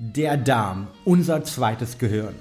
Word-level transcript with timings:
Der 0.00 0.36
Darm, 0.36 0.86
unser 1.04 1.42
zweites 1.42 1.98
Gehirn. 1.98 2.36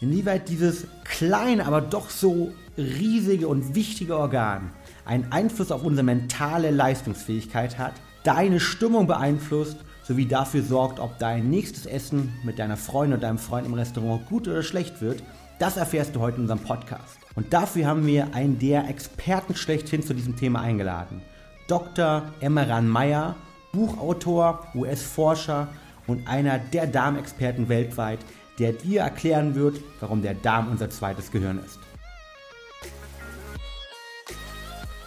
Inwieweit 0.00 0.48
dieses 0.48 0.86
kleine, 1.02 1.66
aber 1.66 1.80
doch 1.80 2.08
so 2.08 2.52
riesige 2.78 3.48
und 3.48 3.74
wichtige 3.74 4.16
Organ 4.16 4.70
einen 5.04 5.32
Einfluss 5.32 5.72
auf 5.72 5.82
unsere 5.82 6.04
mentale 6.04 6.70
Leistungsfähigkeit 6.70 7.78
hat, 7.78 7.94
deine 8.22 8.60
Stimmung 8.60 9.08
beeinflusst, 9.08 9.76
sowie 10.04 10.26
dafür 10.26 10.62
sorgt, 10.62 11.00
ob 11.00 11.18
dein 11.18 11.50
nächstes 11.50 11.84
Essen 11.84 12.32
mit 12.44 12.60
deiner 12.60 12.76
Freundin 12.76 13.18
oder 13.18 13.26
deinem 13.26 13.38
Freund 13.38 13.66
im 13.66 13.74
Restaurant 13.74 14.28
gut 14.28 14.46
oder 14.46 14.62
schlecht 14.62 15.00
wird, 15.00 15.20
das 15.58 15.76
erfährst 15.76 16.14
du 16.14 16.20
heute 16.20 16.36
in 16.36 16.42
unserem 16.42 16.62
Podcast. 16.62 17.18
Und 17.34 17.52
dafür 17.52 17.86
haben 17.86 18.06
wir 18.06 18.34
einen 18.34 18.60
der 18.60 18.88
Experten 18.88 19.56
schlechthin 19.56 20.04
zu 20.04 20.14
diesem 20.14 20.36
Thema 20.36 20.60
eingeladen. 20.60 21.22
Dr. 21.66 22.22
Emmeran 22.38 22.88
Meyer, 22.88 23.34
Buchautor, 23.72 24.68
US-Forscher 24.76 25.66
und 26.06 26.26
einer 26.28 26.58
der 26.58 26.86
Darmexperten 26.86 27.68
weltweit, 27.68 28.18
der 28.58 28.72
dir 28.72 29.02
erklären 29.02 29.54
wird, 29.54 29.80
warum 30.00 30.22
der 30.22 30.34
Darm 30.34 30.70
unser 30.70 30.90
zweites 30.90 31.30
Gehirn 31.30 31.60
ist. 31.64 31.78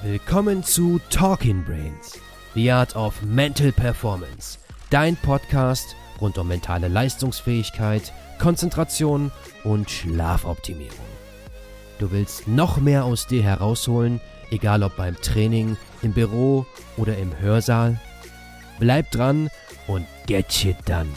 Willkommen 0.03 0.63
zu 0.63 0.99
Talking 1.09 1.63
Brains, 1.63 2.19
The 2.53 2.71
Art 2.71 2.95
of 2.95 3.21
Mental 3.23 3.71
Performance, 3.71 4.59
dein 4.89 5.15
Podcast 5.15 5.95
rund 6.21 6.37
um 6.37 6.47
mentale 6.47 6.87
Leistungsfähigkeit, 6.87 8.13
Konzentration 8.39 9.31
und 9.63 9.89
Schlafoptimierung. 9.89 10.97
Du 11.99 12.11
willst 12.11 12.47
noch 12.47 12.77
mehr 12.77 13.05
aus 13.05 13.25
dir 13.25 13.41
herausholen, 13.41 14.21
egal 14.51 14.83
ob 14.83 14.95
beim 14.97 15.15
Training, 15.19 15.77
im 16.03 16.13
Büro 16.13 16.65
oder 16.95 17.17
im 17.17 17.39
Hörsaal? 17.39 17.99
Bleib 18.79 19.09
dran 19.09 19.49
und 19.87 20.05
get 20.27 20.51
shit 20.51 20.77
done. 20.85 21.09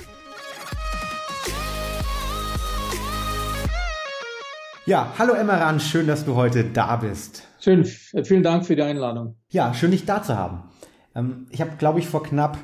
Ja, 4.86 5.12
hallo 5.18 5.34
Emmeran, 5.34 5.78
schön, 5.78 6.06
dass 6.06 6.24
du 6.24 6.34
heute 6.34 6.64
da 6.64 6.96
bist. 6.96 7.46
Schön, 7.60 7.84
vielen 7.84 8.42
Dank 8.42 8.66
für 8.66 8.74
die 8.74 8.82
Einladung. 8.82 9.36
Ja, 9.50 9.74
schön, 9.74 9.90
dich 9.90 10.06
da 10.06 10.22
zu 10.22 10.36
haben. 10.36 10.64
Ähm, 11.14 11.46
ich 11.50 11.60
habe, 11.60 11.72
glaube 11.78 11.98
ich, 11.98 12.08
vor 12.08 12.22
knapp 12.22 12.58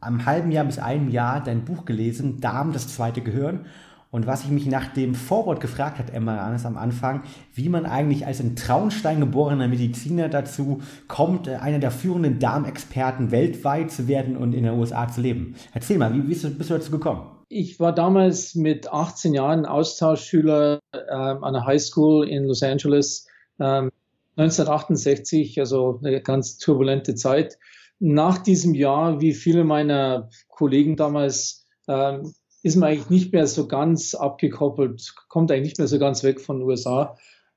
einem 0.00 0.26
halben 0.26 0.50
Jahr 0.50 0.66
bis 0.66 0.78
einem 0.78 1.08
Jahr 1.08 1.42
dein 1.42 1.64
Buch 1.64 1.84
gelesen, 1.84 2.40
Darm, 2.40 2.72
das 2.72 2.94
zweite 2.94 3.22
Gehirn. 3.22 3.66
Und 4.14 4.28
was 4.28 4.44
ich 4.44 4.50
mich 4.50 4.66
nach 4.66 4.92
dem 4.92 5.16
Vorwort 5.16 5.60
gefragt 5.60 5.98
hat, 5.98 6.14
Emma 6.14 6.54
ist 6.54 6.66
am 6.66 6.76
Anfang, 6.76 7.24
wie 7.52 7.68
man 7.68 7.84
eigentlich 7.84 8.24
als 8.24 8.38
in 8.38 8.54
Traunstein 8.54 9.18
geborener 9.18 9.66
Mediziner 9.66 10.28
dazu 10.28 10.82
kommt, 11.08 11.48
äh, 11.48 11.56
einer 11.56 11.80
der 11.80 11.90
führenden 11.90 12.38
Darmexperten 12.38 13.32
weltweit 13.32 13.90
zu 13.90 14.06
werden 14.06 14.36
und 14.36 14.54
in 14.54 14.62
den 14.62 14.78
USA 14.78 15.08
zu 15.08 15.20
leben. 15.20 15.56
Erzähl 15.72 15.98
mal, 15.98 16.14
wie 16.14 16.20
bist 16.20 16.44
du, 16.44 16.50
bist 16.50 16.70
du 16.70 16.74
dazu 16.74 16.92
gekommen? 16.92 17.22
Ich 17.48 17.80
war 17.80 17.92
damals 17.92 18.54
mit 18.54 18.92
18 18.92 19.34
Jahren 19.34 19.66
Austauschschüler 19.66 20.78
ähm, 20.92 21.42
an 21.42 21.54
der 21.54 21.66
High 21.66 21.82
School 21.82 22.28
in 22.28 22.44
Los 22.44 22.62
Angeles. 22.62 23.26
Ähm, 23.58 23.90
1968, 24.36 25.58
also 25.58 25.98
eine 26.04 26.22
ganz 26.22 26.58
turbulente 26.58 27.16
Zeit. 27.16 27.58
Nach 27.98 28.38
diesem 28.38 28.76
Jahr, 28.76 29.20
wie 29.20 29.34
viele 29.34 29.64
meiner 29.64 30.28
Kollegen 30.46 30.94
damals, 30.94 31.66
ähm, 31.88 32.32
ist 32.64 32.76
man 32.76 32.88
eigentlich 32.88 33.10
nicht 33.10 33.32
mehr 33.32 33.46
so 33.46 33.68
ganz 33.68 34.14
abgekoppelt, 34.14 35.14
kommt 35.28 35.52
eigentlich 35.52 35.64
nicht 35.64 35.78
mehr 35.78 35.86
so 35.86 35.98
ganz 35.98 36.24
weg 36.24 36.40
von 36.40 36.58
den 36.58 36.66
USA. 36.66 37.16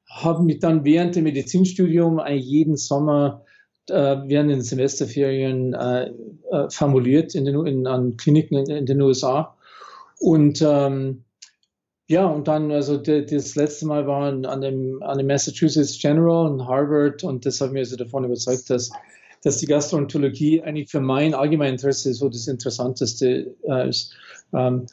Habe 0.09 0.43
mich 0.43 0.59
dann 0.59 0.83
während 0.83 1.15
dem 1.15 1.23
Medizinstudium 1.23 2.21
jeden 2.27 2.75
Sommer 2.75 3.45
äh, 3.89 4.17
während 4.25 4.51
den 4.51 4.61
Semesterferien 4.61 5.73
äh, 5.73 6.11
äh, 6.51 6.69
formuliert 6.69 7.35
in 7.35 7.45
den, 7.45 7.65
in, 7.65 7.87
an 7.87 8.17
Kliniken 8.17 8.57
in, 8.57 8.69
in 8.69 8.85
den 8.85 9.01
USA. 9.01 9.55
Und 10.19 10.61
ähm, 10.61 11.23
ja, 12.07 12.25
und 12.25 12.49
dann, 12.49 12.69
also 12.71 12.97
de, 12.97 13.25
das 13.25 13.55
letzte 13.55 13.85
Mal 13.85 14.07
war 14.07 14.27
an 14.27 14.61
dem, 14.61 15.01
an 15.03 15.17
dem 15.17 15.27
Massachusetts 15.27 15.99
General 16.01 16.51
in 16.51 16.67
Harvard 16.67 17.23
und 17.23 17.45
das 17.45 17.61
hat 17.61 17.71
mir 17.71 17.79
also 17.79 17.95
davon 17.95 18.25
überzeugt, 18.25 18.69
dass, 18.69 18.91
dass 19.47 19.57
die 19.57 19.65
Gastroenterologie 19.65 20.61
eigentlich 20.61 20.89
für 20.89 20.99
mein 20.99 21.33
Allgemeininteresse 21.33 22.13
so 22.13 22.27
das 22.27 22.47
Interessanteste 22.47 23.55
äh, 23.67 23.89
ist. 23.89 24.13
Ähm, 24.53 24.85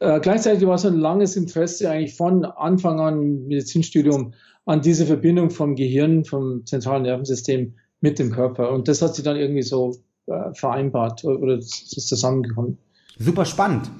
äh, 0.00 0.18
gleichzeitig 0.20 0.66
war 0.66 0.74
es 0.74 0.84
ein 0.84 0.98
langes 0.98 1.36
Interesse 1.36 1.88
eigentlich 1.88 2.16
von 2.16 2.44
Anfang 2.44 3.00
an 3.00 3.46
Medizinstudium 3.46 4.34
an 4.66 4.82
diese 4.82 5.06
Verbindung 5.06 5.50
vom 5.50 5.76
Gehirn, 5.76 6.24
vom 6.24 6.66
zentralen 6.66 7.04
Nervensystem 7.04 7.74
mit 8.00 8.18
dem 8.18 8.32
Körper. 8.32 8.72
Und 8.72 8.88
das 8.88 9.00
hat 9.00 9.14
sich 9.14 9.24
dann 9.24 9.36
irgendwie 9.36 9.62
so 9.62 9.96
äh, 10.26 10.52
vereinbart 10.54 11.24
oder, 11.24 11.40
oder 11.40 11.58
ist 11.58 11.90
zusammengekommen. 12.08 12.78
Super 13.18 13.44
spannend. 13.44 13.90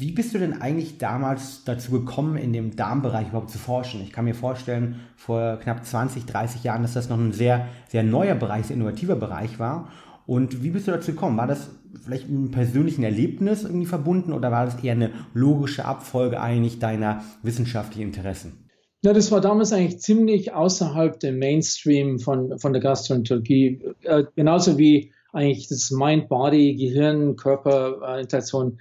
Wie 0.00 0.12
bist 0.12 0.32
du 0.32 0.38
denn 0.38 0.62
eigentlich 0.62 0.96
damals 0.96 1.62
dazu 1.64 1.90
gekommen, 1.90 2.38
in 2.38 2.54
dem 2.54 2.74
Darmbereich 2.74 3.28
überhaupt 3.28 3.50
zu 3.50 3.58
forschen? 3.58 4.00
Ich 4.00 4.12
kann 4.12 4.24
mir 4.24 4.34
vorstellen, 4.34 4.96
vor 5.14 5.58
knapp 5.58 5.84
20, 5.84 6.24
30 6.24 6.64
Jahren, 6.64 6.80
dass 6.80 6.94
das 6.94 7.10
noch 7.10 7.18
ein 7.18 7.32
sehr, 7.32 7.68
sehr 7.86 8.02
neuer 8.02 8.34
Bereich, 8.34 8.64
sehr 8.64 8.76
innovativer 8.76 9.16
Bereich 9.16 9.58
war. 9.58 9.92
Und 10.24 10.62
wie 10.62 10.70
bist 10.70 10.88
du 10.88 10.92
dazu 10.92 11.12
gekommen? 11.12 11.36
War 11.36 11.46
das 11.46 11.68
vielleicht 12.02 12.30
mit 12.30 12.38
einem 12.38 12.50
persönlichen 12.50 13.02
Erlebnis 13.02 13.64
irgendwie 13.64 13.84
verbunden 13.84 14.32
oder 14.32 14.50
war 14.50 14.64
das 14.64 14.82
eher 14.82 14.92
eine 14.92 15.10
logische 15.34 15.84
Abfolge 15.84 16.40
eigentlich 16.40 16.78
deiner 16.78 17.22
wissenschaftlichen 17.42 18.06
Interessen? 18.06 18.70
Ja, 19.02 19.12
das 19.12 19.30
war 19.30 19.42
damals 19.42 19.70
eigentlich 19.70 20.00
ziemlich 20.00 20.54
außerhalb 20.54 21.20
dem 21.20 21.38
Mainstream 21.38 22.20
von, 22.20 22.58
von 22.58 22.72
der 22.72 22.80
Gastroenterologie. 22.80 23.82
Äh, 24.04 24.24
genauso 24.34 24.78
wie 24.78 25.12
eigentlich 25.34 25.68
das 25.68 25.90
Mind-Body, 25.90 26.76
Gehirn, 26.76 27.36
Körper-Interaktion 27.36 28.78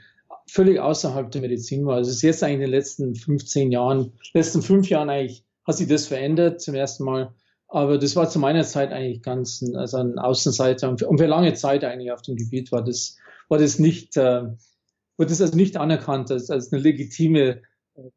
völlig 0.49 0.79
außerhalb 0.79 1.31
der 1.31 1.41
Medizin 1.41 1.85
war. 1.85 1.95
Also 1.95 2.09
es 2.09 2.17
ist 2.17 2.21
jetzt 2.23 2.43
eigentlich 2.43 2.55
in 2.55 2.61
den 2.61 2.71
letzten 2.71 3.15
15 3.15 3.71
Jahren, 3.71 4.13
letzten 4.33 4.61
fünf 4.61 4.89
Jahren 4.89 5.09
eigentlich, 5.09 5.43
hat 5.65 5.77
sich 5.77 5.87
das 5.87 6.07
verändert 6.07 6.61
zum 6.61 6.75
ersten 6.75 7.03
Mal. 7.03 7.33
Aber 7.67 7.99
das 7.99 8.15
war 8.15 8.29
zu 8.29 8.39
meiner 8.39 8.63
Zeit 8.63 8.91
eigentlich 8.91 9.21
ganz 9.21 9.63
also 9.75 9.97
ein 9.97 10.17
Außenseiter. 10.17 10.89
Und 10.89 10.99
für, 10.99 11.07
und 11.07 11.19
für 11.19 11.27
lange 11.27 11.53
Zeit 11.53 11.83
eigentlich 11.83 12.11
auf 12.11 12.23
dem 12.23 12.35
Gebiet 12.35 12.71
war 12.71 12.83
das, 12.83 13.17
war 13.47 13.59
das 13.59 13.77
nicht, 13.77 14.17
äh, 14.17 14.43
wurde 15.17 15.29
das 15.29 15.41
also 15.41 15.55
nicht 15.55 15.77
anerkannt 15.77 16.31
als, 16.31 16.49
als 16.49 16.73
eine 16.73 16.81
legitime 16.81 17.61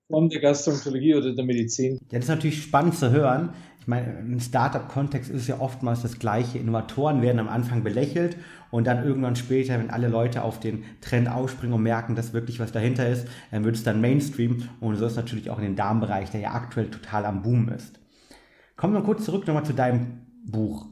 Form 0.08 0.28
der 0.28 0.40
Gastroenterologie 0.40 1.14
oder 1.14 1.34
der 1.34 1.44
Medizin. 1.44 1.98
Ja, 2.10 2.18
das 2.18 2.24
ist 2.24 2.28
natürlich 2.28 2.62
spannend 2.62 2.96
zu 2.96 3.10
hören. 3.10 3.52
Ich 3.82 3.88
meine, 3.88 4.20
im 4.20 4.38
Startup-Kontext 4.38 5.28
ist 5.28 5.40
es 5.42 5.48
ja 5.48 5.58
oftmals 5.58 6.02
das 6.02 6.20
Gleiche. 6.20 6.56
Innovatoren 6.56 7.20
werden 7.20 7.40
am 7.40 7.48
Anfang 7.48 7.82
belächelt 7.82 8.36
und 8.70 8.86
dann 8.86 9.04
irgendwann 9.04 9.34
später, 9.34 9.76
wenn 9.76 9.90
alle 9.90 10.06
Leute 10.06 10.44
auf 10.44 10.60
den 10.60 10.84
Trend 11.00 11.28
ausspringen 11.28 11.74
und 11.74 11.82
merken, 11.82 12.14
dass 12.14 12.32
wirklich 12.32 12.60
was 12.60 12.70
dahinter 12.70 13.08
ist, 13.08 13.26
dann 13.50 13.64
wird 13.64 13.74
es 13.74 13.82
dann 13.82 14.00
Mainstream 14.00 14.68
und 14.78 14.94
so 14.94 15.06
ist 15.06 15.16
natürlich 15.16 15.50
auch 15.50 15.58
in 15.58 15.64
den 15.64 15.74
Darmbereich, 15.74 16.30
der 16.30 16.42
ja 16.42 16.52
aktuell 16.52 16.92
total 16.92 17.26
am 17.26 17.42
Boom 17.42 17.70
ist. 17.70 17.98
Kommen 18.76 18.94
wir 18.94 19.02
kurz 19.02 19.24
zurück 19.24 19.48
nochmal 19.48 19.64
zu 19.64 19.74
deinem 19.74 20.26
Buch. 20.44 20.86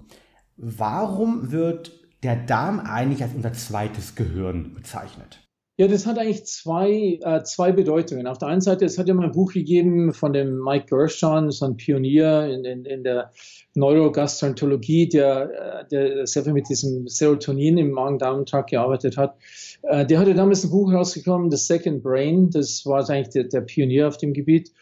Warum 0.56 1.52
wird 1.52 1.92
der 2.24 2.34
Darm 2.34 2.80
eigentlich 2.80 3.22
als 3.22 3.34
unser 3.34 3.52
zweites 3.52 4.16
Gehirn 4.16 4.74
bezeichnet? 4.74 5.48
Ja, 5.80 5.88
das 5.88 6.04
hat 6.04 6.18
eigentlich 6.18 6.44
zwei, 6.44 7.18
äh, 7.22 7.42
zwei 7.42 7.72
Bedeutungen. 7.72 8.26
Auf 8.26 8.36
der 8.36 8.48
einen 8.48 8.60
Seite, 8.60 8.84
es 8.84 8.98
hat 8.98 9.08
ja 9.08 9.14
mal 9.14 9.24
ein 9.24 9.32
Buch 9.32 9.54
gegeben 9.54 10.12
von 10.12 10.34
dem 10.34 10.62
Mike 10.62 10.84
Gershon, 10.90 11.50
so 11.50 11.64
ein 11.64 11.78
Pionier 11.78 12.48
in, 12.48 12.66
in, 12.66 12.84
in 12.84 13.02
der 13.02 13.32
Neurogastroenterologie, 13.72 15.08
der, 15.08 15.84
äh, 15.84 15.88
der 15.88 16.26
sehr 16.26 16.44
viel 16.44 16.52
mit 16.52 16.68
diesem 16.68 17.08
Serotonin 17.08 17.78
im 17.78 17.92
Magen-Darm-Trakt 17.92 18.68
gearbeitet 18.68 19.16
hat. 19.16 19.38
Äh, 19.80 20.04
der 20.04 20.18
hatte 20.18 20.34
damals 20.34 20.64
ein 20.64 20.70
Buch 20.70 20.92
rausgekommen, 20.92 21.50
The 21.50 21.56
Second 21.56 22.02
Brain, 22.02 22.50
das 22.50 22.84
war 22.84 23.08
eigentlich 23.08 23.30
der, 23.30 23.44
der 23.44 23.62
Pionier 23.62 24.06
auf 24.06 24.18
dem 24.18 24.34
Gebiet. 24.34 24.74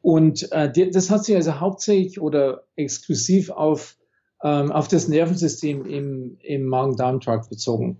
Und 0.00 0.50
äh, 0.52 0.72
das 0.90 1.10
hat 1.10 1.26
sich 1.26 1.36
also 1.36 1.60
hauptsächlich 1.60 2.22
oder 2.22 2.62
exklusiv 2.74 3.50
auf, 3.50 3.98
ähm, 4.42 4.72
auf 4.72 4.88
das 4.88 5.08
Nervensystem 5.08 5.84
im, 5.84 6.38
im 6.40 6.64
Magen-Darm-Trakt 6.64 7.50
bezogen. 7.50 7.98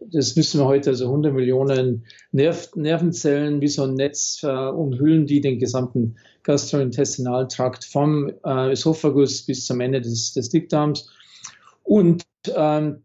Das 0.00 0.36
wissen 0.36 0.60
wir 0.60 0.66
heute, 0.66 0.90
also 0.90 1.06
100 1.06 1.32
Millionen 1.34 2.06
Nerv 2.32 2.74
Nervenzellen 2.74 3.60
wie 3.60 3.68
so 3.68 3.84
ein 3.84 3.94
Netz 3.94 4.40
äh, 4.42 4.46
umhüllen 4.48 5.26
die 5.26 5.40
den 5.40 5.58
gesamten 5.58 6.16
Gastrointestinaltrakt 6.42 7.84
vom 7.84 8.32
äh, 8.44 8.72
Esophagus 8.72 9.42
bis 9.42 9.66
zum 9.66 9.80
Ende 9.80 10.00
des, 10.00 10.32
des 10.32 10.48
Dickdarms. 10.48 11.10
Und 11.82 12.24
ähm, 12.54 13.02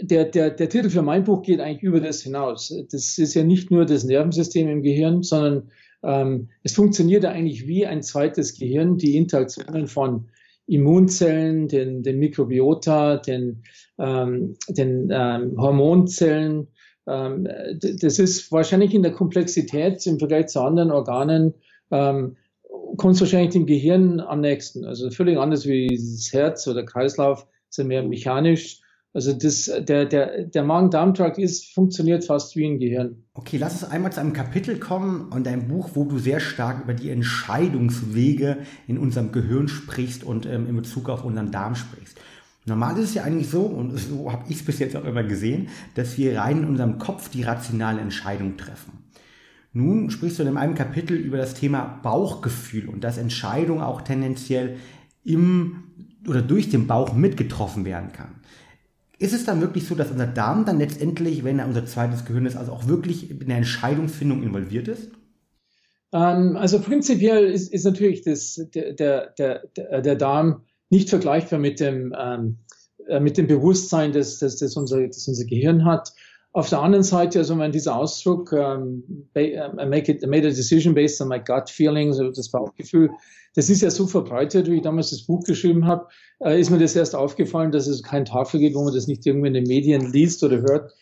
der, 0.00 0.24
der, 0.26 0.50
der 0.50 0.68
Titel 0.68 0.90
für 0.90 1.02
mein 1.02 1.24
Buch 1.24 1.42
geht 1.42 1.60
eigentlich 1.60 1.82
über 1.82 2.00
das 2.00 2.22
hinaus. 2.22 2.72
Das 2.90 3.18
ist 3.18 3.34
ja 3.34 3.44
nicht 3.44 3.70
nur 3.70 3.84
das 3.84 4.04
Nervensystem 4.04 4.68
im 4.68 4.82
Gehirn, 4.82 5.22
sondern 5.22 5.70
ähm, 6.02 6.48
es 6.62 6.74
funktioniert 6.74 7.24
eigentlich 7.24 7.66
wie 7.66 7.86
ein 7.86 8.02
zweites 8.02 8.58
Gehirn, 8.58 8.98
die 8.98 9.16
Interaktionen 9.16 9.88
von 9.88 10.28
Immunzellen, 10.68 11.66
den, 11.66 12.02
den 12.02 12.18
Mikrobiota, 12.18 13.16
den, 13.16 13.62
ähm, 13.98 14.54
den 14.68 15.08
ähm, 15.10 15.54
Hormonzellen. 15.58 16.68
Ähm, 17.06 17.48
das 18.00 18.18
ist 18.18 18.52
wahrscheinlich 18.52 18.94
in 18.94 19.02
der 19.02 19.12
Komplexität 19.12 20.06
im 20.06 20.18
Vergleich 20.18 20.48
zu 20.48 20.60
anderen 20.60 20.90
Organen, 20.90 21.54
ähm, 21.90 22.36
kommt 22.98 23.18
wahrscheinlich 23.18 23.52
dem 23.52 23.66
Gehirn 23.66 24.20
am 24.20 24.40
nächsten. 24.40 24.84
Also 24.84 25.10
völlig 25.10 25.38
anders 25.38 25.66
wie 25.66 25.88
das 25.88 26.28
Herz 26.32 26.66
oder 26.68 26.84
Kreislauf, 26.84 27.46
sind 27.70 27.88
mehr 27.88 28.02
mechanisch. 28.02 28.82
Also 29.14 29.32
das, 29.32 29.70
der, 29.80 30.04
der, 30.04 30.44
der 30.44 30.62
Magen-Darm-Trakt 30.62 31.38
ist, 31.38 31.74
funktioniert 31.74 32.24
fast 32.24 32.54
wie 32.56 32.66
ein 32.66 32.78
Gehirn. 32.78 33.24
Okay, 33.32 33.56
lass 33.56 33.82
uns 33.82 33.90
einmal 33.90 34.12
zu 34.12 34.20
einem 34.20 34.34
Kapitel 34.34 34.78
kommen 34.78 35.32
und 35.32 35.48
einem 35.48 35.66
Buch, 35.66 35.90
wo 35.94 36.04
du 36.04 36.18
sehr 36.18 36.40
stark 36.40 36.84
über 36.84 36.94
die 36.94 37.10
Entscheidungswege 37.10 38.58
in 38.86 38.98
unserem 38.98 39.32
Gehirn 39.32 39.68
sprichst 39.68 40.24
und 40.24 40.44
ähm, 40.46 40.68
in 40.68 40.76
Bezug 40.76 41.08
auf 41.08 41.24
unseren 41.24 41.50
Darm 41.50 41.74
sprichst. 41.74 42.18
Normal 42.66 42.98
ist 42.98 43.08
es 43.10 43.14
ja 43.14 43.22
eigentlich 43.24 43.48
so, 43.48 43.62
und 43.62 43.96
so 43.96 44.30
habe 44.30 44.44
ich 44.48 44.56
es 44.56 44.64
bis 44.64 44.78
jetzt 44.78 44.94
auch 44.94 45.04
immer 45.04 45.24
gesehen, 45.24 45.68
dass 45.94 46.18
wir 46.18 46.38
rein 46.38 46.58
in 46.58 46.64
unserem 46.66 46.98
Kopf 46.98 47.30
die 47.30 47.42
rationale 47.42 48.00
Entscheidung 48.02 48.58
treffen. 48.58 49.04
Nun 49.72 50.10
sprichst 50.10 50.38
du 50.38 50.42
in 50.42 50.56
einem 50.56 50.74
Kapitel 50.74 51.16
über 51.16 51.38
das 51.38 51.54
Thema 51.54 52.00
Bauchgefühl 52.02 52.88
und 52.88 53.04
dass 53.04 53.16
Entscheidung 53.16 53.80
auch 53.80 54.02
tendenziell 54.02 54.76
im 55.24 55.84
oder 56.26 56.42
durch 56.42 56.68
den 56.68 56.86
Bauch 56.86 57.14
mitgetroffen 57.14 57.84
werden 57.84 58.12
kann. 58.12 58.34
Ist 59.18 59.34
es 59.34 59.44
dann 59.44 59.60
wirklich 59.60 59.86
so, 59.86 59.94
dass 59.94 60.10
unser 60.10 60.26
Darm 60.26 60.64
dann 60.64 60.78
letztendlich, 60.78 61.42
wenn 61.42 61.58
er 61.58 61.66
unser 61.66 61.84
zweites 61.86 62.24
Gehirn 62.24 62.46
ist, 62.46 62.56
also 62.56 62.72
auch 62.72 62.86
wirklich 62.86 63.30
in 63.30 63.48
der 63.48 63.56
Entscheidungsfindung 63.56 64.42
involviert 64.42 64.86
ist? 64.86 65.10
Ähm, 66.12 66.56
also 66.56 66.80
prinzipiell 66.80 67.44
ist, 67.46 67.72
ist 67.72 67.84
natürlich 67.84 68.22
das, 68.22 68.60
der, 68.74 68.92
der, 68.92 69.34
der, 69.36 70.02
der 70.02 70.14
Darm 70.14 70.62
nicht 70.88 71.10
vergleichbar 71.10 71.58
mit 71.58 71.80
dem, 71.80 72.14
ähm, 72.18 72.58
äh, 73.08 73.20
mit 73.20 73.36
dem 73.36 73.46
Bewusstsein, 73.46 74.12
das, 74.12 74.38
das, 74.38 74.56
das, 74.56 74.76
unser, 74.76 75.06
das 75.06 75.26
unser 75.26 75.44
Gehirn 75.44 75.84
hat. 75.84 76.12
Auf 76.52 76.70
der 76.70 76.80
anderen 76.80 77.04
Seite, 77.04 77.40
also 77.40 77.58
wenn 77.58 77.72
dieser 77.72 77.96
Ausdruck, 77.96 78.52
ähm, 78.52 79.28
I, 79.36 79.58
make 79.86 80.10
it, 80.10 80.22
I 80.22 80.26
made 80.26 80.46
a 80.46 80.50
decision 80.50 80.94
based 80.94 81.20
on 81.20 81.28
my 81.28 81.38
gut 81.38 81.68
feelings, 81.68 82.18
also 82.18 82.32
das 82.32 82.50
Bauchgefühl, 82.50 83.10
das 83.58 83.68
ist 83.68 83.82
ja 83.82 83.90
so 83.90 84.06
verbreitet, 84.06 84.70
wie 84.70 84.76
ich 84.76 84.82
damals 84.82 85.10
das 85.10 85.26
Buch 85.26 85.42
geschrieben 85.42 85.84
habe, 85.84 86.06
äh, 86.38 86.60
ist 86.60 86.70
mir 86.70 86.78
das 86.78 86.94
erst 86.94 87.16
aufgefallen, 87.16 87.72
dass 87.72 87.88
es 87.88 88.04
kein 88.04 88.24
Tafel 88.24 88.60
gibt, 88.60 88.76
wo 88.76 88.84
man 88.84 88.94
das 88.94 89.08
nicht 89.08 89.26
irgendwie 89.26 89.48
in 89.48 89.54
den 89.54 89.66
Medien 89.66 90.12
liest 90.12 90.44
oder 90.44 90.60
hört. 90.60 90.92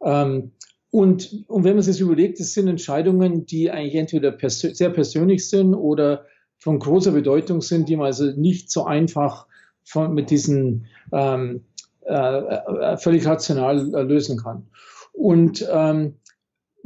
Ähm, 0.00 0.52
und, 0.90 1.44
und 1.48 1.64
wenn 1.64 1.74
man 1.74 1.82
sich 1.82 2.00
überlegt, 2.00 2.38
das 2.38 2.52
sind 2.52 2.68
Entscheidungen, 2.68 3.46
die 3.46 3.68
eigentlich 3.72 3.96
entweder 3.96 4.30
persö 4.30 4.72
sehr 4.72 4.90
persönlich 4.90 5.48
sind 5.48 5.74
oder 5.74 6.26
von 6.56 6.78
großer 6.78 7.10
Bedeutung 7.10 7.62
sind, 7.62 7.88
die 7.88 7.96
man 7.96 8.06
also 8.06 8.26
nicht 8.26 8.70
so 8.70 8.84
einfach 8.84 9.48
von, 9.82 10.14
mit 10.14 10.30
diesen 10.30 10.86
ähm, 11.10 11.64
äh, 12.06 12.14
äh 12.14 12.96
völlig 12.96 13.26
rational 13.26 13.92
äh, 13.92 14.02
lösen 14.02 14.38
kann. 14.38 14.68
Und 15.12 15.66
ähm, 15.68 16.14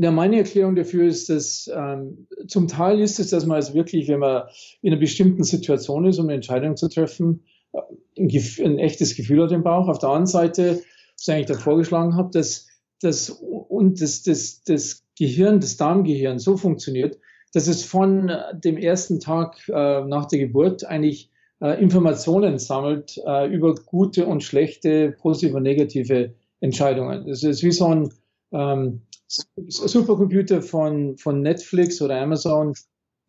ja, 0.00 0.12
meine 0.12 0.36
Erklärung 0.38 0.76
dafür 0.76 1.08
ist, 1.08 1.28
dass 1.28 1.68
ähm, 1.74 2.28
zum 2.46 2.68
Teil 2.68 3.00
ist 3.00 3.18
es, 3.18 3.30
dass 3.30 3.46
man 3.46 3.56
also 3.56 3.74
wirklich, 3.74 4.06
wenn 4.08 4.20
man 4.20 4.44
in 4.80 4.92
einer 4.92 5.00
bestimmten 5.00 5.42
Situation 5.42 6.06
ist, 6.06 6.18
um 6.18 6.26
eine 6.26 6.34
Entscheidung 6.34 6.76
zu 6.76 6.88
treffen, 6.88 7.44
äh, 7.72 7.80
ein, 8.16 8.30
ein 8.64 8.78
echtes 8.78 9.16
Gefühl 9.16 9.42
hat 9.42 9.50
im 9.50 9.64
Bauch. 9.64 9.88
Auf 9.88 9.98
der 9.98 10.10
anderen 10.10 10.26
Seite, 10.26 10.82
was 11.16 11.26
ich 11.26 11.34
eigentlich 11.34 11.46
da 11.46 11.54
vorgeschlagen 11.54 12.14
habe, 12.14 12.30
dass, 12.32 12.68
dass 13.00 13.30
und 13.30 14.00
das, 14.00 14.22
das, 14.22 14.62
das 14.62 15.04
Gehirn, 15.18 15.58
das 15.58 15.76
Darmgehirn 15.76 16.38
so 16.38 16.56
funktioniert, 16.56 17.18
dass 17.52 17.66
es 17.66 17.84
von 17.84 18.30
dem 18.52 18.76
ersten 18.76 19.18
Tag 19.18 19.68
äh, 19.68 20.04
nach 20.04 20.26
der 20.26 20.38
Geburt 20.38 20.84
eigentlich 20.84 21.30
äh, 21.60 21.82
Informationen 21.82 22.60
sammelt 22.60 23.20
äh, 23.26 23.52
über 23.52 23.74
gute 23.74 24.26
und 24.26 24.44
schlechte, 24.44 25.10
positive 25.10 25.56
und 25.56 25.64
negative 25.64 26.34
Entscheidungen. 26.60 27.26
Das 27.26 27.42
ist 27.42 27.64
wie 27.64 27.72
so 27.72 27.86
ein 27.86 28.12
ähm, 28.52 29.02
Supercomputer 29.28 30.62
von, 30.62 31.18
von 31.18 31.42
Netflix 31.42 32.00
oder 32.00 32.20
Amazon, 32.20 32.74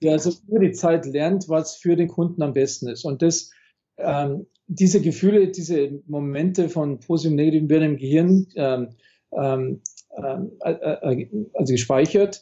der 0.01 0.13
also 0.13 0.31
über 0.47 0.59
die 0.59 0.71
Zeit 0.71 1.05
lernt, 1.05 1.49
was 1.49 1.75
für 1.75 1.95
den 1.95 2.07
Kunden 2.07 2.41
am 2.41 2.53
besten 2.53 2.87
ist. 2.87 3.03
Und 3.03 3.21
das, 3.21 3.51
ähm, 3.97 4.47
diese 4.67 5.01
Gefühle, 5.01 5.49
diese 5.49 6.01
Momente 6.07 6.69
von 6.69 6.99
positiv 6.99 7.31
und 7.31 7.35
negativ 7.35 7.69
werden 7.69 7.91
im 7.91 7.97
Gehirn 7.97 8.47
ähm, 8.55 8.89
ähm, 9.31 9.81
äh, 10.11 10.71
äh, 10.71 11.21
äh, 11.21 11.27
also 11.53 11.73
gespeichert. 11.73 12.41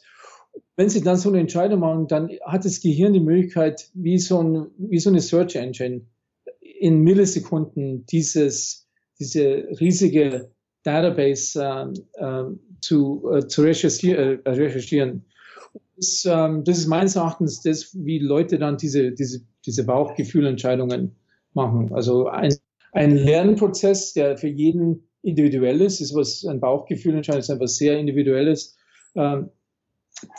Wenn 0.76 0.88
Sie 0.88 1.02
dann 1.02 1.16
so 1.16 1.28
eine 1.28 1.40
Entscheidung 1.40 1.80
machen, 1.80 2.06
dann 2.06 2.30
hat 2.44 2.64
das 2.64 2.80
Gehirn 2.80 3.12
die 3.12 3.20
Möglichkeit, 3.20 3.90
wie 3.94 4.18
so, 4.18 4.42
ein, 4.42 4.66
wie 4.78 4.98
so 4.98 5.10
eine 5.10 5.20
Search 5.20 5.56
Engine, 5.56 6.02
in 6.60 7.00
Millisekunden 7.00 8.06
dieses, 8.06 8.88
diese 9.18 9.68
riesige 9.80 10.50
Database 10.84 11.60
ähm, 11.60 11.92
ähm, 12.18 12.60
zu, 12.80 13.30
äh, 13.32 13.46
zu 13.46 13.62
recherchieren. 13.62 14.40
Äh, 14.44 14.50
recherchieren. 14.50 15.24
Das, 15.96 16.26
ähm, 16.28 16.64
das, 16.64 16.78
ist 16.78 16.86
meines 16.86 17.16
Erachtens 17.16 17.62
das, 17.62 17.90
wie 17.94 18.18
Leute 18.18 18.58
dann 18.58 18.76
diese, 18.76 19.12
diese, 19.12 19.40
diese 19.66 19.84
Bauchgefühlentscheidungen 19.84 21.16
machen. 21.54 21.92
Also 21.92 22.26
ein, 22.28 22.54
ein 22.92 23.16
Lernprozess, 23.16 24.12
der 24.12 24.36
für 24.38 24.48
jeden 24.48 25.08
individuell 25.22 25.80
ist, 25.80 26.00
ist 26.00 26.14
was 26.14 26.44
ein 26.44 26.60
Bauchgefühlentscheidung 26.60 27.40
ist 27.40 27.48
etwas 27.48 27.76
sehr 27.76 27.98
individuelles, 27.98 28.76
ähm, 29.14 29.50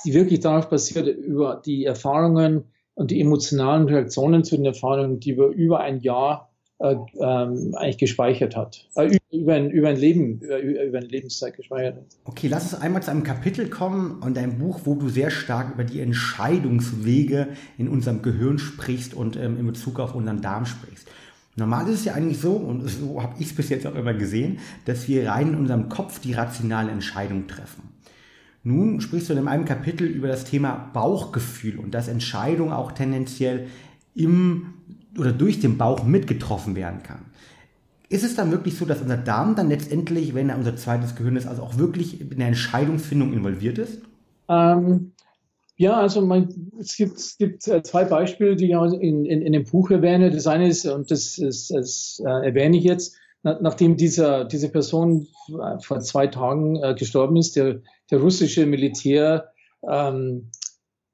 die 0.05 0.13
wirklich 0.13 0.39
darauf 0.39 0.69
basiert 0.69 1.07
über 1.07 1.61
die 1.65 1.85
Erfahrungen 1.85 2.65
und 2.95 3.11
die 3.11 3.21
emotionalen 3.21 3.87
Reaktionen 3.87 4.43
zu 4.43 4.55
den 4.55 4.65
Erfahrungen, 4.65 5.19
die 5.19 5.37
wir 5.37 5.47
über 5.47 5.79
ein 5.79 6.01
Jahr 6.01 6.48
äh, 6.79 6.95
ähm, 7.19 7.75
eigentlich 7.75 7.97
gespeichert 7.97 8.55
hat. 8.55 8.87
Äh, 8.95 9.17
über, 9.31 9.53
ein, 9.53 9.69
über 9.69 9.89
ein 9.89 9.97
Leben, 9.97 10.39
über, 10.39 10.59
über 10.61 10.97
eine 10.97 11.07
Lebenszeit 11.07 11.57
gespeichert 11.57 11.97
hat. 11.97 12.05
Okay, 12.23 12.47
lass 12.47 12.71
uns 12.71 12.81
einmal 12.81 13.03
zu 13.03 13.11
einem 13.11 13.23
Kapitel 13.23 13.69
kommen 13.69 14.21
und 14.21 14.37
einem 14.37 14.57
Buch, 14.57 14.81
wo 14.85 14.95
du 14.95 15.09
sehr 15.09 15.29
stark 15.29 15.73
über 15.73 15.83
die 15.83 15.99
Entscheidungswege 15.99 17.49
in 17.77 17.89
unserem 17.89 18.21
Gehirn 18.21 18.59
sprichst 18.59 19.13
und 19.13 19.35
ähm, 19.35 19.59
in 19.59 19.67
Bezug 19.67 19.99
auf 19.99 20.15
unseren 20.15 20.41
Darm 20.41 20.65
sprichst. 20.65 21.07
Normal 21.57 21.89
ist 21.89 21.99
es 21.99 22.05
ja 22.05 22.13
eigentlich 22.13 22.39
so, 22.39 22.53
und 22.53 22.87
so 22.87 23.21
habe 23.21 23.35
ich 23.39 23.47
es 23.47 23.55
bis 23.55 23.67
jetzt 23.67 23.85
auch 23.85 23.95
immer 23.95 24.13
gesehen, 24.13 24.59
dass 24.85 25.07
wir 25.09 25.27
rein 25.27 25.49
in 25.49 25.55
unserem 25.55 25.89
Kopf 25.89 26.19
die 26.19 26.31
rationale 26.31 26.91
Entscheidung 26.91 27.47
treffen. 27.47 27.89
Nun 28.63 29.01
sprichst 29.01 29.29
du 29.29 29.33
in 29.33 29.47
einem 29.47 29.65
Kapitel 29.65 30.07
über 30.07 30.29
das 30.29 30.45
Thema 30.45 30.89
Bauchgefühl 30.93 31.77
und 31.77 31.91
dass 31.91 32.07
Entscheidung 32.07 32.71
auch 32.71 32.93
tendenziell 32.93 33.67
im 34.15 34.75
oder 35.19 35.31
durch 35.31 35.59
den 35.59 35.77
Bauch 35.77 36.03
mitgetroffen 36.03 36.75
werden 36.75 37.03
kann. 37.03 37.25
Ist 38.09 38.23
es 38.23 38.35
dann 38.35 38.51
wirklich 38.51 38.75
so, 38.75 38.85
dass 38.85 39.01
unser 39.01 39.17
Darm 39.17 39.55
dann 39.55 39.69
letztendlich, 39.69 40.33
wenn 40.33 40.49
er 40.49 40.57
unser 40.57 40.75
zweites 40.75 41.15
Gehirn 41.15 41.35
ist, 41.35 41.45
also 41.45 41.61
auch 41.61 41.77
wirklich 41.77 42.19
in 42.19 42.37
der 42.37 42.47
Entscheidungsfindung 42.47 43.33
involviert 43.33 43.77
ist? 43.77 44.01
Ähm, 44.49 45.11
ja, 45.77 45.95
also 45.95 46.21
man, 46.21 46.71
es 46.79 46.97
gibt, 46.97 47.17
es 47.17 47.37
gibt 47.37 47.67
äh, 47.67 47.83
zwei 47.83 48.05
Beispiele, 48.05 48.55
die 48.55 48.65
ich 48.65 48.71
in, 48.71 49.25
in, 49.25 49.41
in 49.41 49.53
dem 49.53 49.63
Buch 49.63 49.91
erwähne. 49.91 50.31
Das 50.31 50.47
eine 50.47 50.67
ist, 50.67 50.85
und 50.87 51.11
das, 51.11 51.37
ist, 51.37 51.71
das 51.71 52.21
äh, 52.25 52.47
erwähne 52.47 52.77
ich 52.77 52.83
jetzt, 52.83 53.15
na, 53.43 53.59
nachdem 53.61 53.95
dieser, 53.95 54.45
diese 54.45 54.69
Person 54.69 55.27
vor 55.81 55.99
zwei 56.01 56.27
Tagen 56.27 56.75
äh, 56.83 56.95
gestorben 56.95 57.37
ist, 57.37 57.55
der, 57.55 57.81
der 58.11 58.19
russische 58.19 58.65
Militär, 58.65 59.51
ähm, 59.87 60.49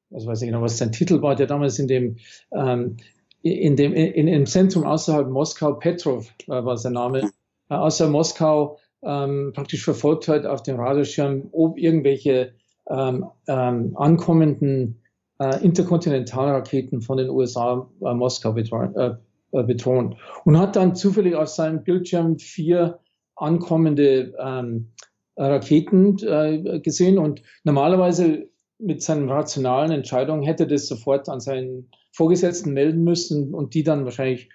was 0.09 0.25
weiß 0.25 0.41
ich 0.41 0.47
genau, 0.47 0.61
was 0.61 0.77
sein 0.77 0.91
Titel 0.91 1.21
war, 1.21 1.35
der 1.35 1.47
damals 1.47 1.77
in 1.77 1.87
dem 1.87 2.17
ähm, 2.51 2.97
in 3.45 3.75
dem 3.75 3.93
in, 3.93 4.27
im 4.27 4.45
Zentrum 4.47 4.83
außerhalb 4.85 5.29
Moskau, 5.29 5.73
Petrov 5.73 6.27
äh, 6.47 6.65
war 6.65 6.77
sein 6.77 6.93
Name, 6.93 7.31
äh, 7.69 7.75
außer 7.75 8.09
Moskau 8.09 8.79
ähm, 9.03 9.51
praktisch 9.53 9.83
verfolgt 9.83 10.27
hat 10.27 10.47
auf 10.47 10.63
dem 10.63 10.79
Radarschirm, 10.79 11.49
ob 11.51 11.77
irgendwelche 11.77 12.53
ähm, 12.89 13.25
ähm, 13.47 13.95
ankommenden 13.95 15.01
äh, 15.39 15.63
Interkontinentalraketen 15.63 17.01
von 17.01 17.17
den 17.17 17.29
USA 17.29 17.87
äh, 18.01 18.13
Moskau 18.15 18.53
bedrohen, 18.53 18.95
äh, 18.95 19.15
äh, 19.51 19.63
bedrohen. 19.63 20.15
Und 20.43 20.57
hat 20.57 20.75
dann 20.75 20.95
zufällig 20.95 21.35
auf 21.35 21.49
seinem 21.49 21.83
Bildschirm 21.83 22.39
vier 22.39 22.99
ankommende 23.35 24.33
ähm, 24.39 24.91
Raketen 25.37 26.17
äh, 26.25 26.79
gesehen 26.79 27.19
und 27.19 27.43
normalerweise 27.63 28.49
mit 28.79 29.01
seinen 29.01 29.29
rationalen 29.29 29.91
Entscheidungen 29.91 30.43
hätte 30.43 30.67
das 30.67 30.87
sofort 30.87 31.29
an 31.29 31.39
seinen 31.39 31.89
Vorgesetzten 32.11 32.73
melden 32.73 33.03
müssen 33.03 33.53
und 33.53 33.73
die 33.73 33.83
dann 33.83 34.05
wahrscheinlich 34.05 34.49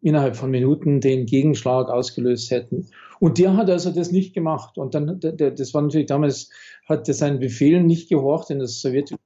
innerhalb 0.00 0.36
von 0.36 0.50
Minuten 0.50 1.00
den 1.00 1.26
Gegenschlag 1.26 1.88
ausgelöst 1.88 2.50
hätten. 2.50 2.88
Und 3.20 3.38
der 3.38 3.56
hat 3.56 3.68
also 3.68 3.90
das 3.90 4.12
nicht 4.12 4.32
gemacht. 4.32 4.78
Und 4.78 4.94
dann, 4.94 5.18
das 5.20 5.74
war 5.74 5.82
natürlich 5.82 6.06
damals, 6.06 6.50
hat 6.86 7.08
er 7.08 7.14
seinen 7.14 7.40
Befehlen 7.40 7.86
nicht 7.86 8.08
gehorcht 8.08 8.50
in 8.50 8.58
der 8.58 8.68
Sowjetunion. 8.68 9.18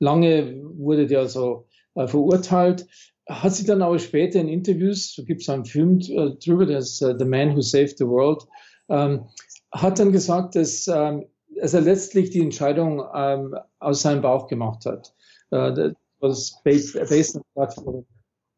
Lange 0.00 0.60
wurde 0.76 1.06
der 1.06 1.20
also 1.20 1.66
äh, 1.94 2.06
verurteilt, 2.06 2.86
hat 3.28 3.54
sich 3.54 3.66
dann 3.66 3.82
aber 3.82 3.98
später 3.98 4.40
in 4.40 4.48
Interviews, 4.48 5.14
so 5.14 5.24
gibt 5.24 5.42
es 5.42 5.48
einen 5.48 5.64
Film 5.64 5.98
äh, 6.00 6.30
drüber, 6.42 6.66
das 6.66 7.00
uh, 7.02 7.16
The 7.16 7.24
Man 7.24 7.54
Who 7.54 7.60
Saved 7.60 7.98
the 7.98 8.06
World, 8.06 8.44
ähm, 8.88 9.26
hat 9.72 9.98
dann 9.98 10.12
gesagt, 10.12 10.56
dass, 10.56 10.88
ähm, 10.88 11.26
dass 11.60 11.74
er 11.74 11.80
letztlich 11.80 12.30
die 12.30 12.40
Entscheidung 12.40 13.02
ähm, 13.14 13.54
aus 13.78 14.02
seinem 14.02 14.22
Bauch 14.22 14.48
gemacht 14.48 14.86
hat. 14.86 15.14
Äh, 15.50 15.92
was 16.20 16.60
based, 16.64 16.94
based 17.08 17.36
on 17.36 17.42
Plattform. 17.54 18.06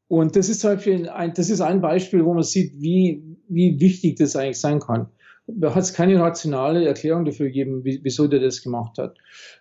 Und 0.08 0.34
das 0.34 0.48
ist 0.48 0.60
zum 0.60 0.74
Beispiel 0.74 1.08
ein, 1.08 1.34
das 1.34 1.50
ist 1.50 1.60
ein 1.60 1.80
Beispiel, 1.80 2.24
wo 2.24 2.34
man 2.34 2.42
sieht, 2.42 2.72
wie, 2.80 3.22
wie 3.48 3.78
wichtig 3.78 4.16
das 4.16 4.34
eigentlich 4.34 4.58
sein 4.58 4.80
kann. 4.80 5.06
Da 5.46 5.74
hat 5.74 5.82
es 5.82 5.92
keine 5.92 6.18
rationale 6.18 6.84
Erklärung 6.86 7.24
dafür 7.24 7.46
gegeben, 7.46 7.84
wie, 7.84 8.00
wieso 8.02 8.26
der 8.26 8.40
das 8.40 8.62
gemacht 8.62 8.98
hat. 8.98 9.16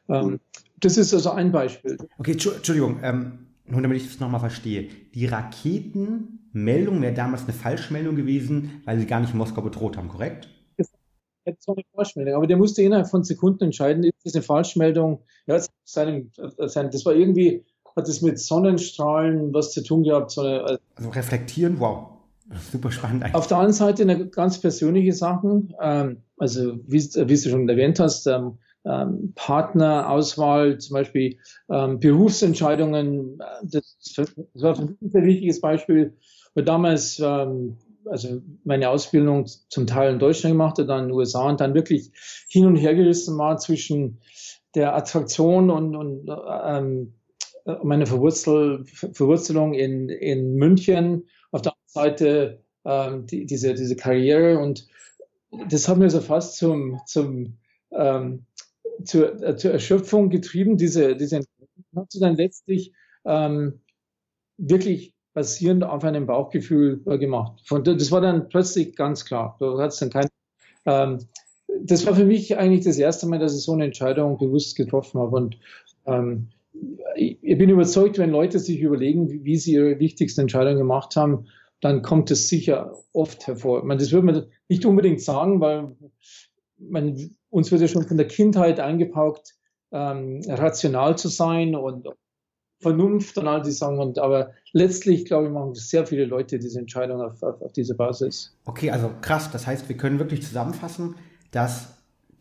Ähm, 0.08 0.40
das 0.80 0.98
ist 0.98 1.14
also 1.14 1.32
ein 1.32 1.52
Beispiel. 1.52 1.98
Okay, 2.18 2.32
Entschuldigung. 2.32 3.00
Ähm, 3.04 3.48
nur 3.66 3.82
damit 3.82 3.98
ich 3.98 4.08
das 4.08 4.20
nochmal 4.20 4.40
verstehe, 4.40 4.88
die 5.14 5.28
Raketenmeldung 5.28 7.02
wäre 7.02 7.14
damals 7.14 7.44
eine 7.44 7.54
Falschmeldung 7.54 8.16
gewesen, 8.16 8.82
weil 8.86 9.00
sie 9.00 9.06
gar 9.06 9.20
nicht 9.20 9.36
Moskau 9.36 9.62
bedroht 9.62 9.98
haben, 9.98 10.10
korrekt? 10.10 10.48
Das 11.46 11.68
war 11.68 11.76
eine 11.76 11.86
Falschmeldung, 11.96 12.36
aber 12.36 12.48
der 12.48 12.58
musste 12.58 12.82
innerhalb 12.82 13.08
von 13.08 13.24
Sekunden 13.24 13.66
entscheiden, 13.66 14.04
ist 14.04 14.14
das 14.24 14.36
eine 14.36 14.44
Falschmeldung? 14.44 15.24
Ja, 15.48 15.60
seinem, 15.84 16.32
seinem, 16.58 16.92
das 16.92 17.06
war 17.06 17.14
irgendwie, 17.14 17.66
hat 17.96 18.08
das 18.08 18.22
mit 18.22 18.40
Sonnenstrahlen 18.40 19.54
was 19.54 19.72
zu 19.72 19.84
tun 19.84 20.04
gehabt. 20.04 20.32
So 20.32 20.42
eine, 20.42 20.64
also 20.64 21.10
reflektieren, 21.10 21.80
wow. 21.80 22.10
Super 22.72 22.92
spannend. 22.92 23.24
Eigentlich. 23.24 23.36
Auf 23.36 23.48
der 23.48 23.58
anderen 23.58 23.74
Seite 23.74 24.04
eine 24.04 24.28
ganz 24.28 24.60
persönliche 24.60 25.14
Sachen. 25.14 25.74
Ähm, 25.82 26.24
also 26.38 26.78
wie, 26.88 27.00
wie, 27.00 27.36
du 27.36 27.50
schon 27.50 27.70
erwähnt 27.70 28.00
hast, 28.00 28.26
ähm, 28.28 28.58
ähm, 28.86 29.34
Partnerauswahl, 29.36 30.78
zum 30.80 30.96
Beispiel 30.96 31.38
ähm, 31.70 32.00
Berufsentscheidungen. 32.00 33.40
Das, 33.64 33.98
das, 34.16 34.36
war 34.56 34.80
ein 34.80 34.98
sehr 35.02 35.24
wichtiges 35.24 35.62
Beispiel. 35.62 36.18
Weil 36.56 36.64
damals, 36.64 37.20
ähm, 37.20 37.78
also 38.06 38.42
meine 38.64 38.90
Ausbildung 38.90 39.46
zum 39.46 39.88
Teil 39.88 40.14
in 40.14 40.20
Deutschland 40.20 40.54
gemacht, 40.54 40.78
dann 40.80 41.04
in 41.04 41.08
den 41.10 41.12
USA 41.12 41.50
und 41.50 41.60
dann 41.60 41.74
wirklich 41.74 42.12
hin 42.48 42.66
und 42.66 42.76
her 42.76 42.96
gerissen 42.96 43.38
war 43.38 43.58
zwischen 43.58 44.20
der 44.76 44.96
Attraktion 44.96 45.70
und, 45.70 45.96
und 45.96 46.30
ähm, 46.64 47.14
meine 47.84 48.06
Verwurzel, 48.06 48.86
Verwurzelung 48.86 49.74
in, 49.74 50.10
in 50.10 50.56
München, 50.56 51.28
auf 51.52 51.62
der 51.62 51.74
anderen 51.74 52.12
Seite 52.12 52.64
ähm, 52.86 53.26
die, 53.26 53.46
diese, 53.46 53.74
diese 53.74 53.96
Karriere 53.96 54.60
und 54.60 54.88
das 55.70 55.88
hat 55.88 55.98
mir 55.98 56.10
so 56.10 56.22
fast 56.22 56.58
zum, 56.58 57.00
zum 57.06 57.58
ähm, 57.92 58.46
zur, 59.04 59.42
äh, 59.42 59.56
zur 59.56 59.72
Erschöpfung 59.72 60.30
getrieben, 60.30 60.78
diese, 60.78 61.16
diese 61.16 61.38
Entwicklung. 61.38 61.70
Hat 61.96 62.12
sie 62.12 62.20
dann 62.20 62.36
letztlich 62.36 62.94
ähm, 63.26 63.82
wirklich 64.58 65.14
basierend 65.40 65.86
auf 65.86 66.04
einem 66.04 66.26
Bauchgefühl 66.26 67.02
äh, 67.06 67.18
gemacht. 67.18 67.62
Von, 67.64 67.86
das 67.86 68.12
war 68.12 68.20
dann 68.20 68.50
plötzlich 68.50 68.94
ganz 68.98 69.24
klar. 69.24 69.56
Du 69.60 69.80
hattest 69.80 70.02
dann 70.02 70.10
kein, 70.10 70.28
ähm, 70.86 71.20
das 71.82 72.06
war 72.06 72.14
für 72.14 72.26
mich 72.26 72.58
eigentlich 72.58 72.84
das 72.84 72.98
erste 72.98 73.26
Mal, 73.26 73.40
dass 73.40 73.56
ich 73.56 73.64
so 73.64 73.72
eine 73.72 73.86
Entscheidung 73.86 74.38
bewusst 74.38 74.76
getroffen 74.76 75.22
habe. 75.22 75.38
Und 75.38 75.58
ähm, 76.06 76.50
ich, 77.16 77.40
bin 77.58 77.70
überzeugt, 77.70 78.18
wenn 78.18 78.32
Leute 78.32 78.60
sich 78.60 78.82
überlegen, 78.82 79.32
wie, 79.32 79.46
wie 79.46 79.56
sie 79.56 79.74
ihre 79.76 79.98
wichtigsten 80.00 80.42
Entscheidungen 80.42 80.78
gemacht 80.78 81.16
haben, 81.16 81.46
dann 81.80 82.02
kommt 82.02 82.32
das 82.32 82.50
sicher 82.50 82.98
oft 83.14 83.48
hervor. 83.48 83.86
Man, 83.86 83.98
das 83.98 84.12
würde 84.12 84.26
man 84.26 84.46
nicht 84.68 84.86
unbedingt 84.86 85.22
sagen, 85.22 85.62
weil 85.62 85.96
man, 86.78 87.16
uns 87.50 87.72
wird 87.72 87.80
ja 87.80 87.88
schon 87.88 88.06
von 88.06 88.18
der 88.18 88.28
Kindheit 88.28 88.82
eingepaukt, 88.82 89.56
ähm, 89.94 90.42
rational 90.50 91.18
zu 91.18 91.30
sein 91.30 91.76
und 91.76 92.10
Vernunft 92.80 93.38
und 93.38 93.48
all 93.48 93.62
die 93.62 93.72
Sachen. 93.72 94.00
Und, 94.00 94.20
aber 94.20 94.52
letztlich, 94.72 95.26
glaube 95.26 95.48
ich, 95.48 95.54
machen 95.54 95.76
sehr 95.76 96.06
viele 96.06 96.26
Leute 96.26 96.60
diese 96.60 96.80
Entscheidung 96.80 97.22
auf, 97.22 97.44
auf, 97.44 97.62
auf 97.62 97.74
diese 97.74 97.96
Basis. 97.96 98.56
Okay, 98.66 98.92
also 98.92 99.12
krass. 99.22 99.52
Das 99.52 99.68
heißt, 99.68 99.90
wir 99.90 99.98
können 99.98 100.20
wirklich 100.20 100.44
zusammenfassen, 100.44 101.16
dass 101.52 101.90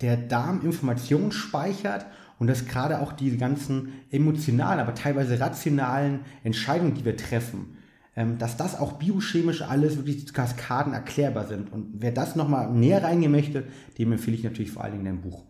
der 0.00 0.16
Darm 0.16 0.64
Informationen 0.64 1.32
speichert 1.32 2.06
und 2.38 2.46
dass 2.46 2.66
gerade 2.66 3.00
auch 3.00 3.12
diese 3.12 3.36
ganzen 3.36 3.92
emotionalen, 4.10 4.80
aber 4.80 4.94
teilweise 4.94 5.40
rationalen 5.40 6.20
Entscheidungen, 6.44 6.94
die 6.94 7.04
wir 7.04 7.16
treffen, 7.16 7.76
ähm, 8.14 8.38
dass 8.38 8.56
das 8.56 8.78
auch 8.78 8.94
biochemisch 8.94 9.62
alles 9.62 9.96
wirklich 9.96 10.32
Kaskaden 10.32 10.92
erklärbar 10.92 11.46
sind. 11.46 11.72
Und 11.72 11.94
wer 11.94 12.12
das 12.12 12.36
nochmal 12.36 12.70
näher 12.70 13.02
reingehen 13.02 13.32
möchte, 13.32 13.64
dem 13.98 14.12
empfehle 14.12 14.36
ich 14.36 14.44
natürlich 14.44 14.70
vor 14.70 14.84
allen 14.84 14.92
Dingen 14.92 15.04
dein 15.04 15.20
Buch. 15.20 15.44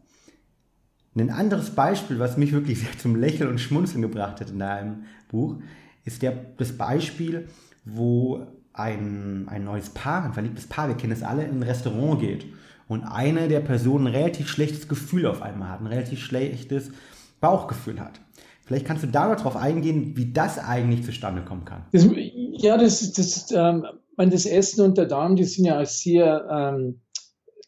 Ein 1.21 1.31
anderes 1.31 1.71
Beispiel, 1.71 2.19
was 2.19 2.37
mich 2.37 2.53
wirklich 2.53 2.79
sehr 2.81 2.99
zum 2.99 3.17
Lächeln 3.17 3.51
und 3.51 3.61
Schmunzeln 3.61 4.03
gebracht 4.03 4.41
hat 4.41 4.51
in 4.51 4.59
deinem 4.59 5.05
Buch, 5.29 5.57
ist 6.05 6.23
der, 6.23 6.33
das 6.57 6.77
Beispiel, 6.77 7.49
wo 7.85 8.47
ein, 8.73 9.47
ein 9.49 9.65
neues 9.65 9.91
Paar, 9.91 10.25
ein 10.25 10.33
verliebtes 10.33 10.67
Paar, 10.67 10.89
wir 10.89 10.97
kennen 10.97 11.13
es 11.13 11.23
alle, 11.23 11.45
in 11.45 11.59
ein 11.59 11.63
Restaurant 11.63 12.21
geht 12.21 12.47
und 12.87 13.03
eine 13.05 13.49
der 13.49 13.61
Personen 13.61 14.07
ein 14.07 14.15
relativ 14.15 14.49
schlechtes 14.49 14.89
Gefühl 14.89 15.27
auf 15.27 15.43
einmal 15.43 15.69
hat, 15.69 15.81
ein 15.81 15.87
relativ 15.87 16.21
schlechtes 16.21 16.91
Bauchgefühl 17.41 18.01
hat. 18.01 18.21
Vielleicht 18.65 18.87
kannst 18.87 19.03
du 19.03 19.09
da 19.09 19.29
noch 19.29 19.41
drauf 19.41 19.57
eingehen, 19.57 20.17
wie 20.17 20.33
das 20.33 20.59
eigentlich 20.59 21.05
zustande 21.05 21.43
kommen 21.43 21.65
kann. 21.65 21.87
Das, 21.93 22.07
ja, 22.53 22.77
das, 22.77 23.13
das, 23.13 23.51
ähm, 23.51 23.87
das 24.17 24.47
Essen 24.47 24.85
und 24.85 24.99
der 24.99 25.07
Darm, 25.07 25.37
die 25.37 25.45
sind 25.45 25.65
ja 25.65 25.85
sehr, 25.85 26.47
ähm, 26.51 27.01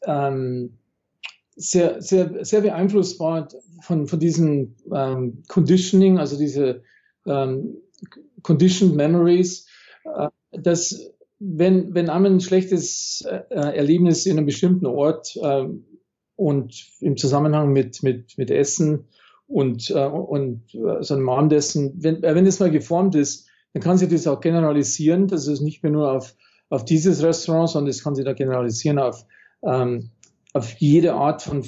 ähm, 0.04 0.78
sehr, 1.60 2.00
sehr, 2.00 2.44
sehr 2.44 2.62
beeinflussbar 2.62 3.48
von, 3.82 4.06
von 4.06 4.18
diesem 4.18 4.76
ähm, 4.92 5.42
Conditioning, 5.48 6.18
also 6.18 6.38
diese 6.38 6.82
ähm, 7.26 7.76
Conditioned 8.42 8.96
Memories, 8.96 9.66
äh, 10.04 10.28
dass 10.52 11.12
wenn, 11.38 11.94
wenn 11.94 12.10
einmal 12.10 12.32
ein 12.32 12.40
schlechtes 12.40 13.24
äh, 13.28 13.42
Erlebnis 13.50 14.26
in 14.26 14.38
einem 14.38 14.46
bestimmten 14.46 14.86
Ort 14.86 15.36
äh, 15.36 15.66
und 16.36 16.86
im 17.00 17.16
Zusammenhang 17.16 17.72
mit, 17.72 18.02
mit, 18.02 18.38
mit 18.38 18.50
Essen 18.50 19.08
und, 19.46 19.90
äh, 19.90 20.06
und 20.06 20.74
äh, 20.74 21.02
so 21.02 21.14
einem 21.14 21.28
Abendessen, 21.28 21.92
wenn, 21.98 22.22
äh, 22.22 22.34
wenn 22.34 22.46
das 22.46 22.60
mal 22.60 22.70
geformt 22.70 23.14
ist, 23.14 23.48
dann 23.74 23.82
kann 23.82 23.98
sich 23.98 24.08
das 24.08 24.26
auch 24.26 24.40
generalisieren. 24.40 25.28
Das 25.28 25.46
ist 25.46 25.60
nicht 25.60 25.82
mehr 25.82 25.92
nur 25.92 26.10
auf, 26.10 26.34
auf 26.70 26.84
dieses 26.84 27.22
Restaurant, 27.22 27.68
sondern 27.68 27.88
das 27.88 28.02
kann 28.02 28.14
sich 28.14 28.24
da 28.24 28.32
generalisieren 28.32 28.98
auf, 28.98 29.26
ähm, 29.62 30.10
auf 30.52 30.72
jede 30.78 31.14
Art 31.14 31.42
von 31.42 31.64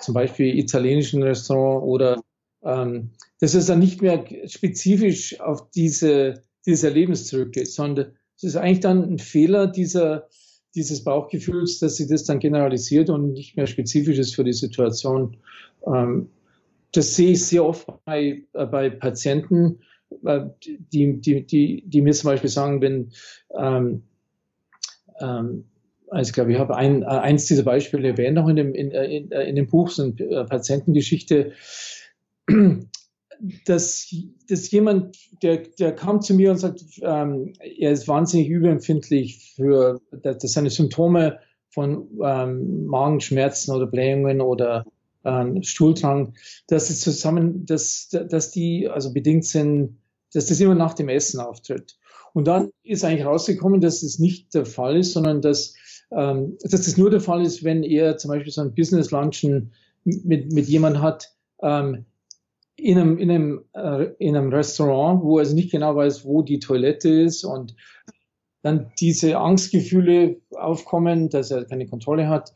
zum 0.00 0.14
Beispiel 0.14 0.58
italienischen 0.58 1.22
Restaurant 1.22 1.84
oder 1.84 2.22
ähm, 2.64 3.10
dass 3.40 3.54
es 3.54 3.66
dann 3.66 3.78
nicht 3.78 4.02
mehr 4.02 4.24
spezifisch 4.46 5.40
auf 5.40 5.70
diese, 5.70 6.44
dieses 6.66 6.84
Erlebnis 6.84 7.26
zurückgeht, 7.26 7.68
sondern 7.68 8.12
es 8.36 8.44
ist 8.44 8.56
eigentlich 8.56 8.80
dann 8.80 9.02
ein 9.02 9.18
Fehler 9.18 9.66
dieser, 9.66 10.28
dieses 10.74 11.04
Bauchgefühls, 11.04 11.78
dass 11.78 11.96
sich 11.96 12.08
das 12.08 12.24
dann 12.24 12.38
generalisiert 12.38 13.08
und 13.08 13.32
nicht 13.32 13.56
mehr 13.56 13.66
spezifisch 13.66 14.18
ist 14.18 14.34
für 14.34 14.44
die 14.44 14.52
Situation. 14.52 15.36
Ähm, 15.86 16.28
das 16.92 17.14
sehe 17.14 17.32
ich 17.32 17.44
sehr 17.44 17.64
oft 17.64 17.86
bei, 18.04 18.42
äh, 18.52 18.66
bei 18.66 18.90
Patienten, 18.90 19.80
äh, 20.24 20.46
die, 20.92 21.20
die, 21.20 21.46
die, 21.46 21.82
die 21.86 22.02
mir 22.02 22.12
zum 22.12 22.28
Beispiel 22.28 22.50
sagen, 22.50 22.80
wenn, 22.80 23.12
ähm, 23.58 24.02
ähm, 25.20 25.64
also 26.08 26.28
ich 26.28 26.34
glaube, 26.34 26.52
ich 26.52 26.58
habe 26.58 26.76
ein, 26.76 27.02
äh, 27.02 27.06
eins 27.06 27.46
dieser 27.46 27.62
Beispiele 27.62 28.08
erwähnt, 28.08 28.38
auch 28.38 28.48
in 28.48 28.56
dem, 28.56 28.74
in, 28.74 28.90
in, 28.90 29.30
in 29.30 29.56
dem 29.56 29.66
Buch, 29.66 29.90
so 29.90 30.02
eine 30.02 30.46
Patientengeschichte, 30.48 31.52
dass, 33.66 34.14
dass 34.48 34.70
jemand, 34.70 35.16
der, 35.42 35.58
der 35.78 35.94
kam 35.94 36.20
zu 36.20 36.34
mir 36.34 36.50
und 36.50 36.58
sagt, 36.58 36.82
ähm, 37.02 37.52
er 37.60 37.92
ist 37.92 38.08
wahnsinnig 38.08 38.48
überempfindlich 38.48 39.54
für, 39.56 40.00
dass, 40.10 40.42
seine 40.52 40.70
Symptome 40.70 41.38
von 41.70 42.08
ähm, 42.22 42.86
Magenschmerzen 42.86 43.74
oder 43.74 43.86
Blähungen 43.86 44.40
oder 44.40 44.86
ähm, 45.24 45.62
Stuhldrang, 45.62 46.34
dass 46.68 46.88
es 46.88 47.00
zusammen, 47.00 47.66
dass, 47.66 48.08
dass 48.08 48.50
die 48.50 48.88
also 48.88 49.12
bedingt 49.12 49.44
sind, 49.44 49.98
dass 50.32 50.46
das 50.46 50.60
immer 50.60 50.74
nach 50.74 50.94
dem 50.94 51.08
Essen 51.08 51.40
auftritt. 51.40 51.98
Und 52.32 52.46
dann 52.46 52.70
ist 52.82 53.04
eigentlich 53.04 53.24
rausgekommen, 53.24 53.80
dass 53.80 54.02
das 54.02 54.18
nicht 54.18 54.54
der 54.54 54.66
Fall 54.66 54.98
ist, 54.98 55.12
sondern 55.12 55.40
dass, 55.40 55.74
ähm, 56.10 56.56
dass 56.62 56.82
das 56.82 56.96
nur 56.96 57.10
der 57.10 57.20
Fall 57.20 57.44
ist, 57.44 57.64
wenn 57.64 57.82
er 57.82 58.16
zum 58.16 58.30
Beispiel 58.30 58.52
so 58.52 58.60
ein 58.60 58.74
Business 58.74 59.10
Lunchen 59.10 59.72
mit, 60.04 60.52
mit 60.52 60.66
jemand 60.68 61.00
hat, 61.00 61.32
ähm, 61.62 62.04
in 62.76 62.98
einem, 62.98 63.18
in, 63.18 63.30
einem, 63.30 63.64
äh, 63.74 64.04
in 64.18 64.36
einem 64.36 64.52
Restaurant, 64.52 65.22
wo 65.22 65.38
er 65.38 65.40
also 65.40 65.54
nicht 65.54 65.72
genau 65.72 65.96
weiß, 65.96 66.24
wo 66.24 66.42
die 66.42 66.58
Toilette 66.58 67.08
ist 67.08 67.44
und 67.44 67.74
dann 68.62 68.92
diese 69.00 69.38
Angstgefühle 69.38 70.36
aufkommen, 70.50 71.30
dass 71.30 71.50
er 71.50 71.64
keine 71.64 71.86
Kontrolle 71.86 72.28
hat 72.28 72.52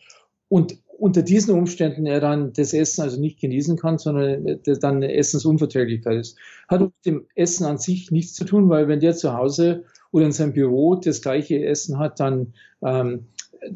und 0.49 0.79
unter 1.01 1.23
diesen 1.23 1.55
Umständen 1.55 2.05
er 2.05 2.21
dann 2.21 2.53
das 2.53 2.75
Essen 2.75 3.01
also 3.01 3.19
nicht 3.19 3.41
genießen 3.41 3.79
kann, 3.79 3.97
sondern 3.97 4.61
dann 4.65 4.97
eine 4.97 5.15
Essensunverträglichkeit 5.15 6.19
ist. 6.19 6.37
Hat 6.69 6.83
mit 6.83 6.93
dem 7.07 7.27
Essen 7.35 7.65
an 7.65 7.79
sich 7.79 8.11
nichts 8.11 8.35
zu 8.35 8.45
tun, 8.45 8.69
weil 8.69 8.87
wenn 8.87 9.01
der 9.01 9.15
zu 9.15 9.33
Hause 9.33 9.85
oder 10.13 10.27
in 10.27 10.33
seinem 10.33 10.53
Büro 10.53 10.97
das 10.97 11.23
gleiche 11.23 11.65
Essen 11.65 11.99
hat, 11.99 12.21
dann 12.21 12.53
ähm, 12.83 13.29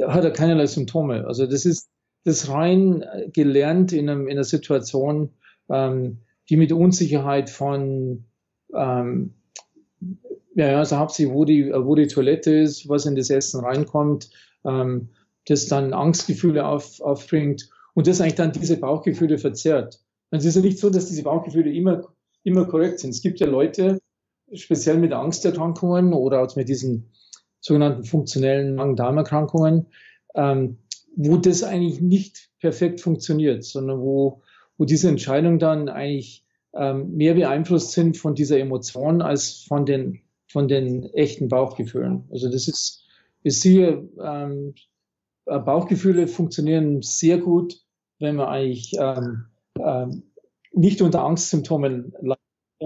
hat 0.06 0.24
er 0.24 0.30
keinerlei 0.30 0.66
Symptome. 0.66 1.26
Also 1.26 1.46
das 1.46 1.64
ist 1.64 1.88
das 2.24 2.48
rein 2.48 3.04
gelernt 3.32 3.92
in, 3.92 4.08
einem, 4.08 4.28
in 4.28 4.32
einer 4.32 4.44
Situation, 4.44 5.30
ähm, 5.68 6.18
die 6.48 6.56
mit 6.56 6.72
Unsicherheit 6.72 7.50
von 7.50 8.24
ähm, 8.74 9.34
ja, 10.54 10.78
also 10.78 10.98
hauptsächlich, 10.98 11.34
wo 11.34 11.44
die, 11.44 11.72
wo 11.72 11.94
die 11.94 12.06
Toilette 12.06 12.52
ist, 12.52 12.88
was 12.88 13.06
in 13.06 13.16
das 13.16 13.30
Essen 13.30 13.60
reinkommt, 13.60 14.30
ähm, 14.64 15.08
das 15.46 15.66
dann 15.66 15.92
Angstgefühle 15.92 16.66
auf, 16.66 17.00
aufbringt 17.00 17.70
und 17.94 18.06
das 18.06 18.20
eigentlich 18.20 18.36
dann 18.36 18.52
diese 18.52 18.78
Bauchgefühle 18.78 19.38
verzerrt. 19.38 20.00
Es 20.30 20.44
ist 20.44 20.56
ja 20.56 20.62
nicht 20.62 20.78
so, 20.78 20.90
dass 20.90 21.06
diese 21.06 21.22
Bauchgefühle 21.22 21.72
immer, 21.72 22.08
immer 22.42 22.66
korrekt 22.66 23.00
sind. 23.00 23.10
Es 23.10 23.22
gibt 23.22 23.40
ja 23.40 23.46
Leute, 23.46 24.00
speziell 24.52 24.98
mit 24.98 25.12
Angsterkrankungen 25.12 26.12
oder 26.12 26.42
auch 26.42 26.56
mit 26.56 26.68
diesen 26.68 27.10
sogenannten 27.64 28.04
funktionellen 28.04 28.74
Magen-Darm-Erkrankungen, 28.74 29.86
ähm, 30.34 30.76
wo 31.16 31.38
das 31.38 31.62
eigentlich 31.62 32.00
nicht 32.02 32.50
perfekt 32.60 33.00
funktioniert, 33.00 33.64
sondern 33.64 34.00
wo, 34.00 34.42
wo 34.76 34.84
diese 34.84 35.08
Entscheidung 35.08 35.58
dann 35.58 35.88
eigentlich 35.88 36.44
ähm, 36.74 37.16
mehr 37.16 37.34
beeinflusst 37.34 37.92
sind 37.92 38.18
von 38.18 38.34
dieser 38.34 38.58
Emotion 38.58 39.22
als 39.22 39.64
von 39.66 39.86
den, 39.86 40.20
von 40.46 40.68
den 40.68 41.04
echten 41.14 41.48
Bauchgefühlen. 41.48 42.24
Also 42.30 42.50
das 42.50 42.68
ist, 42.68 43.06
ist 43.44 43.62
sicher, 43.62 44.02
ähm, 44.22 44.74
Bauchgefühle 45.46 46.26
funktionieren 46.26 47.00
sehr 47.00 47.38
gut, 47.38 47.80
wenn 48.18 48.36
man 48.36 48.48
eigentlich 48.48 48.92
ähm, 48.98 49.46
ähm, 49.78 50.22
nicht 50.72 51.00
unter 51.00 51.24
Angstsymptomen 51.24 52.12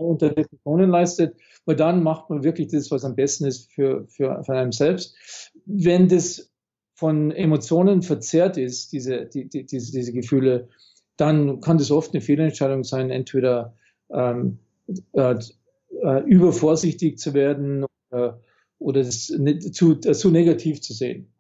unter 0.03 0.31
Depressionen 0.31 0.91
leistet, 0.91 1.37
weil 1.65 1.77
dann 1.77 2.03
macht 2.03 2.31
man 2.31 2.45
wirklich 2.45 2.69
das, 2.69 2.91
was 2.91 3.05
am 3.05 3.15
besten 3.15 3.47
ist 3.47 3.73
für, 3.73 4.07
für, 4.09 4.43
für 4.45 4.53
einem 4.53 4.73
selbst. 4.73 5.17
Wenn 5.67 6.09
das 6.09 6.51
von 6.95 7.31
Emotionen 7.31 8.03
verzerrt 8.03 8.57
ist, 8.57 8.93
diese, 8.93 9.27
die, 9.27 9.49
die, 9.49 9.65
diese, 9.65 9.93
diese 9.93 10.13
Gefühle, 10.13 10.69
dann 11.17 11.61
kann 11.61 11.79
das 11.79 11.91
oft 11.91 12.13
eine 12.13 12.21
Fehlentscheidung 12.21 12.85
sein, 12.85 13.11
entweder 13.11 13.75
ähm, 14.11 14.59
äh, 15.13 15.35
äh, 16.03 16.23
übervorsichtig 16.25 17.19
zu 17.19 17.35
werden 17.35 17.85
oder, 18.11 18.41
oder 18.79 19.03
das 19.03 19.27
zu, 19.73 19.93
äh, 19.93 20.13
zu 20.13 20.31
negativ 20.31 20.81
zu 20.81 20.93
sehen. 20.93 21.33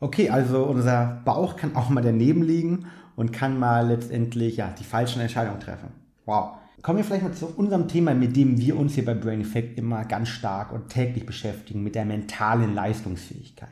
Okay, 0.00 0.30
also 0.30 0.64
unser 0.64 1.20
Bauch 1.24 1.56
kann 1.56 1.76
auch 1.76 1.90
mal 1.90 2.00
daneben 2.00 2.42
liegen 2.42 2.86
und 3.16 3.32
kann 3.32 3.58
mal 3.58 3.88
letztendlich 3.88 4.56
ja, 4.56 4.74
die 4.78 4.84
falschen 4.84 5.20
Entscheidungen 5.20 5.60
treffen. 5.60 5.88
Wow. 6.24 6.59
Kommen 6.82 6.98
wir 6.98 7.04
vielleicht 7.04 7.24
mal 7.24 7.32
zu 7.34 7.46
unserem 7.46 7.88
Thema, 7.88 8.14
mit 8.14 8.36
dem 8.36 8.58
wir 8.58 8.76
uns 8.78 8.94
hier 8.94 9.04
bei 9.04 9.14
Brain 9.14 9.42
Effect 9.42 9.78
immer 9.78 10.04
ganz 10.04 10.28
stark 10.28 10.72
und 10.72 10.88
täglich 10.88 11.26
beschäftigen, 11.26 11.82
mit 11.82 11.94
der 11.94 12.06
mentalen 12.06 12.74
Leistungsfähigkeit. 12.74 13.68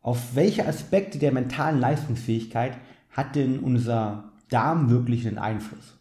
Auf 0.00 0.36
welche 0.36 0.66
Aspekte 0.66 1.18
der 1.18 1.32
mentalen 1.32 1.80
Leistungsfähigkeit 1.80 2.78
hat 3.10 3.34
denn 3.34 3.58
unser 3.58 4.32
Darm 4.48 4.90
wirklich 4.90 5.26
einen 5.26 5.38
Einfluss? 5.38 5.98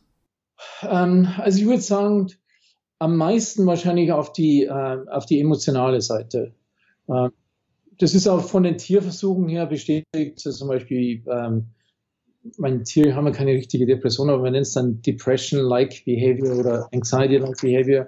Ähm, 0.83 1.27
also 1.37 1.59
ich 1.59 1.65
würde 1.65 1.81
sagen, 1.81 2.27
am 2.99 3.17
meisten 3.17 3.65
wahrscheinlich 3.65 4.11
auf 4.11 4.33
die, 4.33 4.65
äh, 4.65 4.97
auf 5.09 5.25
die 5.25 5.39
emotionale 5.39 6.01
Seite. 6.01 6.53
Äh, 7.07 7.29
das 7.99 8.13
ist 8.13 8.27
auch 8.27 8.43
von 8.43 8.63
den 8.63 8.77
Tierversuchen 8.77 9.47
her 9.49 9.65
bestätigt, 9.65 10.39
zum 10.39 10.67
Beispiel 10.67 11.23
ähm, 11.27 11.69
mein 12.57 12.83
Tiere 12.83 13.15
haben 13.15 13.25
ja 13.25 13.31
keine 13.31 13.51
richtige 13.51 13.85
Depression, 13.85 14.29
aber 14.29 14.43
man 14.43 14.53
nennt 14.53 14.67
es 14.67 14.73
dann 14.73 15.01
Depression-like 15.01 16.03
Behavior 16.05 16.57
oder 16.57 16.87
Anxiety-like 16.93 17.61
Behavior. 17.61 18.07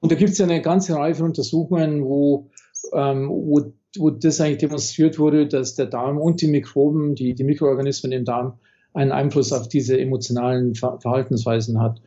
Und 0.00 0.12
da 0.12 0.16
gibt 0.16 0.30
es 0.30 0.38
ja 0.38 0.46
eine 0.46 0.62
ganze 0.62 0.94
Reihe 0.94 1.14
von 1.14 1.26
Untersuchungen, 1.26 2.04
wo, 2.04 2.50
ähm, 2.92 3.28
wo, 3.28 3.72
wo 3.98 4.10
das 4.10 4.40
eigentlich 4.40 4.58
demonstriert 4.58 5.18
wurde, 5.18 5.46
dass 5.46 5.74
der 5.74 5.86
Darm 5.86 6.18
und 6.18 6.40
die 6.40 6.48
Mikroben, 6.48 7.14
die, 7.14 7.34
die 7.34 7.44
Mikroorganismen 7.44 8.12
im 8.12 8.24
Darm, 8.24 8.58
einen 8.92 9.12
Einfluss 9.12 9.52
auf 9.52 9.68
diese 9.68 9.98
emotionalen 9.98 10.74
Ver 10.74 10.98
Verhaltensweisen 11.00 11.80
hat. 11.80 12.00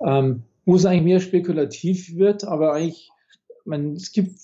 Ähm, 0.00 0.44
wo 0.64 0.76
es 0.76 0.86
eigentlich 0.86 1.02
mehr 1.02 1.20
spekulativ 1.20 2.14
wird, 2.16 2.44
aber 2.44 2.74
eigentlich, 2.74 3.10
man, 3.64 3.94
es 3.94 4.12
gibt 4.12 4.38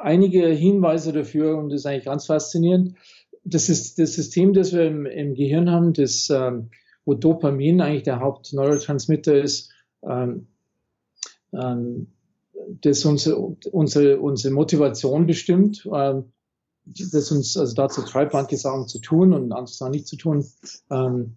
einige 0.00 0.46
Hinweise 0.48 1.12
dafür 1.12 1.58
und 1.58 1.70
das 1.70 1.80
ist 1.80 1.86
eigentlich 1.86 2.04
ganz 2.04 2.26
faszinierend 2.26 2.94
das 3.48 3.68
ist 3.68 3.98
das 3.98 4.14
System, 4.14 4.52
das 4.52 4.72
wir 4.72 4.86
im, 4.86 5.06
im 5.06 5.34
Gehirn 5.34 5.70
haben, 5.70 5.92
das, 5.92 6.28
ähm, 6.30 6.70
wo 7.04 7.14
Dopamin 7.14 7.80
eigentlich 7.80 8.02
der 8.02 8.20
Hauptneurotransmitter 8.20 9.42
ist, 9.42 9.70
ähm, 10.02 10.48
ähm, 11.52 12.08
das 12.82 13.04
unsere, 13.04 13.36
unsere, 13.36 14.20
unsere 14.20 14.52
Motivation 14.52 15.26
bestimmt, 15.26 15.88
ähm, 15.92 16.24
das 16.84 17.30
uns 17.30 17.56
also 17.56 17.74
dazu 17.74 18.02
treibt, 18.02 18.32
manche 18.32 18.56
Sachen 18.56 18.88
zu 18.88 18.98
tun 18.98 19.32
und 19.32 19.52
andere 19.52 19.74
Sachen 19.74 19.92
nicht 19.92 20.06
zu 20.06 20.16
tun. 20.16 20.46
Ähm, 20.90 21.36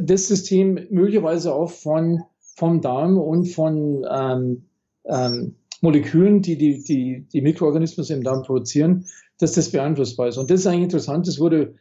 das 0.00 0.28
System 0.28 0.86
möglicherweise 0.90 1.54
auch 1.54 1.70
von, 1.70 2.22
vom 2.56 2.80
Darm 2.80 3.18
und 3.18 3.46
von 3.46 4.04
ähm, 4.10 4.64
ähm, 5.04 5.56
Molekülen, 5.80 6.42
die 6.42 6.56
die, 6.56 6.82
die 6.82 7.26
die 7.32 7.40
Mikroorganismen 7.40 8.06
im 8.08 8.22
Darm 8.22 8.42
produzieren, 8.42 9.06
dass 9.38 9.52
das 9.52 9.70
beeinflussbar 9.70 10.28
ist. 10.28 10.38
Und 10.38 10.50
das 10.50 10.60
ist 10.60 10.66
eigentlich 10.66 10.84
interessant. 10.84 11.26
Das 11.26 11.38
wurde 11.38 11.74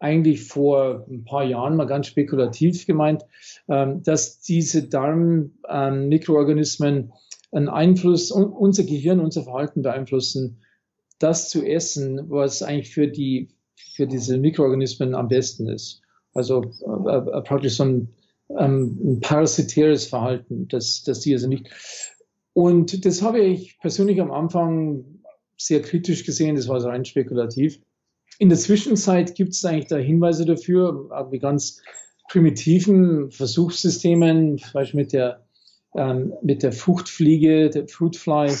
eigentlich 0.00 0.44
vor 0.44 1.06
ein 1.08 1.24
paar 1.24 1.44
Jahren 1.44 1.76
mal 1.76 1.86
ganz 1.86 2.06
spekulativ 2.06 2.86
gemeint, 2.86 3.24
ähm, 3.68 4.02
dass 4.02 4.40
diese 4.40 4.88
Darm-Mikroorganismen 4.88 6.96
ähm, 6.96 7.12
einen 7.52 7.68
Einfluss, 7.68 8.30
unser 8.30 8.84
Gehirn, 8.84 9.20
unser 9.20 9.42
Verhalten 9.44 9.82
beeinflussen, 9.82 10.62
das 11.18 11.48
zu 11.48 11.64
essen, 11.64 12.28
was 12.28 12.62
eigentlich 12.62 12.92
für 12.92 13.08
die, 13.08 13.48
für 13.94 14.06
diese 14.06 14.36
Mikroorganismen 14.36 15.14
am 15.14 15.28
besten 15.28 15.66
ist. 15.68 16.02
Also 16.34 16.62
äh, 16.62 17.16
äh, 17.16 17.40
praktisch 17.42 17.76
so 17.76 17.84
ein, 17.84 18.08
ähm, 18.50 18.98
ein 19.02 19.20
parasitäres 19.20 20.06
Verhalten, 20.06 20.68
dass, 20.68 21.02
dass 21.02 21.20
die 21.20 21.32
also 21.32 21.48
nicht. 21.48 21.70
Und 22.52 23.06
das 23.06 23.22
habe 23.22 23.40
ich 23.40 23.78
persönlich 23.80 24.20
am 24.20 24.30
Anfang 24.30 25.15
sehr 25.56 25.82
kritisch 25.82 26.24
gesehen, 26.24 26.56
das 26.56 26.68
war 26.68 26.82
rein 26.84 27.04
spekulativ. 27.04 27.80
In 28.38 28.48
der 28.48 28.58
Zwischenzeit 28.58 29.34
gibt 29.34 29.52
es 29.52 29.64
eigentlich 29.64 29.86
da 29.86 29.96
Hinweise 29.96 30.44
dafür, 30.44 31.08
wie 31.30 31.38
ganz 31.38 31.80
primitiven 32.28 33.30
Versuchssystemen, 33.30 34.58
zum 34.58 34.72
Beispiel 34.72 35.00
mit 35.00 35.12
der, 35.12 35.46
ähm, 35.96 36.34
mit 36.42 36.62
der 36.62 36.72
Fruchtfliege, 36.72 37.70
der 37.70 37.88
Fruitfly, 37.88 38.52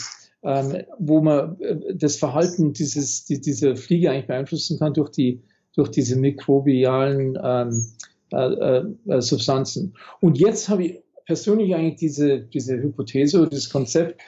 ähm, 0.42 0.84
wo 0.98 1.20
man 1.20 1.60
äh, 1.60 1.94
das 1.94 2.16
Verhalten 2.16 2.72
dieses, 2.72 3.24
die, 3.24 3.40
dieser 3.40 3.76
Fliege 3.76 4.10
eigentlich 4.10 4.28
beeinflussen 4.28 4.78
kann 4.78 4.94
durch, 4.94 5.10
die, 5.10 5.42
durch 5.74 5.90
diese 5.90 6.16
mikrobialen 6.16 7.36
ähm, 7.42 7.86
äh, 8.32 8.82
äh, 9.08 9.20
Substanzen. 9.20 9.94
Und 10.20 10.38
jetzt 10.38 10.68
habe 10.68 10.84
ich 10.84 11.00
persönlich 11.26 11.74
eigentlich 11.74 11.96
diese, 11.96 12.40
diese 12.40 12.76
Hypothese 12.76 13.40
oder 13.40 13.50
das 13.50 13.68
Konzept, 13.70 14.20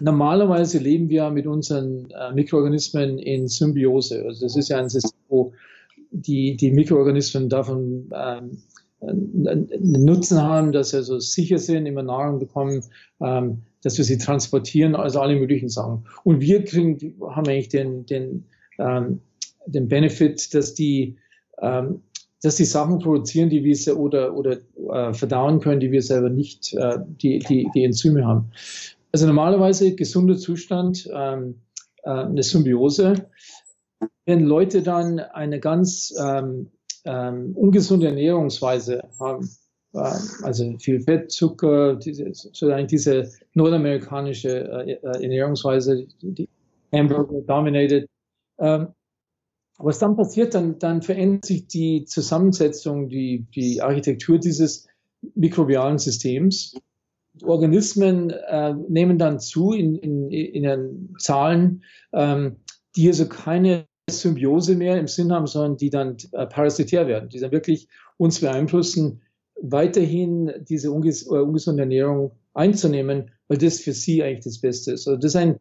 normalerweise 0.00 0.78
leben 0.78 1.08
wir 1.08 1.30
mit 1.30 1.46
unseren 1.46 2.10
äh, 2.10 2.32
Mikroorganismen 2.32 3.18
in 3.18 3.48
Symbiose. 3.48 4.24
Also 4.24 4.46
das 4.46 4.56
ist 4.56 4.68
ja 4.68 4.78
ein 4.78 4.88
System, 4.88 5.18
wo 5.28 5.52
die, 6.10 6.56
die 6.56 6.70
Mikroorganismen 6.70 7.48
davon 7.48 8.10
ähm, 8.14 8.62
Nutzen 9.80 10.40
haben, 10.40 10.72
dass 10.72 10.90
sie 10.90 11.02
so 11.02 11.18
sicher 11.18 11.58
sind, 11.58 11.86
immer 11.86 12.02
Nahrung 12.02 12.38
bekommen, 12.38 12.82
ähm, 13.20 13.62
dass 13.82 13.98
wir 13.98 14.04
sie 14.04 14.18
transportieren, 14.18 14.94
also 14.94 15.20
alle 15.20 15.36
möglichen 15.36 15.68
Sachen. 15.68 16.06
Und 16.22 16.40
wir 16.40 16.64
kriegen, 16.64 17.14
haben 17.20 17.48
eigentlich 17.48 17.68
den, 17.68 18.06
den, 18.06 18.44
ähm, 18.78 19.20
den 19.66 19.88
Benefit, 19.88 20.54
dass 20.54 20.74
die, 20.74 21.16
ähm, 21.60 22.02
dass 22.42 22.56
die 22.56 22.64
Sachen 22.64 22.98
produzieren, 22.98 23.50
die 23.50 23.64
wir 23.64 23.98
oder, 23.98 24.34
oder 24.34 24.58
äh, 24.90 25.12
verdauen 25.12 25.60
können, 25.60 25.80
die 25.80 25.92
wir 25.92 26.02
selber 26.02 26.30
nicht, 26.30 26.74
äh, 26.74 26.98
die, 27.20 27.38
die, 27.40 27.68
die 27.74 27.84
Enzyme 27.84 28.26
haben. 28.26 28.50
Also 29.14 29.28
normalerweise 29.28 29.94
gesunder 29.94 30.36
Zustand, 30.36 31.08
ähm, 31.14 31.60
äh, 32.02 32.10
eine 32.10 32.42
Symbiose. 32.42 33.30
Wenn 34.26 34.40
Leute 34.40 34.82
dann 34.82 35.20
eine 35.20 35.60
ganz 35.60 36.12
ähm, 36.20 36.72
ähm, 37.04 37.56
ungesunde 37.56 38.08
Ernährungsweise 38.08 39.08
haben, 39.20 39.48
äh, 39.92 40.00
also 40.42 40.76
viel 40.80 41.00
Fett, 41.00 41.30
Zucker, 41.30 41.94
diese, 41.94 42.34
sozusagen 42.34 42.88
diese 42.88 43.30
nordamerikanische 43.52 44.48
äh, 44.48 44.94
äh 44.94 45.22
Ernährungsweise, 45.22 46.08
die 46.20 46.48
Hamburger 46.92 47.40
dominated, 47.42 48.08
ähm, 48.58 48.88
was 49.78 50.00
dann 50.00 50.16
passiert, 50.16 50.56
dann, 50.56 50.80
dann 50.80 51.02
verändert 51.02 51.44
sich 51.44 51.68
die 51.68 52.04
Zusammensetzung, 52.04 53.08
die, 53.08 53.46
die 53.54 53.80
Architektur 53.80 54.38
dieses 54.38 54.88
mikrobialen 55.36 55.98
Systems. 55.98 56.74
Organismen 57.42 58.30
äh, 58.30 58.74
nehmen 58.88 59.18
dann 59.18 59.40
zu 59.40 59.72
in, 59.72 59.96
in, 59.96 60.30
in 60.30 60.62
den 60.62 61.16
Zahlen, 61.18 61.82
ähm, 62.12 62.56
die 62.96 63.08
also 63.08 63.26
keine 63.26 63.86
Symbiose 64.08 64.76
mehr 64.76 64.98
im 64.98 65.08
Sinn 65.08 65.32
haben, 65.32 65.46
sondern 65.46 65.76
die 65.76 65.90
dann 65.90 66.16
äh, 66.32 66.46
parasitär 66.46 67.06
werden, 67.06 67.28
die 67.28 67.40
dann 67.40 67.52
wirklich 67.52 67.88
uns 68.18 68.40
beeinflussen, 68.40 69.22
weiterhin 69.60 70.52
diese 70.68 70.90
unges 70.90 71.26
äh, 71.26 71.30
ungesunde 71.30 71.82
Ernährung 71.82 72.32
einzunehmen, 72.52 73.30
weil 73.48 73.58
das 73.58 73.80
für 73.80 73.92
sie 73.92 74.22
eigentlich 74.22 74.44
das 74.44 74.60
Beste 74.60 74.92
ist. 74.92 75.08
Also 75.08 75.16
das 75.18 75.32
ist, 75.32 75.36
ein, 75.36 75.58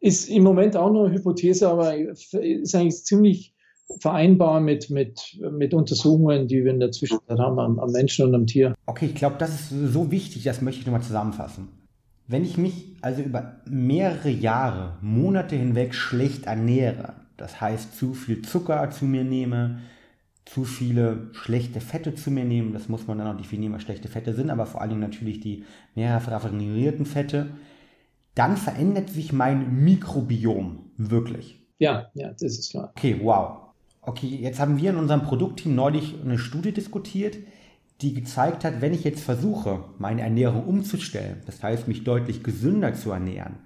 ist 0.00 0.28
im 0.28 0.42
Moment 0.42 0.76
auch 0.76 0.90
nur 0.90 1.06
eine 1.06 1.14
Hypothese, 1.14 1.68
aber 1.68 1.96
ist 1.96 2.74
eigentlich 2.74 3.04
ziemlich 3.04 3.54
vereinbar 4.00 4.60
mit, 4.60 4.90
mit, 4.90 5.38
mit 5.52 5.74
Untersuchungen, 5.74 6.48
die 6.48 6.64
wir 6.64 6.72
in 6.72 6.80
der 6.80 6.92
Zwischenzeit 6.92 7.38
haben 7.38 7.58
am, 7.58 7.78
am 7.78 7.92
Menschen 7.92 8.26
und 8.26 8.34
am 8.34 8.46
Tier. 8.46 8.74
Okay, 8.86 9.06
ich 9.06 9.14
glaube, 9.14 9.36
das 9.38 9.50
ist 9.50 9.70
so 9.70 10.10
wichtig, 10.10 10.42
das 10.44 10.62
möchte 10.62 10.80
ich 10.80 10.86
nochmal 10.86 11.02
zusammenfassen. 11.02 11.68
Wenn 12.28 12.44
ich 12.44 12.58
mich 12.58 12.96
also 13.02 13.22
über 13.22 13.60
mehrere 13.66 14.30
Jahre, 14.30 14.96
Monate 15.00 15.54
hinweg 15.54 15.94
schlecht 15.94 16.46
ernähre, 16.46 17.14
das 17.36 17.60
heißt 17.60 17.96
zu 17.96 18.14
viel 18.14 18.42
Zucker 18.42 18.90
zu 18.90 19.04
mir 19.04 19.22
nehme, 19.22 19.78
zu 20.44 20.64
viele 20.64 21.28
schlechte 21.32 21.80
Fette 21.80 22.14
zu 22.14 22.30
mir 22.30 22.44
nehme, 22.44 22.72
das 22.72 22.88
muss 22.88 23.06
man 23.06 23.18
dann 23.18 23.28
auch 23.28 23.36
definieren, 23.36 23.74
was 23.74 23.82
schlechte 23.82 24.08
Fette 24.08 24.32
sind, 24.32 24.50
aber 24.50 24.66
vor 24.66 24.80
allen 24.80 24.90
Dingen 24.90 25.02
natürlich 25.02 25.40
die 25.40 25.64
mehrfach 25.94 26.32
raffinierten 26.32 27.06
Fette, 27.06 27.48
dann 28.34 28.56
verändert 28.56 29.10
sich 29.10 29.32
mein 29.32 29.84
Mikrobiom 29.84 30.90
wirklich. 30.96 31.60
Ja, 31.78 32.10
ja, 32.14 32.30
das 32.30 32.42
ist 32.58 32.70
klar. 32.70 32.92
Okay, 32.96 33.20
wow. 33.22 33.65
Okay, 34.06 34.38
jetzt 34.40 34.60
haben 34.60 34.78
wir 34.78 34.90
in 34.90 34.96
unserem 34.96 35.24
Produktteam 35.24 35.74
neulich 35.74 36.14
eine 36.24 36.38
Studie 36.38 36.72
diskutiert, 36.72 37.36
die 38.00 38.14
gezeigt 38.14 38.64
hat, 38.64 38.80
wenn 38.80 38.94
ich 38.94 39.02
jetzt 39.02 39.20
versuche, 39.20 39.84
meine 39.98 40.22
Ernährung 40.22 40.64
umzustellen, 40.64 41.42
das 41.46 41.60
heißt 41.60 41.88
mich 41.88 42.04
deutlich 42.04 42.44
gesünder 42.44 42.94
zu 42.94 43.10
ernähren, 43.10 43.56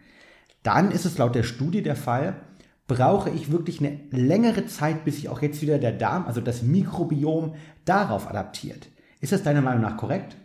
dann 0.63 0.93
ist 0.93 1.05
es 1.05 1.19
laut 1.19 1.35
der 1.35 1.43
Studie 1.43 1.83
der 1.83 1.95
Fall, 1.95 2.41
brauche 2.87 3.29
ich 3.29 3.53
wirklich 3.53 3.81
eine 3.81 4.01
längere 4.11 4.65
Zeit, 4.65 5.05
bis 5.05 5.17
sich 5.17 5.29
auch 5.29 5.43
jetzt 5.43 5.61
wieder 5.61 5.79
der 5.79 5.93
Darm, 5.93 6.25
also 6.27 6.41
das 6.41 6.63
Mikrobiom, 6.63 7.55
darauf 7.85 8.27
adaptiert. 8.27 8.89
Ist 9.21 9.33
das 9.33 9.43
deiner 9.43 9.61
Meinung 9.61 9.83
nach 9.83 9.99
korrekt? 9.99 10.37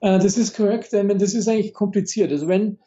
Äh, 0.00 0.18
das 0.18 0.38
ist 0.38 0.56
korrekt, 0.56 0.92
denn 0.92 1.08
das 1.18 1.34
ist 1.34 1.46
eigentlich 1.46 1.74
kompliziert. 1.74 2.32
Also 2.32 2.48
wenn 2.48 2.78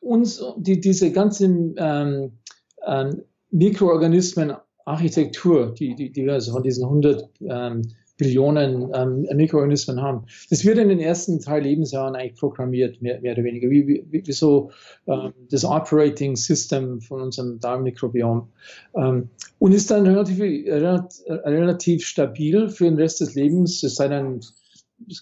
uns 0.00 0.42
die, 0.56 0.80
diese 0.80 1.12
ganzen 1.12 1.74
ähm, 1.76 2.38
ähm, 2.86 3.22
Mikroorganismen-Architektur, 3.50 4.65
die, 4.86 5.94
die, 5.94 6.10
die 6.10 6.24
wir 6.24 6.34
also 6.34 6.52
von 6.52 6.62
diesen 6.62 6.84
100 6.84 7.28
ähm, 7.48 7.82
Billionen 8.18 8.90
ähm, 8.94 9.26
Mikroorganismen 9.34 10.00
haben. 10.00 10.24
Das 10.48 10.64
wird 10.64 10.78
in 10.78 10.88
den 10.88 11.00
ersten 11.00 11.38
drei 11.38 11.60
Lebensjahren 11.60 12.16
eigentlich 12.16 12.38
programmiert, 12.38 13.02
mehr, 13.02 13.20
mehr 13.20 13.32
oder 13.32 13.44
weniger, 13.44 13.68
wie, 13.68 13.86
wie, 13.86 14.26
wie 14.26 14.32
so 14.32 14.70
ähm, 15.06 15.32
das 15.50 15.64
Operating 15.64 16.36
System 16.36 17.00
von 17.00 17.20
unserem 17.20 17.60
Darmmikrobiom. 17.60 18.48
Ähm, 18.94 19.28
und 19.58 19.72
ist 19.72 19.90
dann 19.90 20.06
relativ, 20.06 20.40
relativ 20.40 22.06
stabil 22.06 22.68
für 22.68 22.84
den 22.84 22.96
Rest 22.96 23.20
des 23.20 23.34
Lebens, 23.34 23.82
es 23.82 23.96
sei 23.96 24.08
denn, 24.08 24.40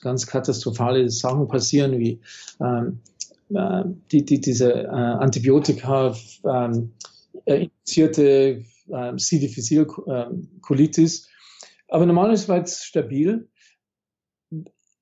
ganz 0.00 0.24
katastrophale 0.27 1.11
Sachen 1.11 1.48
passieren, 1.48 1.98
wie 1.98 2.20
ähm, 2.61 3.00
äh, 3.53 3.83
die, 4.12 4.24
die, 4.24 4.40
diese 4.40 4.72
äh, 4.72 4.87
Antibiotika 4.87 6.14
ähm, 6.48 6.92
äh, 7.44 7.64
infizierte 7.64 8.64
äh, 8.88 9.16
C. 9.16 9.38
difficile 9.38 9.87
ähm, 10.09 10.61
Colitis 10.61 11.29
aber 11.88 12.07
normalerweise 12.07 12.49
war 12.49 12.62
es 12.62 12.83
stabil. 12.83 13.49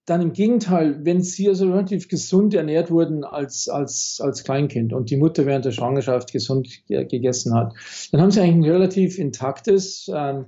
Dann 0.05 0.21
im 0.21 0.33
Gegenteil, 0.33 1.05
wenn 1.05 1.23
sie 1.23 1.49
also 1.49 1.71
relativ 1.71 2.09
gesund 2.09 2.55
ernährt 2.55 2.90
wurden 2.90 3.25
als, 3.25 3.68
als, 3.68 4.18
als 4.21 4.42
Kleinkind 4.42 4.92
und 4.92 5.11
die 5.11 5.16
Mutter 5.16 5.47
während 5.47 5.64
der 5.64 5.71
Schwangerschaft 5.71 6.33
gesund 6.33 6.68
gegessen 6.88 7.55
hat, 7.55 7.73
dann 8.11 8.21
haben 8.21 8.31
sie 8.33 8.40
eigentlich 8.40 8.66
ein 8.66 8.73
relativ 8.73 9.18
intaktes 9.18 10.11
ähm, 10.12 10.47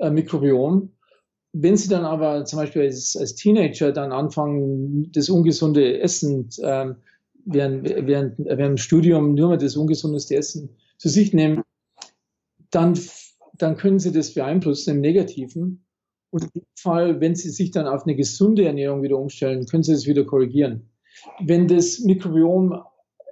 äh, 0.00 0.10
Mikrobiom. 0.10 0.92
Wenn 1.52 1.76
sie 1.76 1.88
dann 1.88 2.04
aber 2.04 2.44
zum 2.44 2.58
Beispiel 2.58 2.82
als, 2.82 3.16
als 3.16 3.36
Teenager 3.36 3.92
dann 3.92 4.12
anfangen, 4.12 5.10
das 5.12 5.30
ungesunde 5.30 6.00
Essen 6.00 6.50
ähm, 6.62 6.96
während, 7.44 7.84
während, 7.88 8.38
während 8.38 8.60
dem 8.60 8.76
Studium 8.76 9.34
nur 9.34 9.50
mal 9.50 9.58
das 9.58 9.76
ungesundeste 9.76 10.34
Essen 10.34 10.76
zu 10.98 11.08
sich 11.08 11.32
nehmen, 11.32 11.62
dann 12.76 12.96
dann 13.58 13.76
können 13.76 13.98
Sie 13.98 14.12
das 14.12 14.34
beeinflussen 14.34 14.96
im 14.96 15.00
Negativen. 15.00 15.84
Und 16.30 16.48
im 16.54 16.62
Fall, 16.74 17.20
wenn 17.20 17.34
Sie 17.34 17.50
sich 17.50 17.70
dann 17.70 17.86
auf 17.86 18.04
eine 18.04 18.16
gesunde 18.16 18.64
Ernährung 18.66 19.02
wieder 19.02 19.18
umstellen, 19.18 19.66
können 19.66 19.82
Sie 19.82 19.92
es 19.92 20.06
wieder 20.06 20.24
korrigieren. 20.24 20.90
Wenn 21.40 21.66
das 21.68 22.00
Mikrobiom 22.00 22.82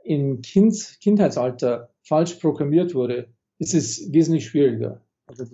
im 0.04 0.40
kind, 0.40 0.98
Kindheitsalter 1.00 1.90
falsch 2.02 2.35
programmiert 2.35 2.94
wurde, 2.94 3.28
ist 3.59 3.74
es 3.74 4.12
wesentlich 4.12 4.46
schwieriger. 4.46 5.00
Also 5.26 5.44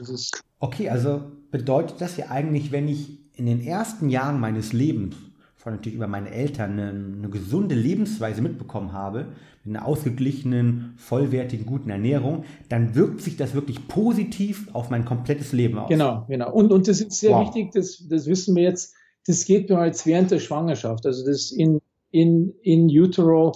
okay, 0.58 0.88
also 0.88 1.22
bedeutet 1.50 2.00
das 2.00 2.16
ja 2.16 2.28
eigentlich, 2.28 2.72
wenn 2.72 2.88
ich 2.88 3.18
in 3.36 3.46
den 3.46 3.64
ersten 3.64 4.08
Jahren 4.08 4.40
meines 4.40 4.72
Lebens 4.72 5.16
vor 5.60 5.72
natürlich 5.72 5.96
über 5.96 6.06
meine 6.06 6.30
Eltern 6.30 6.72
eine, 6.72 6.88
eine, 6.88 7.28
gesunde 7.28 7.74
Lebensweise 7.74 8.40
mitbekommen 8.40 8.94
habe, 8.94 9.26
mit 9.62 9.76
einer 9.76 9.86
ausgeglichenen, 9.86 10.94
vollwertigen, 10.96 11.66
guten 11.66 11.90
Ernährung, 11.90 12.44
dann 12.70 12.94
wirkt 12.94 13.20
sich 13.20 13.36
das 13.36 13.54
wirklich 13.54 13.86
positiv 13.86 14.68
auf 14.72 14.88
mein 14.88 15.04
komplettes 15.04 15.52
Leben 15.52 15.78
aus. 15.78 15.90
Genau, 15.90 16.24
genau. 16.28 16.50
Und, 16.50 16.72
und 16.72 16.88
das 16.88 17.02
ist 17.02 17.12
sehr 17.12 17.32
wow. 17.32 17.46
wichtig, 17.46 17.72
das, 17.72 18.06
das 18.08 18.26
wissen 18.26 18.56
wir 18.56 18.62
jetzt, 18.62 18.94
das 19.26 19.44
geht 19.44 19.66
bereits 19.66 20.06
während 20.06 20.30
der 20.30 20.38
Schwangerschaft. 20.38 21.04
Also 21.04 21.26
das 21.26 21.50
in, 21.50 21.82
in, 22.10 22.54
in 22.62 22.86
utero 22.86 23.52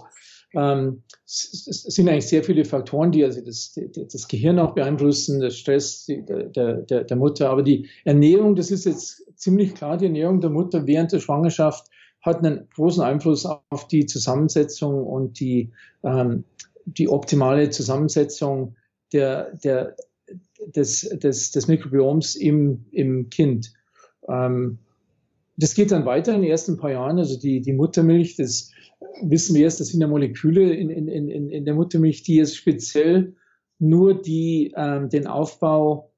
ähm, 0.55 1.03
es, 1.25 1.65
sind 1.65 2.07
eigentlich 2.07 2.29
sehr 2.29 2.45
viele 2.45 2.67
Faktoren, 2.67 3.13
die 3.13 3.25
also 3.25 3.41
das, 3.41 3.75
das 4.13 4.29
Gehirn 4.29 4.59
auch 4.59 4.75
beeinflussen, 4.75 5.41
der 5.41 5.51
Stress 5.51 6.05
der, 6.07 6.83
der, 6.83 7.05
der 7.05 7.17
Mutter. 7.17 7.49
Aber 7.49 7.63
die 7.63 7.89
Ernährung, 8.05 8.57
das 8.57 8.71
ist 8.71 8.85
jetzt 8.85 9.25
ziemlich 9.37 9.75
klar, 9.75 9.97
die 9.97 10.05
Ernährung 10.05 10.43
der 10.43 10.51
Mutter 10.51 10.87
während 10.87 11.13
der 11.13 11.21
Schwangerschaft 11.21 11.89
hat 12.25 12.39
einen 12.39 12.69
großen 12.75 13.03
Einfluss 13.03 13.45
auf 13.45 13.87
die 13.89 14.07
Zusammensetzung 14.07 15.07
und 15.07 15.39
die, 15.41 15.73
ähm, 16.03 16.45
die 16.87 17.09
optimale 17.09 17.69
Zusammensetzung 17.69 18.77
der, 19.13 19.55
der, 19.59 19.95
des, 20.75 21.03
des, 21.03 21.51
des 21.51 21.69
Mikrobioms 21.69 22.35
im, 22.35 22.87
im 22.93 23.29
Kind. 23.29 23.75
Ähm, 24.27 24.79
das 25.57 25.75
geht 25.75 25.93
dann 25.93 26.07
weiter 26.07 26.35
in 26.35 26.41
den 26.41 26.51
ersten 26.51 26.79
paar 26.79 26.93
Jahren. 26.93 27.19
Also 27.19 27.39
die, 27.39 27.61
die 27.61 27.75
Muttermilch, 27.75 28.37
das 28.37 28.71
wissen 29.23 29.55
wir 29.55 29.63
jetzt, 29.63 29.81
das 29.81 29.89
sind 29.89 30.01
ja 30.01 30.09
Moleküle 30.09 30.73
in, 30.73 30.89
in, 30.89 31.09
in, 31.09 31.51
in 31.51 31.65
der 31.67 31.75
Muttermilch, 31.75 32.23
die 32.23 32.37
jetzt 32.37 32.57
speziell 32.57 33.35
nur 33.79 34.15
die, 34.21 34.73
ähm, 34.77 35.11
den 35.11 35.27
Aufbau 35.27 36.11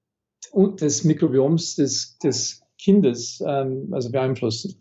des 0.55 1.03
Mikrobioms 1.03 1.75
des, 1.75 2.17
des 2.19 2.63
Kindes 2.79 3.43
ähm, 3.45 3.89
also 3.91 4.13
beeinflussen 4.13 4.81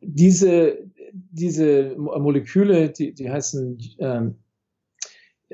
diese, 0.00 0.78
diese 1.12 1.96
Moleküle, 1.96 2.90
die, 2.90 3.14
die 3.14 3.30
heißen 3.30 3.78
ähm, 3.98 4.36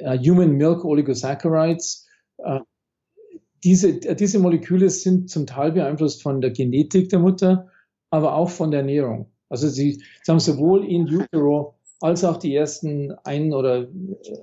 uh, 0.00 0.18
Human 0.18 0.52
Milk 0.52 0.85
Oligosaccharides, 0.85 2.07
äh, 2.38 2.61
diese, 3.62 3.94
diese 3.94 4.38
Moleküle 4.38 4.90
sind 4.90 5.30
zum 5.30 5.46
Teil 5.46 5.72
beeinflusst 5.72 6.22
von 6.22 6.42
der 6.42 6.50
Genetik 6.50 7.09
der 7.09 7.18
Mutter, 7.18 7.70
aber 8.11 8.35
auch 8.35 8.50
von 8.50 8.70
der 8.70 8.80
Ernährung. 8.80 9.30
Also 9.48 9.68
sie, 9.68 10.02
sie 10.22 10.33
haben 10.33 10.40
sowohl 10.40 10.85
in 10.85 11.09
utero 11.09 11.74
als 12.00 12.24
auch 12.24 12.37
die 12.37 12.54
ersten 12.54 13.12
ein 13.24 13.54
oder 13.54 13.88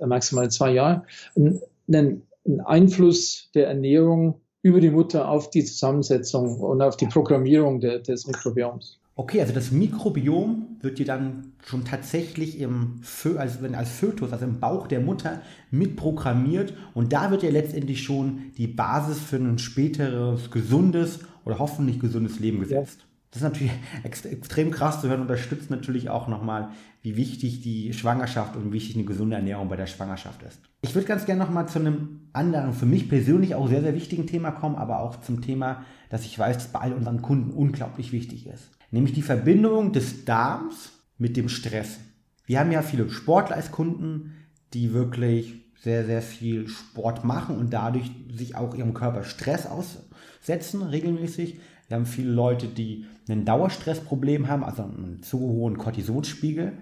äh, 0.00 0.06
maximal 0.06 0.50
zwei 0.50 0.72
Jahre 0.72 1.04
einen, 1.36 1.60
einen 1.86 2.60
Einfluss 2.64 3.50
der 3.54 3.68
Ernährung 3.68 4.40
über 4.62 4.80
die 4.80 4.90
Mutter 4.90 5.28
auf 5.28 5.50
die 5.50 5.64
Zusammensetzung 5.64 6.58
und 6.58 6.82
auf 6.82 6.96
die 6.96 7.06
Programmierung 7.06 7.80
de, 7.80 8.02
des 8.02 8.26
Mikrobioms. 8.26 8.98
Okay, 9.22 9.40
also 9.40 9.52
das 9.52 9.70
Mikrobiom 9.70 10.78
wird 10.80 10.98
dir 10.98 11.06
dann 11.06 11.52
schon 11.64 11.84
tatsächlich 11.84 12.58
im 12.58 12.98
Fö 13.02 13.36
also 13.36 13.64
als 13.72 13.90
Fötus, 13.90 14.32
also 14.32 14.44
im 14.44 14.58
Bauch 14.58 14.88
der 14.88 14.98
Mutter 14.98 15.42
mitprogrammiert 15.70 16.74
und 16.92 17.12
da 17.12 17.30
wird 17.30 17.44
ja 17.44 17.50
letztendlich 17.50 18.02
schon 18.02 18.50
die 18.58 18.66
Basis 18.66 19.20
für 19.20 19.36
ein 19.36 19.60
späteres 19.60 20.50
gesundes 20.50 21.20
oder 21.44 21.60
hoffentlich 21.60 22.00
gesundes 22.00 22.40
Leben 22.40 22.58
gesetzt. 22.58 22.98
Ja. 23.02 23.06
Das 23.30 23.42
ist 23.42 23.44
natürlich 23.44 23.72
ex 24.02 24.24
extrem 24.24 24.72
krass 24.72 25.00
zu 25.00 25.08
hören, 25.08 25.20
unterstützt 25.20 25.70
natürlich 25.70 26.10
auch 26.10 26.26
nochmal, 26.26 26.70
wie 27.02 27.14
wichtig 27.14 27.60
die 27.60 27.92
Schwangerschaft 27.92 28.56
und 28.56 28.70
wie 28.70 28.72
wichtig 28.72 28.96
eine 28.96 29.04
gesunde 29.04 29.36
Ernährung 29.36 29.68
bei 29.68 29.76
der 29.76 29.86
Schwangerschaft 29.86 30.42
ist. 30.42 30.58
Ich 30.80 30.96
würde 30.96 31.06
ganz 31.06 31.26
gerne 31.26 31.44
nochmal 31.44 31.68
zu 31.68 31.78
einem 31.78 32.22
anderen, 32.32 32.72
für 32.72 32.86
mich 32.86 33.08
persönlich 33.08 33.54
auch 33.54 33.68
sehr, 33.68 33.82
sehr 33.82 33.94
wichtigen 33.94 34.26
Thema 34.26 34.50
kommen, 34.50 34.74
aber 34.74 34.98
auch 34.98 35.20
zum 35.20 35.42
Thema, 35.42 35.84
das 36.10 36.24
ich 36.24 36.36
weiß, 36.36 36.56
dass 36.56 36.68
bei 36.72 36.80
all 36.80 36.92
unseren 36.92 37.22
Kunden 37.22 37.52
unglaublich 37.52 38.10
wichtig 38.10 38.48
ist. 38.48 38.68
Nämlich 38.92 39.14
die 39.14 39.22
Verbindung 39.22 39.92
des 39.92 40.24
Darms 40.24 40.92
mit 41.18 41.36
dem 41.36 41.48
Stress. 41.48 41.98
Wir 42.46 42.60
haben 42.60 42.70
ja 42.70 42.82
viele 42.82 43.08
Sportler 43.10 43.56
als 43.56 43.72
Kunden, 43.72 44.34
die 44.74 44.92
wirklich 44.92 45.62
sehr, 45.80 46.04
sehr 46.04 46.22
viel 46.22 46.68
Sport 46.68 47.24
machen 47.24 47.58
und 47.58 47.72
dadurch 47.72 48.10
sich 48.32 48.54
auch 48.54 48.74
ihrem 48.74 48.94
Körper 48.94 49.24
Stress 49.24 49.66
aussetzen 49.66 50.82
regelmäßig. 50.82 51.58
Wir 51.88 51.96
haben 51.96 52.06
viele 52.06 52.30
Leute, 52.30 52.68
die 52.68 53.06
ein 53.28 53.44
Dauerstressproblem 53.44 54.48
haben, 54.48 54.62
also 54.62 54.82
einen 54.82 55.22
zu 55.22 55.40
hohen 55.40 55.78
Cortisolspiegel. 55.78 56.74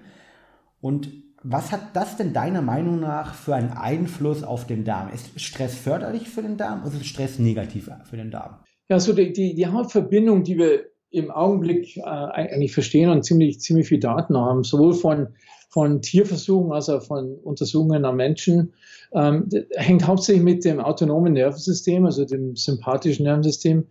Und 0.80 1.12
was 1.42 1.72
hat 1.72 1.94
das 1.94 2.16
denn 2.16 2.32
deiner 2.32 2.60
Meinung 2.60 3.00
nach 3.00 3.34
für 3.34 3.54
einen 3.54 3.70
Einfluss 3.70 4.42
auf 4.42 4.66
den 4.66 4.84
Darm? 4.84 5.10
Ist 5.10 5.40
Stress 5.40 5.74
förderlich 5.76 6.28
für 6.28 6.42
den 6.42 6.56
Darm 6.56 6.82
oder 6.84 6.96
ist 6.96 7.06
Stress 7.06 7.38
negativ 7.38 7.88
für 8.04 8.16
den 8.16 8.30
Darm? 8.30 8.58
Ja, 8.88 8.98
so 8.98 9.12
die, 9.12 9.32
die, 9.32 9.54
die 9.54 9.66
Hauptverbindung, 9.66 10.42
die 10.42 10.58
wir 10.58 10.89
im 11.10 11.30
Augenblick 11.30 11.96
äh, 11.96 12.02
eigentlich 12.02 12.72
verstehen 12.72 13.10
und 13.10 13.24
ziemlich, 13.24 13.60
ziemlich 13.60 13.88
viel 13.88 14.00
Daten 14.00 14.36
haben, 14.36 14.64
sowohl 14.64 14.94
von, 14.94 15.28
von 15.68 16.02
Tierversuchen 16.02 16.72
als 16.72 16.88
auch 16.88 17.02
von 17.02 17.34
Untersuchungen 17.42 18.04
am 18.04 18.16
Menschen, 18.16 18.72
ähm, 19.12 19.48
hängt 19.74 20.06
hauptsächlich 20.06 20.44
mit 20.44 20.64
dem 20.64 20.80
autonomen 20.80 21.32
Nervensystem, 21.32 22.06
also 22.06 22.24
dem 22.24 22.54
sympathischen 22.54 23.24
Nervensystem, 23.24 23.86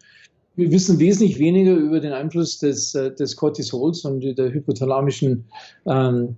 wir 0.59 0.71
wissen 0.71 0.99
wesentlich 0.99 1.39
weniger 1.39 1.73
über 1.73 1.99
den 1.99 2.11
Einfluss 2.11 2.59
des, 2.59 2.93
äh, 2.93 3.13
des 3.15 3.35
Cortisols 3.35 4.03
und 4.03 4.21
der 4.21 4.51
hypothalamischen, 4.51 5.45
ähm, 5.87 6.35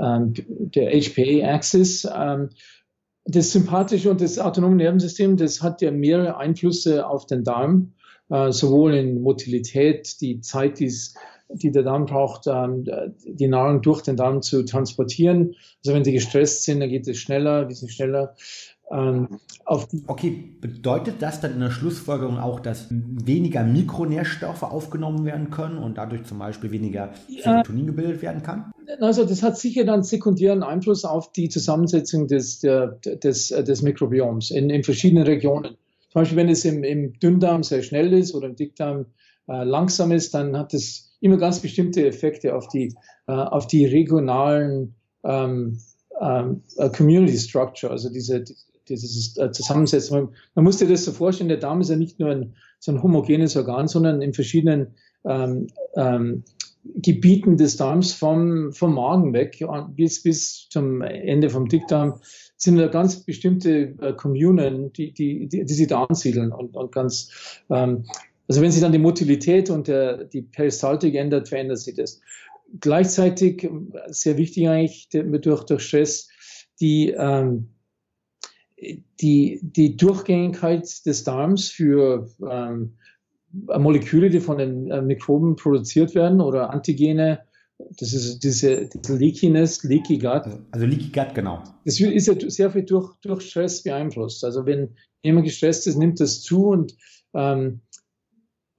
ähm, 0.00 0.32
der 0.48 0.90
HPA-Axis. 0.90 2.08
Ähm, 2.14 2.48
das 3.26 3.52
sympathische 3.52 4.10
und 4.10 4.22
das 4.22 4.38
autonome 4.38 4.76
Nervensystem, 4.76 5.36
das 5.36 5.62
hat 5.62 5.82
ja 5.82 5.90
mehrere 5.90 6.38
Einflüsse 6.38 7.06
auf 7.06 7.26
den 7.26 7.44
Darm, 7.44 7.92
äh, 8.30 8.52
sowohl 8.52 8.94
in 8.94 9.22
Motilität, 9.22 10.20
die 10.20 10.40
Zeit, 10.40 10.78
die's, 10.80 11.14
die 11.50 11.70
der 11.70 11.82
Darm 11.82 12.04
braucht, 12.04 12.46
ähm, 12.46 12.84
die 13.24 13.48
Nahrung 13.48 13.80
durch 13.80 14.02
den 14.02 14.16
Darm 14.16 14.42
zu 14.42 14.64
transportieren. 14.64 15.54
Also 15.84 15.94
wenn 15.94 16.04
sie 16.04 16.12
gestresst 16.12 16.64
sind, 16.64 16.80
dann 16.80 16.90
geht 16.90 17.08
es 17.08 17.18
schneller, 17.18 17.62
ein 17.62 17.68
bisschen 17.68 17.88
schneller. 17.88 18.34
ähm, 18.90 19.28
okay, 20.06 20.56
bedeutet 20.60 21.16
das 21.20 21.40
dann 21.40 21.54
in 21.54 21.60
der 21.60 21.70
Schlussfolgerung 21.70 22.38
auch, 22.38 22.60
dass 22.60 22.86
weniger 22.90 23.62
Mikronährstoffe 23.64 24.62
aufgenommen 24.62 25.24
werden 25.24 25.50
können 25.50 25.78
und 25.78 25.98
dadurch 25.98 26.24
zum 26.24 26.38
Beispiel 26.38 26.70
weniger 26.70 27.12
Serotonin 27.42 27.86
gebildet 27.86 28.22
werden 28.22 28.42
kann? 28.42 28.72
Also 29.00 29.24
das 29.24 29.42
hat 29.42 29.58
sicher 29.58 29.84
dann 29.84 30.02
sekundären 30.02 30.62
Einfluss 30.62 31.04
auf 31.04 31.32
die 31.32 31.48
Zusammensetzung 31.48 32.28
des, 32.28 32.60
der, 32.60 32.98
des, 33.04 33.48
des 33.48 33.82
Mikrobioms 33.82 34.50
in, 34.50 34.70
in 34.70 34.82
verschiedenen 34.84 35.24
Regionen. 35.24 35.76
Zum 36.08 36.22
Beispiel, 36.22 36.38
wenn 36.38 36.48
es 36.48 36.64
im, 36.64 36.84
im 36.84 37.18
Dünndarm 37.18 37.62
sehr 37.62 37.82
schnell 37.82 38.12
ist 38.12 38.34
oder 38.34 38.48
im 38.48 38.56
Dickdarm 38.56 39.06
äh, 39.48 39.64
langsam 39.64 40.12
ist, 40.12 40.34
dann 40.34 40.56
hat 40.56 40.74
es 40.74 41.16
immer 41.20 41.36
ganz 41.36 41.60
bestimmte 41.60 42.06
Effekte 42.06 42.54
auf 42.54 42.68
die, 42.68 42.94
äh, 43.26 43.32
auf 43.32 43.66
die 43.66 43.84
regionalen 43.84 44.94
ähm, 45.24 45.78
ähm, 46.20 46.62
äh, 46.76 46.88
Community 46.90 47.36
Structure, 47.36 47.92
also 47.92 48.10
diese, 48.10 48.44
dieses 48.88 49.36
äh, 49.36 49.50
Zusammensetzung. 49.50 50.32
Man 50.54 50.64
muss 50.64 50.78
sich 50.78 50.88
das 50.88 51.04
so 51.04 51.12
vorstellen, 51.12 51.48
der 51.48 51.58
Darm 51.58 51.80
ist 51.80 51.90
ja 51.90 51.96
nicht 51.96 52.18
nur 52.18 52.30
ein, 52.30 52.54
so 52.78 52.92
ein 52.92 53.02
homogenes 53.02 53.56
Organ, 53.56 53.88
sondern 53.88 54.22
in 54.22 54.32
verschiedenen 54.32 54.94
ähm, 55.24 55.68
ähm, 55.96 56.44
Gebieten 56.84 57.56
des 57.56 57.76
Darms 57.76 58.12
vom, 58.12 58.72
vom 58.72 58.94
Magen 58.94 59.32
weg 59.32 59.62
bis, 59.90 60.22
bis 60.22 60.68
zum 60.70 61.02
Ende 61.02 61.50
vom 61.50 61.68
Dickdarm 61.68 62.20
sind 62.58 62.76
da 62.76 62.88
ganz 62.88 63.20
bestimmte 63.20 63.94
äh, 64.00 64.12
Kommunen, 64.14 64.92
die, 64.92 65.12
die, 65.12 65.46
die, 65.46 65.64
die 65.64 65.74
sich 65.74 65.86
da 65.86 66.04
ansiedeln 66.04 66.52
und, 66.52 66.76
und 66.76 66.92
ganz, 66.92 67.62
ähm, 67.70 68.04
also 68.48 68.60
wenn 68.60 68.72
sich 68.72 68.82
dann 68.82 68.92
die 68.92 68.98
Motilität 68.98 69.70
und 69.70 69.86
der, 69.86 70.24
die 70.24 70.42
Peristaltik 70.42 71.14
ändert, 71.14 71.48
verändert 71.48 71.78
sich 71.78 71.94
das. 71.94 72.20
Gleichzeitig, 72.80 73.66
sehr 74.08 74.36
wichtig 74.36 74.68
eigentlich, 74.68 75.08
durch, 75.08 75.64
durch 75.64 75.82
Stress, 75.82 76.28
die, 76.80 77.10
ähm, 77.10 77.68
die, 79.20 79.60
die 79.62 79.96
Durchgängigkeit 79.96 81.06
des 81.06 81.24
Darms 81.24 81.70
für 81.70 82.28
ähm, 82.42 82.94
Moleküle, 83.52 84.30
die 84.30 84.40
von 84.40 84.58
den 84.58 84.90
äh, 84.90 85.00
Mikroben 85.00 85.56
produziert 85.56 86.14
werden 86.14 86.40
oder 86.40 86.70
Antigene, 86.70 87.40
das 87.78 88.12
ist 88.12 88.42
diese, 88.42 88.88
diese 88.88 89.16
Leakiness, 89.16 89.84
Leaky 89.84 90.18
Gut. 90.18 90.42
Also, 90.72 90.86
Leaky 90.86 91.10
Gut, 91.10 91.34
genau. 91.34 91.62
Das 91.84 92.00
ist 92.00 92.26
ja 92.26 92.50
sehr 92.50 92.70
viel 92.70 92.84
durch, 92.84 93.14
durch 93.20 93.42
Stress 93.42 93.82
beeinflusst. 93.82 94.44
Also 94.44 94.66
wenn 94.66 94.96
jemand 95.22 95.46
gestresst 95.46 95.86
ist, 95.86 95.96
nimmt 95.96 96.20
das 96.20 96.42
zu 96.42 96.66
und 96.66 96.96
ähm, 97.34 97.80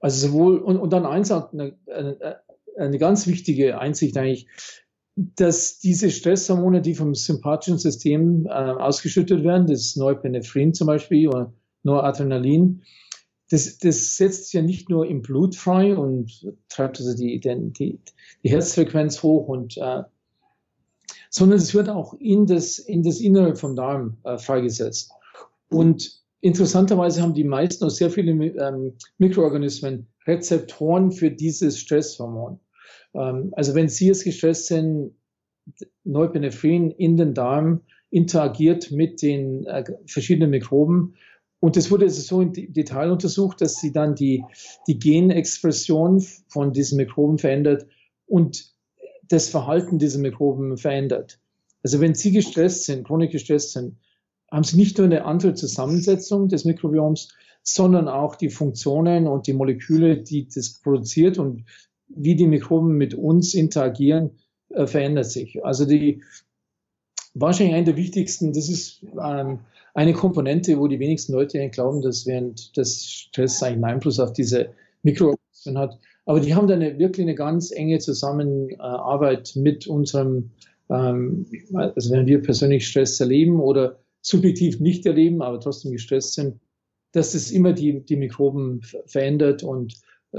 also 0.00 0.28
sowohl 0.28 0.58
und, 0.58 0.78
und 0.78 0.92
dann 0.92 1.06
eins 1.06 1.30
eine, 1.30 1.78
eine, 1.86 2.40
eine 2.76 2.98
ganz 2.98 3.26
wichtige 3.26 3.78
Einsicht 3.78 4.16
eigentlich, 4.16 4.48
dass 5.16 5.78
diese 5.78 6.10
Stresshormone, 6.10 6.80
die 6.80 6.94
vom 6.94 7.14
sympathischen 7.14 7.78
System 7.78 8.46
äh, 8.46 8.50
ausgeschüttet 8.50 9.44
werden, 9.44 9.66
das 9.66 9.96
Neupenephrin 9.96 10.72
zum 10.72 10.86
Beispiel 10.86 11.28
oder 11.28 11.52
Noradrenalin, 11.82 12.82
das, 13.50 13.78
das 13.78 14.16
setzt 14.16 14.52
ja 14.52 14.62
nicht 14.62 14.88
nur 14.88 15.06
im 15.06 15.22
Blut 15.22 15.56
frei 15.56 15.96
und 15.96 16.54
treibt 16.68 16.98
also 16.98 17.16
die, 17.16 17.40
die, 17.40 17.72
die, 17.72 18.00
die 18.42 18.50
Herzfrequenz 18.50 19.22
hoch 19.22 19.48
und 19.48 19.76
äh, 19.76 20.02
sondern 21.30 21.58
es 21.58 21.74
wird 21.74 21.88
auch 21.88 22.14
in 22.14 22.46
das, 22.46 22.78
in 22.78 23.02
das 23.02 23.20
Innere 23.20 23.54
vom 23.54 23.76
Darm 23.76 24.16
äh, 24.24 24.36
freigesetzt. 24.36 25.12
Und 25.68 26.20
interessanterweise 26.40 27.22
haben 27.22 27.34
die 27.34 27.44
meisten 27.44 27.84
auch 27.84 27.90
sehr 27.90 28.10
viele 28.10 28.32
ähm, 28.32 28.94
Mikroorganismen 29.18 30.08
Rezeptoren 30.26 31.12
für 31.12 31.30
dieses 31.30 31.78
Stresshormon. 31.78 32.58
Ähm, 33.14 33.52
also 33.56 33.74
wenn 33.74 33.88
Sie 33.88 34.08
jetzt 34.08 34.24
gestresst 34.24 34.66
sind, 34.66 35.12
Neupenephrin 36.04 36.90
in 36.90 37.16
den 37.16 37.34
Darm 37.34 37.82
interagiert 38.10 38.90
mit 38.90 39.22
den 39.22 39.66
äh, 39.66 39.84
verschiedenen 40.06 40.50
Mikroben. 40.50 41.14
Und 41.60 41.76
das 41.76 41.90
wurde 41.90 42.08
so 42.08 42.40
im 42.40 42.52
Detail 42.52 43.10
untersucht, 43.10 43.60
dass 43.60 43.76
sie 43.76 43.92
dann 43.92 44.14
die, 44.14 44.42
die 44.86 44.98
Genexpression 44.98 46.20
von 46.48 46.72
diesen 46.72 46.96
Mikroben 46.96 47.38
verändert 47.38 47.86
und 48.26 48.74
das 49.28 49.48
Verhalten 49.48 49.98
dieser 49.98 50.18
Mikroben 50.18 50.76
verändert. 50.78 51.38
Also 51.82 52.00
wenn 52.00 52.14
Sie 52.14 52.32
gestresst 52.32 52.84
sind, 52.84 53.06
chronisch 53.06 53.30
gestresst 53.30 53.72
sind, 53.72 53.96
haben 54.50 54.64
Sie 54.64 54.76
nicht 54.76 54.98
nur 54.98 55.06
eine 55.06 55.24
andere 55.24 55.54
Zusammensetzung 55.54 56.48
des 56.48 56.64
Mikrobioms, 56.64 57.28
sondern 57.62 58.08
auch 58.08 58.36
die 58.36 58.48
Funktionen 58.48 59.26
und 59.26 59.46
die 59.46 59.52
Moleküle, 59.52 60.18
die 60.22 60.48
das 60.48 60.80
produziert 60.80 61.38
und 61.38 61.64
wie 62.08 62.34
die 62.34 62.46
Mikroben 62.46 62.96
mit 62.96 63.14
uns 63.14 63.54
interagieren, 63.54 64.38
äh, 64.70 64.86
verändert 64.86 65.26
sich. 65.26 65.64
Also 65.64 65.84
die 65.84 66.22
wahrscheinlich 67.34 67.76
eine 67.76 67.84
der 67.84 67.96
wichtigsten, 67.96 68.52
das 68.52 68.68
ist 68.68 69.04
ähm, 69.22 69.60
eine 69.94 70.12
Komponente, 70.12 70.78
wo 70.78 70.88
die 70.88 71.00
wenigsten 71.00 71.32
Leute 71.32 71.68
glauben, 71.70 72.02
dass 72.02 72.26
während 72.26 72.76
des 72.76 73.04
Stress 73.04 73.62
einen 73.62 73.84
Einfluss 73.84 74.20
auf 74.20 74.32
diese 74.32 74.70
Mikroorganismen 75.02 75.78
hat. 75.78 75.98
Aber 76.26 76.40
die 76.40 76.54
haben 76.54 76.68
da 76.68 76.74
eine, 76.74 76.98
wirklich 76.98 77.24
eine 77.24 77.34
ganz 77.34 77.72
enge 77.72 77.98
Zusammenarbeit 77.98 79.52
mit 79.56 79.86
unserem, 79.86 80.50
ähm, 80.88 81.46
also 81.74 82.12
wenn 82.12 82.26
wir 82.26 82.42
persönlich 82.42 82.86
Stress 82.86 83.18
erleben 83.20 83.60
oder 83.60 83.98
subjektiv 84.22 84.80
nicht 84.80 85.06
erleben, 85.06 85.42
aber 85.42 85.60
trotzdem 85.60 85.92
gestresst 85.92 86.34
sind, 86.34 86.60
dass 87.12 87.34
es 87.34 87.50
immer 87.50 87.72
die, 87.72 88.04
die 88.04 88.16
Mikroben 88.16 88.82
verändert 89.06 89.62
und 89.62 89.94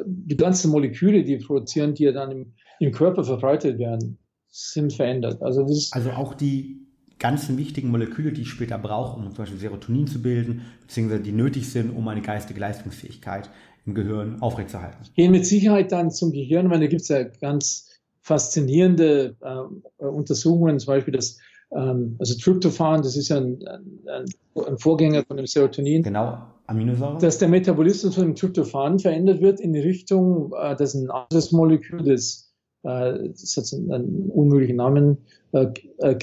die 0.05 0.37
ganzen 0.37 0.71
Moleküle, 0.71 1.23
die 1.23 1.37
produzieren, 1.37 1.93
die 1.93 2.03
ja 2.03 2.11
dann 2.11 2.31
im, 2.31 2.53
im 2.79 2.91
Körper 2.91 3.23
verbreitet 3.23 3.77
werden, 3.77 4.17
sind 4.49 4.93
verändert. 4.93 5.41
Also, 5.41 5.63
also 5.91 6.11
auch 6.11 6.33
die 6.33 6.79
ganzen 7.21 7.57
wichtigen 7.57 7.89
Moleküle, 7.89 8.33
die 8.33 8.41
ich 8.41 8.49
später 8.49 8.77
brauche, 8.77 9.17
um 9.17 9.27
zum 9.27 9.35
Beispiel 9.35 9.59
Serotonin 9.59 10.07
zu 10.07 10.21
bilden, 10.21 10.63
beziehungsweise 10.81 11.21
die 11.21 11.31
nötig 11.31 11.69
sind, 11.69 11.95
um 11.95 12.07
eine 12.07 12.21
geistige 12.21 12.59
Leistungsfähigkeit 12.59 13.49
im 13.85 13.93
Gehirn 13.93 14.41
aufrechtzuerhalten. 14.41 14.97
Gehen 15.15 15.31
mit 15.31 15.45
Sicherheit 15.45 15.91
dann 15.91 16.11
zum 16.11 16.31
Gehirn, 16.31 16.69
weil 16.69 16.79
da 16.79 16.87
gibt 16.87 17.03
es 17.03 17.07
ja 17.07 17.23
ganz 17.23 17.89
faszinierende 18.21 19.35
äh, 19.41 20.03
Untersuchungen, 20.03 20.79
zum 20.79 20.93
Beispiel 20.93 21.13
das 21.13 21.37
ähm, 21.73 22.15
also 22.19 22.37
Tryptophan, 22.37 23.01
das 23.01 23.15
ist 23.15 23.29
ja 23.29 23.37
ein, 23.37 23.59
ein, 23.67 24.25
ein, 24.67 24.77
Vorgänger 24.77 25.23
von 25.23 25.37
dem 25.37 25.47
Serotonin. 25.47 26.03
Genau, 26.03 26.37
Aminosäure. 26.67 27.17
Dass 27.19 27.37
der 27.37 27.47
Metabolismus 27.47 28.15
von 28.15 28.25
dem 28.25 28.35
Tryptophan 28.35 28.99
verändert 28.99 29.41
wird 29.41 29.59
in 29.59 29.73
die 29.73 29.79
Richtung, 29.79 30.53
äh, 30.59 30.75
dass 30.75 30.93
ein 30.93 31.09
anderes 31.09 31.51
Molekül, 31.51 32.03
das, 32.03 32.50
äh, 32.83 33.29
das 33.29 33.57
hat 33.57 33.73
einen, 33.73 33.91
einen 33.91 34.29
unmöglichen 34.29 34.77
Namen, 34.77 35.17
äh, 35.53 35.67
äh, 35.99 36.15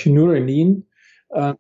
äh, 1.31 1.55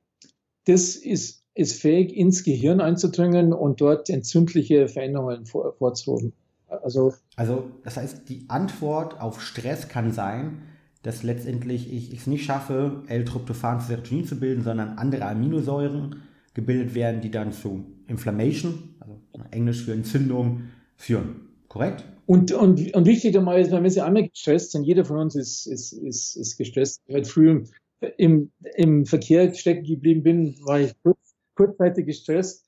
das 0.66 0.96
ist, 0.96 1.44
ist 1.54 1.80
fähig, 1.80 2.16
ins 2.16 2.44
Gehirn 2.44 2.80
einzudringen 2.80 3.52
und 3.52 3.80
dort 3.80 4.10
entzündliche 4.10 4.88
Veränderungen 4.88 5.46
vor, 5.46 5.74
vorzurufen. 5.74 6.32
Also, 6.68 7.14
also 7.36 7.70
das 7.84 7.96
heißt, 7.96 8.28
die 8.28 8.44
Antwort 8.48 9.20
auf 9.20 9.40
Stress 9.40 9.88
kann 9.88 10.12
sein, 10.12 10.62
dass 11.02 11.22
letztendlich 11.22 11.90
ich 11.92 12.12
es 12.12 12.26
nicht 12.26 12.44
schaffe, 12.44 13.02
L-Tryptophan 13.06 13.80
zu 13.80 13.86
Serotonin 13.86 14.26
zu 14.26 14.38
bilden, 14.38 14.62
sondern 14.62 14.98
andere 14.98 15.24
Aminosäuren 15.24 16.22
gebildet 16.54 16.94
werden, 16.94 17.20
die 17.20 17.30
dann 17.30 17.52
zu 17.52 17.86
Inflammation, 18.08 18.96
also 19.00 19.18
Englisch 19.50 19.84
für 19.84 19.92
Entzündung, 19.92 20.64
führen. 20.96 21.47
Korrekt? 21.68 22.04
Und, 22.26 22.52
und, 22.52 22.94
und 22.94 23.06
wichtig 23.06 23.32
dabei 23.32 23.60
ist, 23.60 23.70
wenn 23.70 23.88
Sie 23.88 24.00
einmal 24.00 24.28
gestresst 24.28 24.72
sind, 24.72 24.84
jeder 24.84 25.04
von 25.04 25.18
uns 25.18 25.34
ist, 25.34 25.66
ist, 25.66 25.92
ist, 25.92 26.36
ist 26.36 26.56
gestresst. 26.56 27.02
Ich 27.06 27.14
heute 27.14 27.28
früh 27.28 27.64
im, 28.16 28.50
im 28.76 29.06
Verkehr 29.06 29.52
stecken 29.54 29.84
geblieben 29.84 30.22
bin, 30.22 30.56
war 30.64 30.80
ich 30.80 30.92
kurz, 31.02 31.18
kurzzeitig 31.54 32.06
gestresst. 32.06 32.64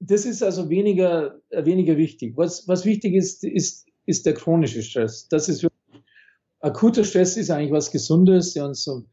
Das 0.00 0.24
ist 0.24 0.42
also 0.42 0.70
weniger, 0.70 1.40
weniger 1.50 1.96
wichtig. 1.96 2.36
Was, 2.36 2.68
was 2.68 2.84
wichtig 2.84 3.14
ist, 3.14 3.44
ist, 3.44 3.86
ist 4.06 4.26
der 4.26 4.34
chronische 4.34 4.82
Stress. 4.82 5.28
Das 5.28 5.48
ist 5.48 5.66
akuter 6.60 7.04
Stress 7.04 7.36
ist 7.36 7.50
eigentlich 7.50 7.72
was 7.72 7.90
Gesundes. 7.90 8.54
Ja, 8.54 8.66
und 8.66 8.76
so. 8.76 9.04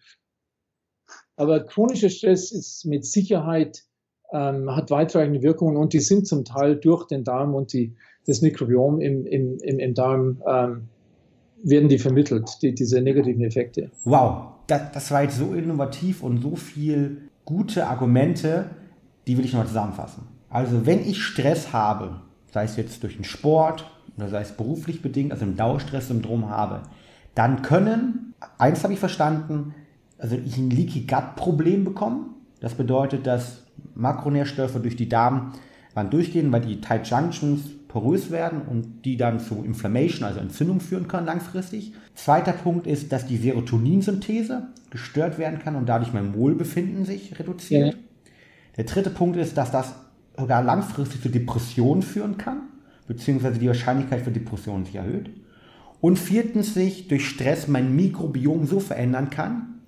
Aber 1.36 1.66
chronischer 1.66 2.10
Stress 2.10 2.52
ist 2.52 2.86
mit 2.86 3.06
Sicherheit, 3.06 3.84
ähm, 4.32 4.74
hat 4.76 4.92
weitreichende 4.92 5.42
Wirkungen 5.42 5.78
und 5.78 5.94
die 5.94 6.00
sind 6.00 6.28
zum 6.28 6.46
Teil 6.46 6.76
durch 6.76 7.08
den 7.08 7.24
Darm 7.24 7.56
und 7.56 7.74
die, 7.74 7.96
das 8.28 8.42
Mikrobiom 8.42 9.00
im, 9.02 9.26
im, 9.26 9.58
im, 9.60 9.80
im 9.80 9.94
Darm 9.94 10.42
ähm, 10.48 10.82
werden 11.64 11.90
die 11.90 12.00
vermittelt, 12.00 12.62
die, 12.62 12.74
diese 12.74 13.02
negativen 13.02 13.44
Effekte. 13.44 13.90
Wow, 14.04 14.48
das, 14.68 14.92
das 14.94 15.12
war 15.12 15.24
jetzt 15.24 15.38
so 15.38 15.54
innovativ 15.54 16.24
und 16.24 16.42
so 16.42 16.56
viel 16.56 17.30
gute 17.44 17.88
Argumente, 17.88 18.70
die 19.28 19.38
will 19.38 19.46
ich 19.46 19.54
noch 19.54 19.66
zusammenfassen. 19.66 20.24
Also 20.50 20.86
wenn 20.86 21.02
ich 21.02 21.24
Stress 21.24 21.74
habe, 21.74 22.22
sei 22.52 22.64
es 22.64 22.76
jetzt 22.78 23.04
durch 23.04 23.16
den 23.16 23.26
Sport 23.26 23.90
oder 24.18 24.30
sei 24.30 24.42
es 24.42 24.52
beruflich 24.52 25.02
bedingt, 25.02 25.32
also 25.32 25.46
ein 25.46 25.58
Dauerstresssyndrom 25.58 26.50
habe, 26.50 26.84
dann 27.34 27.62
können, 27.62 28.34
eins 28.58 28.84
habe 28.84 28.94
ich 28.94 29.00
verstanden, 29.00 29.76
also 30.18 30.38
ich 30.44 30.58
ein 30.58 30.70
Leaky 30.70 31.02
Gut 31.02 31.36
Problem 31.36 31.84
bekommen. 31.84 32.36
Das 32.62 32.74
bedeutet, 32.76 33.28
dass 33.28 33.64
Makronährstoffe 33.94 34.82
durch 34.82 34.96
die 34.96 35.10
Darmwand 35.10 36.12
durchgehen, 36.12 36.52
weil 36.52 36.62
die 36.62 36.80
Tight 36.80 37.08
Junctions 37.08 37.62
porös 37.96 38.30
werden 38.30 38.64
und 38.64 39.06
die 39.06 39.16
dann 39.16 39.40
zu 39.40 39.64
Inflammation, 39.64 40.28
also 40.28 40.42
Entzündung 40.42 40.82
führen 40.82 41.08
können 41.08 41.26
langfristig. 41.26 41.94
Zweiter 42.14 42.52
Punkt 42.52 42.88
ist, 42.88 43.14
dass 43.14 43.26
die 43.26 43.38
Serotoninsynthese 43.38 44.64
gestört 44.90 45.38
werden 45.38 45.60
kann 45.60 45.78
und 45.78 45.88
dadurch 45.88 46.12
mein 46.12 46.36
Wohlbefinden 46.36 47.06
sich 47.06 47.40
reduziert. 47.40 47.94
Ja. 47.94 48.00
Der 48.76 48.84
dritte 48.84 49.12
Punkt 49.12 49.38
ist, 49.38 49.56
dass 49.56 49.72
das 49.72 49.96
sogar 50.38 50.62
langfristig 50.62 51.22
zu 51.22 51.30
Depressionen 51.30 52.02
führen 52.04 52.38
kann, 52.38 52.64
beziehungsweise 53.08 53.60
die 53.60 53.68
Wahrscheinlichkeit 53.68 54.24
für 54.24 54.32
Depressionen 54.32 54.84
sich 54.84 54.96
erhöht. 54.96 55.30
Und 56.02 56.20
viertens 56.20 56.74
sich 56.74 57.08
durch 57.08 57.26
Stress 57.26 57.70
mein 57.70 57.96
Mikrobiom 57.96 58.66
so 58.66 58.82
verändern 58.82 59.30
kann, 59.30 59.84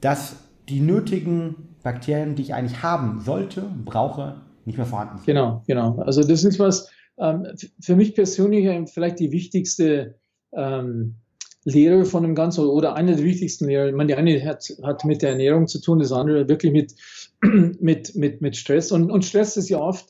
dass 0.00 0.36
die 0.70 0.80
nötigen 0.80 1.76
Bakterien, 1.82 2.34
die 2.34 2.44
ich 2.44 2.54
eigentlich 2.54 2.82
haben 2.82 3.20
sollte, 3.20 3.68
brauche, 3.84 4.40
nicht 4.64 4.78
mehr 4.78 4.86
vorhanden 4.86 5.18
sind. 5.18 5.26
Genau, 5.26 5.62
genau. 5.66 5.98
Also 5.98 6.22
das 6.22 6.42
ist 6.42 6.58
was, 6.58 6.88
ähm, 7.18 7.46
für 7.80 7.96
mich 7.96 8.14
persönlich 8.14 8.90
vielleicht 8.90 9.18
die 9.18 9.32
wichtigste 9.32 10.16
ähm, 10.52 11.16
Lehre 11.64 12.04
von 12.04 12.22
dem 12.22 12.34
Ganzen 12.34 12.64
oder 12.64 12.94
eine 12.94 13.16
der 13.16 13.24
wichtigsten 13.24 13.66
Lehren. 13.66 13.88
Ich 13.88 13.94
meine, 13.94 14.08
die 14.08 14.14
eine 14.14 14.44
hat, 14.44 14.72
hat 14.82 15.04
mit 15.04 15.22
der 15.22 15.30
Ernährung 15.30 15.66
zu 15.66 15.80
tun, 15.80 15.98
das 15.98 16.12
andere 16.12 16.48
wirklich 16.48 16.72
mit, 16.72 16.94
mit, 17.80 18.14
mit, 18.14 18.40
mit 18.40 18.56
Stress. 18.56 18.92
Und, 18.92 19.10
und 19.10 19.24
Stress 19.24 19.56
ist 19.56 19.68
ja 19.68 19.78
oft, 19.78 20.06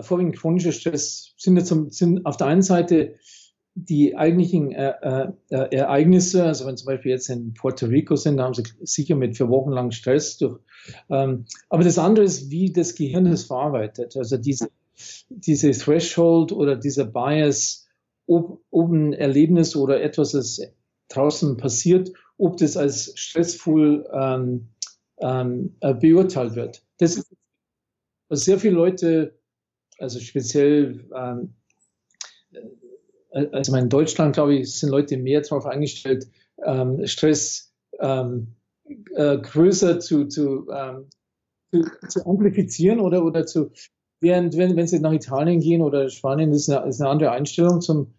vorwiegend 0.00 0.36
chronischer 0.36 0.72
Stress, 0.72 1.34
sind, 1.36 1.56
jetzt, 1.56 1.74
sind 1.94 2.26
auf 2.26 2.36
der 2.36 2.46
einen 2.46 2.62
Seite 2.62 3.14
die 3.74 4.16
eigentlichen 4.16 4.72
äh, 4.72 5.32
äh, 5.48 5.76
Ereignisse, 5.76 6.44
also 6.44 6.66
wenn 6.66 6.76
zum 6.76 6.86
Beispiel 6.86 7.12
jetzt 7.12 7.28
in 7.30 7.54
Puerto 7.54 7.86
Rico 7.86 8.16
sind, 8.16 8.36
da 8.36 8.44
haben 8.44 8.54
sie 8.54 8.64
sicher 8.82 9.14
mit 9.14 9.36
für 9.36 9.48
Wochen 9.48 9.70
lang 9.70 9.90
Stress 9.92 10.36
durch. 10.38 10.58
Ähm, 11.08 11.46
aber 11.68 11.84
das 11.84 11.98
andere 11.98 12.24
ist, 12.24 12.50
wie 12.50 12.72
das 12.72 12.94
Gehirn 12.94 13.26
es 13.26 13.44
verarbeitet. 13.44 14.16
Also 14.16 14.36
diese, 14.36 14.70
diese 15.28 15.70
Threshold 15.72 16.52
oder 16.52 16.76
dieser 16.76 17.04
Bias, 17.04 17.86
ob, 18.26 18.62
ob 18.70 18.90
ein 18.90 19.12
Erlebnis 19.12 19.76
oder 19.76 20.02
etwas, 20.02 20.32
das 20.32 20.60
draußen 21.08 21.56
passiert, 21.56 22.10
ob 22.38 22.56
das 22.56 22.76
als 22.76 23.12
stressvoll 23.18 24.08
ähm, 24.12 24.68
ähm, 25.20 25.76
äh, 25.80 25.94
beurteilt 25.94 26.54
wird. 26.54 26.82
Das 26.98 27.16
ist, 27.16 27.34
also 28.28 28.44
sehr 28.44 28.58
viele 28.58 28.74
Leute, 28.74 29.38
also 29.98 30.20
speziell, 30.20 31.04
ähm, 31.14 31.54
äh, 33.30 33.46
also 33.52 33.76
in 33.76 33.88
Deutschland, 33.88 34.34
glaube 34.34 34.54
ich, 34.54 34.78
sind 34.78 34.90
Leute 34.90 35.16
mehr 35.16 35.40
darauf 35.42 35.66
eingestellt, 35.66 36.28
ähm, 36.64 37.06
Stress 37.06 37.72
ähm, 37.98 38.54
äh, 39.14 39.38
größer 39.38 40.00
zu, 40.00 40.26
zu, 40.26 40.68
ähm, 40.70 41.08
zu, 41.70 41.84
zu 42.08 42.26
amplifizieren 42.26 43.00
oder, 43.00 43.24
oder 43.24 43.46
zu, 43.46 43.70
während 44.20 44.56
wenn, 44.56 44.76
wenn 44.76 44.86
sie 44.86 45.00
nach 45.00 45.12
Italien 45.12 45.60
gehen 45.60 45.82
oder 45.82 46.08
Spanien, 46.08 46.52
ist 46.52 46.68
eine, 46.70 46.88
ist 46.88 47.00
eine 47.00 47.10
andere 47.10 47.32
Einstellung 47.32 47.80
zum 47.80 48.14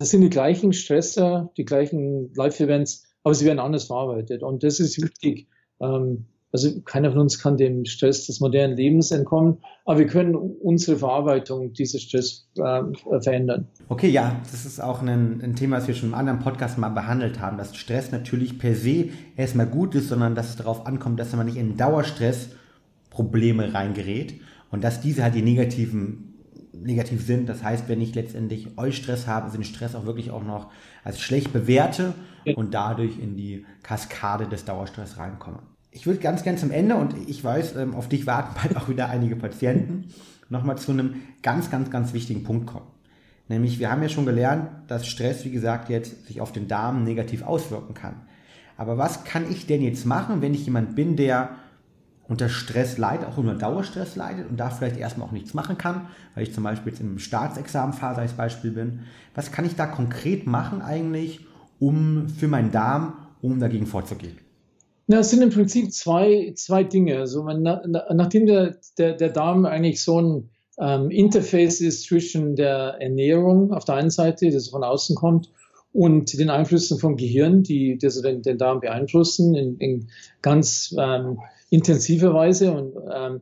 das 0.00 0.08
sind 0.08 0.22
die 0.22 0.30
gleichen 0.30 0.72
Stresser, 0.72 1.50
die 1.58 1.66
gleichen 1.66 2.32
Live-Events, 2.34 3.04
aber 3.22 3.34
sie 3.34 3.44
werden 3.44 3.58
anders 3.58 3.84
verarbeitet. 3.84 4.42
Und 4.42 4.62
das 4.62 4.80
ist 4.80 5.00
wichtig. 5.00 5.46
Ähm, 5.78 6.24
also 6.52 6.80
keiner 6.80 7.12
von 7.12 7.20
uns 7.20 7.38
kann 7.38 7.58
dem 7.58 7.84
Stress 7.84 8.26
des 8.26 8.40
modernen 8.40 8.78
Lebens 8.78 9.10
entkommen, 9.10 9.58
aber 9.84 9.98
wir 9.98 10.06
können 10.06 10.34
unsere 10.34 10.96
Verarbeitung 10.96 11.74
dieses 11.74 12.02
Stress 12.02 12.48
äh, 12.56 13.20
verändern. 13.20 13.68
Okay, 13.88 14.08
ja, 14.08 14.40
das 14.50 14.64
ist 14.64 14.82
auch 14.82 15.02
ein, 15.02 15.42
ein, 15.42 15.54
Thema, 15.54 15.76
das 15.76 15.86
wir 15.86 15.94
schon 15.94 16.08
im 16.08 16.14
anderen 16.14 16.38
Podcast 16.40 16.78
mal 16.78 16.88
behandelt 16.88 17.38
haben, 17.38 17.58
dass 17.58 17.76
Stress 17.76 18.10
natürlich 18.10 18.58
per 18.58 18.74
se 18.74 19.10
erstmal 19.36 19.66
gut 19.66 19.94
ist, 19.94 20.08
sondern 20.08 20.34
dass 20.34 20.48
es 20.48 20.56
darauf 20.56 20.86
ankommt, 20.86 21.20
dass 21.20 21.36
man 21.36 21.44
nicht 21.44 21.58
in 21.58 21.76
Dauerstress 21.76 22.48
Probleme 23.10 23.74
reingerät 23.74 24.34
und 24.70 24.82
dass 24.84 25.00
diese 25.00 25.22
halt 25.22 25.34
die 25.34 25.42
negativen 25.42 26.30
negativ 26.72 27.24
sind. 27.24 27.48
Das 27.48 27.62
heißt, 27.62 27.88
wenn 27.88 28.00
ich 28.00 28.14
letztendlich 28.14 28.78
Eustress 28.78 29.26
habe, 29.26 29.50
sind 29.50 29.66
Stress 29.66 29.94
auch 29.94 30.06
wirklich 30.06 30.30
auch 30.30 30.44
noch 30.44 30.70
als 31.04 31.20
schlecht 31.20 31.52
bewerte 31.52 32.14
und 32.56 32.74
dadurch 32.74 33.18
in 33.18 33.36
die 33.36 33.66
Kaskade 33.82 34.46
des 34.46 34.64
Dauerstress 34.64 35.18
reinkomme. 35.18 35.60
Ich 35.90 36.06
würde 36.06 36.20
ganz 36.20 36.42
gern 36.42 36.56
zum 36.56 36.70
Ende 36.70 36.94
und 36.94 37.14
ich 37.28 37.42
weiß, 37.42 37.76
ähm, 37.76 37.94
auf 37.94 38.08
dich 38.08 38.26
warten 38.26 38.54
bald 38.62 38.76
auch 38.76 38.88
wieder 38.88 39.08
einige 39.08 39.36
Patienten, 39.36 40.08
nochmal 40.48 40.78
zu 40.78 40.92
einem 40.92 41.16
ganz, 41.42 41.70
ganz, 41.70 41.90
ganz 41.90 42.12
wichtigen 42.12 42.44
Punkt 42.44 42.66
kommen. 42.66 42.86
Nämlich, 43.48 43.80
wir 43.80 43.90
haben 43.90 44.02
ja 44.02 44.08
schon 44.08 44.26
gelernt, 44.26 44.68
dass 44.86 45.08
Stress, 45.08 45.44
wie 45.44 45.50
gesagt, 45.50 45.88
jetzt 45.88 46.26
sich 46.26 46.40
auf 46.40 46.52
den 46.52 46.68
Darm 46.68 47.02
negativ 47.02 47.42
auswirken 47.42 47.94
kann. 47.94 48.14
Aber 48.76 48.96
was 48.96 49.24
kann 49.24 49.50
ich 49.50 49.66
denn 49.66 49.82
jetzt 49.82 50.06
machen, 50.06 50.40
wenn 50.40 50.54
ich 50.54 50.64
jemand 50.64 50.94
bin, 50.94 51.16
der 51.16 51.50
unter 52.30 52.48
Stress 52.48 52.96
leidet, 52.96 53.26
auch 53.26 53.36
unter 53.36 53.54
Dauerstress 53.54 54.14
leidet 54.14 54.48
und 54.48 54.58
da 54.58 54.70
vielleicht 54.70 54.96
erstmal 54.96 55.26
auch 55.26 55.32
nichts 55.32 55.52
machen 55.52 55.76
kann, 55.76 56.06
weil 56.34 56.44
ich 56.44 56.54
zum 56.54 56.62
Beispiel 56.62 56.92
jetzt 56.92 57.00
im 57.00 57.18
Staatsexamenphase 57.18 58.20
als 58.20 58.32
Beispiel 58.34 58.70
bin. 58.70 59.00
Was 59.34 59.50
kann 59.50 59.66
ich 59.66 59.74
da 59.74 59.86
konkret 59.86 60.46
machen 60.46 60.80
eigentlich, 60.80 61.40
um 61.80 62.28
für 62.28 62.46
meinen 62.46 62.70
Darm, 62.70 63.14
um 63.42 63.58
dagegen 63.58 63.86
vorzugehen? 63.86 64.38
Na, 65.08 65.18
es 65.18 65.30
sind 65.30 65.42
im 65.42 65.50
Prinzip 65.50 65.92
zwei, 65.92 66.52
zwei 66.54 66.84
Dinge. 66.84 67.18
Also 67.18 67.42
man, 67.42 67.62
nachdem 67.62 68.46
der, 68.46 68.76
der, 68.96 69.14
der 69.14 69.30
Darm 69.30 69.66
eigentlich 69.66 70.00
so 70.00 70.20
ein 70.20 70.50
ähm, 70.78 71.10
Interface 71.10 71.80
ist 71.80 72.04
zwischen 72.04 72.54
der 72.54 72.98
Ernährung 73.00 73.72
auf 73.72 73.84
der 73.84 73.96
einen 73.96 74.10
Seite, 74.10 74.48
das 74.50 74.68
von 74.68 74.84
außen 74.84 75.16
kommt, 75.16 75.50
und 75.92 76.38
den 76.38 76.50
Einflüssen 76.50 76.98
vom 76.98 77.16
Gehirn, 77.16 77.62
die, 77.62 77.98
die 77.98 78.22
den, 78.22 78.42
den 78.42 78.58
Darm 78.58 78.80
beeinflussen 78.80 79.54
in, 79.54 79.76
in 79.78 80.08
ganz 80.42 80.94
ähm, 80.98 81.40
intensive 81.70 82.32
Weise 82.32 82.72
und 82.72 82.94
ähm, 83.12 83.40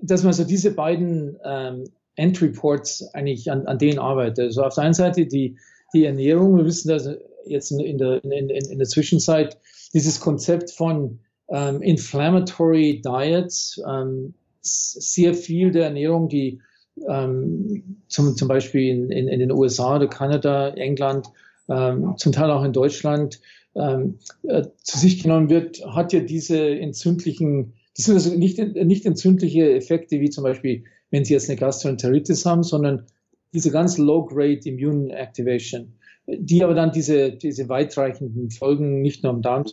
dass 0.00 0.24
man 0.24 0.32
so 0.32 0.44
diese 0.44 0.74
beiden 0.74 1.38
ähm, 1.44 1.84
Endreports 2.16 3.14
eigentlich 3.14 3.50
an, 3.50 3.66
an 3.66 3.78
denen 3.78 3.98
arbeitet. 3.98 4.46
Also 4.46 4.62
auf 4.62 4.74
der 4.74 4.84
einen 4.84 4.94
Seite 4.94 5.26
die, 5.26 5.56
die 5.94 6.04
Ernährung, 6.04 6.56
wir 6.56 6.64
wissen, 6.64 6.88
dass 6.88 7.08
jetzt 7.46 7.70
in, 7.70 7.80
in, 7.80 7.98
der, 7.98 8.24
in, 8.24 8.50
in 8.50 8.78
der 8.78 8.88
Zwischenzeit 8.88 9.58
dieses 9.94 10.20
Konzept 10.20 10.70
von 10.70 11.20
ähm, 11.48 11.82
Inflammatory 11.82 13.02
Diets, 13.04 13.80
ähm, 13.88 14.34
sehr 14.62 15.34
viel 15.34 15.72
der 15.72 15.86
Ernährung, 15.86 16.28
die 16.28 16.60
ähm, 17.08 18.02
zum, 18.08 18.36
zum 18.36 18.48
Beispiel 18.48 18.88
in, 18.88 19.10
in, 19.10 19.28
in 19.28 19.40
den 19.40 19.50
USA 19.50 19.96
oder 19.96 20.08
Kanada, 20.08 20.68
England, 20.70 21.28
zum 22.16 22.32
Teil 22.32 22.50
auch 22.50 22.64
in 22.64 22.72
Deutschland, 22.72 23.40
ähm, 23.74 24.18
äh, 24.42 24.64
zu 24.82 24.98
sich 24.98 25.22
genommen 25.22 25.48
wird, 25.48 25.82
hat 25.86 26.12
ja 26.12 26.20
diese 26.20 26.58
entzündlichen, 26.58 27.74
das 27.96 28.06
sind 28.06 28.14
also 28.14 28.34
nicht, 28.34 28.58
nicht 28.58 29.06
entzündliche 29.06 29.72
Effekte, 29.74 30.20
wie 30.20 30.30
zum 30.30 30.44
Beispiel, 30.44 30.84
wenn 31.10 31.24
Sie 31.24 31.32
jetzt 31.32 31.48
eine 31.48 31.58
Gastroenteritis 31.58 32.44
haben, 32.44 32.62
sondern 32.62 33.06
diese 33.54 33.70
ganz 33.70 33.98
low-grade 33.98 34.68
Immune 34.68 35.14
Activation, 35.14 35.94
die 36.26 36.62
aber 36.64 36.74
dann 36.74 36.92
diese, 36.92 37.32
diese 37.32 37.68
weitreichenden 37.68 38.50
Folgen 38.50 39.02
nicht 39.02 39.22
nur 39.22 39.32
am 39.32 39.42
Darm 39.42 39.64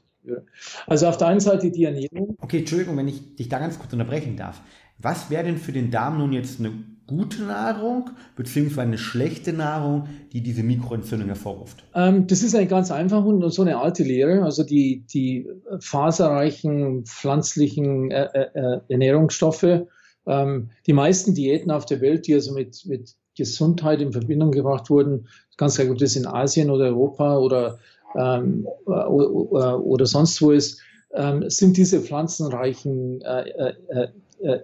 also 0.88 1.08
auf 1.08 1.18
der 1.18 1.28
einen 1.28 1.40
Seite 1.40 1.72
die 1.72 1.86
Ernährung. 1.86 2.36
Okay, 2.42 2.60
Entschuldigung, 2.60 2.98
wenn 2.98 3.08
ich 3.08 3.36
dich 3.36 3.50
da 3.50 3.60
ganz 3.60 3.80
kurz 3.80 3.94
unterbrechen 3.94 4.36
darf. 4.36 4.62
Was 4.98 5.30
wäre 5.30 5.44
denn 5.44 5.58
für 5.58 5.72
den 5.72 5.92
Darm 5.92 6.18
nun 6.18 6.34
jetzt 6.34 6.60
eine 6.60 6.74
gute 7.10 7.42
Nahrung 7.44 8.12
beziehungsweise 8.36 8.82
eine 8.82 8.98
schlechte 8.98 9.52
Nahrung, 9.52 10.08
die 10.32 10.42
diese 10.42 10.62
Mikroentzündung 10.62 11.28
hervorruft? 11.28 11.84
Ähm, 11.96 12.28
das 12.28 12.44
ist 12.44 12.56
eigentlich 12.56 12.70
ganz 12.70 12.92
einfach 12.92 13.26
und 13.26 13.50
so 13.50 13.64
eine 13.64 13.80
alte 13.80 14.04
Lehre. 14.04 14.44
Also 14.44 14.64
die, 14.64 15.04
die 15.12 15.48
faserreichen 15.80 17.06
pflanzlichen 17.06 18.12
äh, 18.12 18.30
äh, 18.34 18.48
äh, 18.54 18.80
Ernährungsstoffe. 18.90 19.88
Ähm, 20.28 20.70
die 20.86 20.94
meisten 20.94 21.34
Diäten 21.34 21.72
auf 21.72 21.86
der 21.86 22.00
Welt, 22.02 22.28
die 22.28 22.36
also 22.36 22.54
mit, 22.54 22.86
mit 22.86 23.16
Gesundheit 23.36 24.02
in 24.02 24.12
Verbindung 24.12 24.52
gebracht 24.52 24.90
wurden, 24.90 25.28
ganz 25.58 25.76
klar, 25.76 25.90
ob 25.90 25.98
das 25.98 26.16
in 26.16 26.28
Asien 26.28 26.70
oder 26.70 26.86
Europa 26.86 27.38
oder, 27.38 27.80
ähm, 28.16 28.68
oder, 28.86 29.84
oder 29.84 30.06
sonst 30.06 30.42
wo 30.42 30.52
ist, 30.52 30.82
ähm, 31.14 31.50
sind 31.50 31.78
diese 31.78 32.02
pflanzenreichen 32.02 33.22
äh 33.22 33.74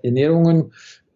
Ernährungen 0.03 0.71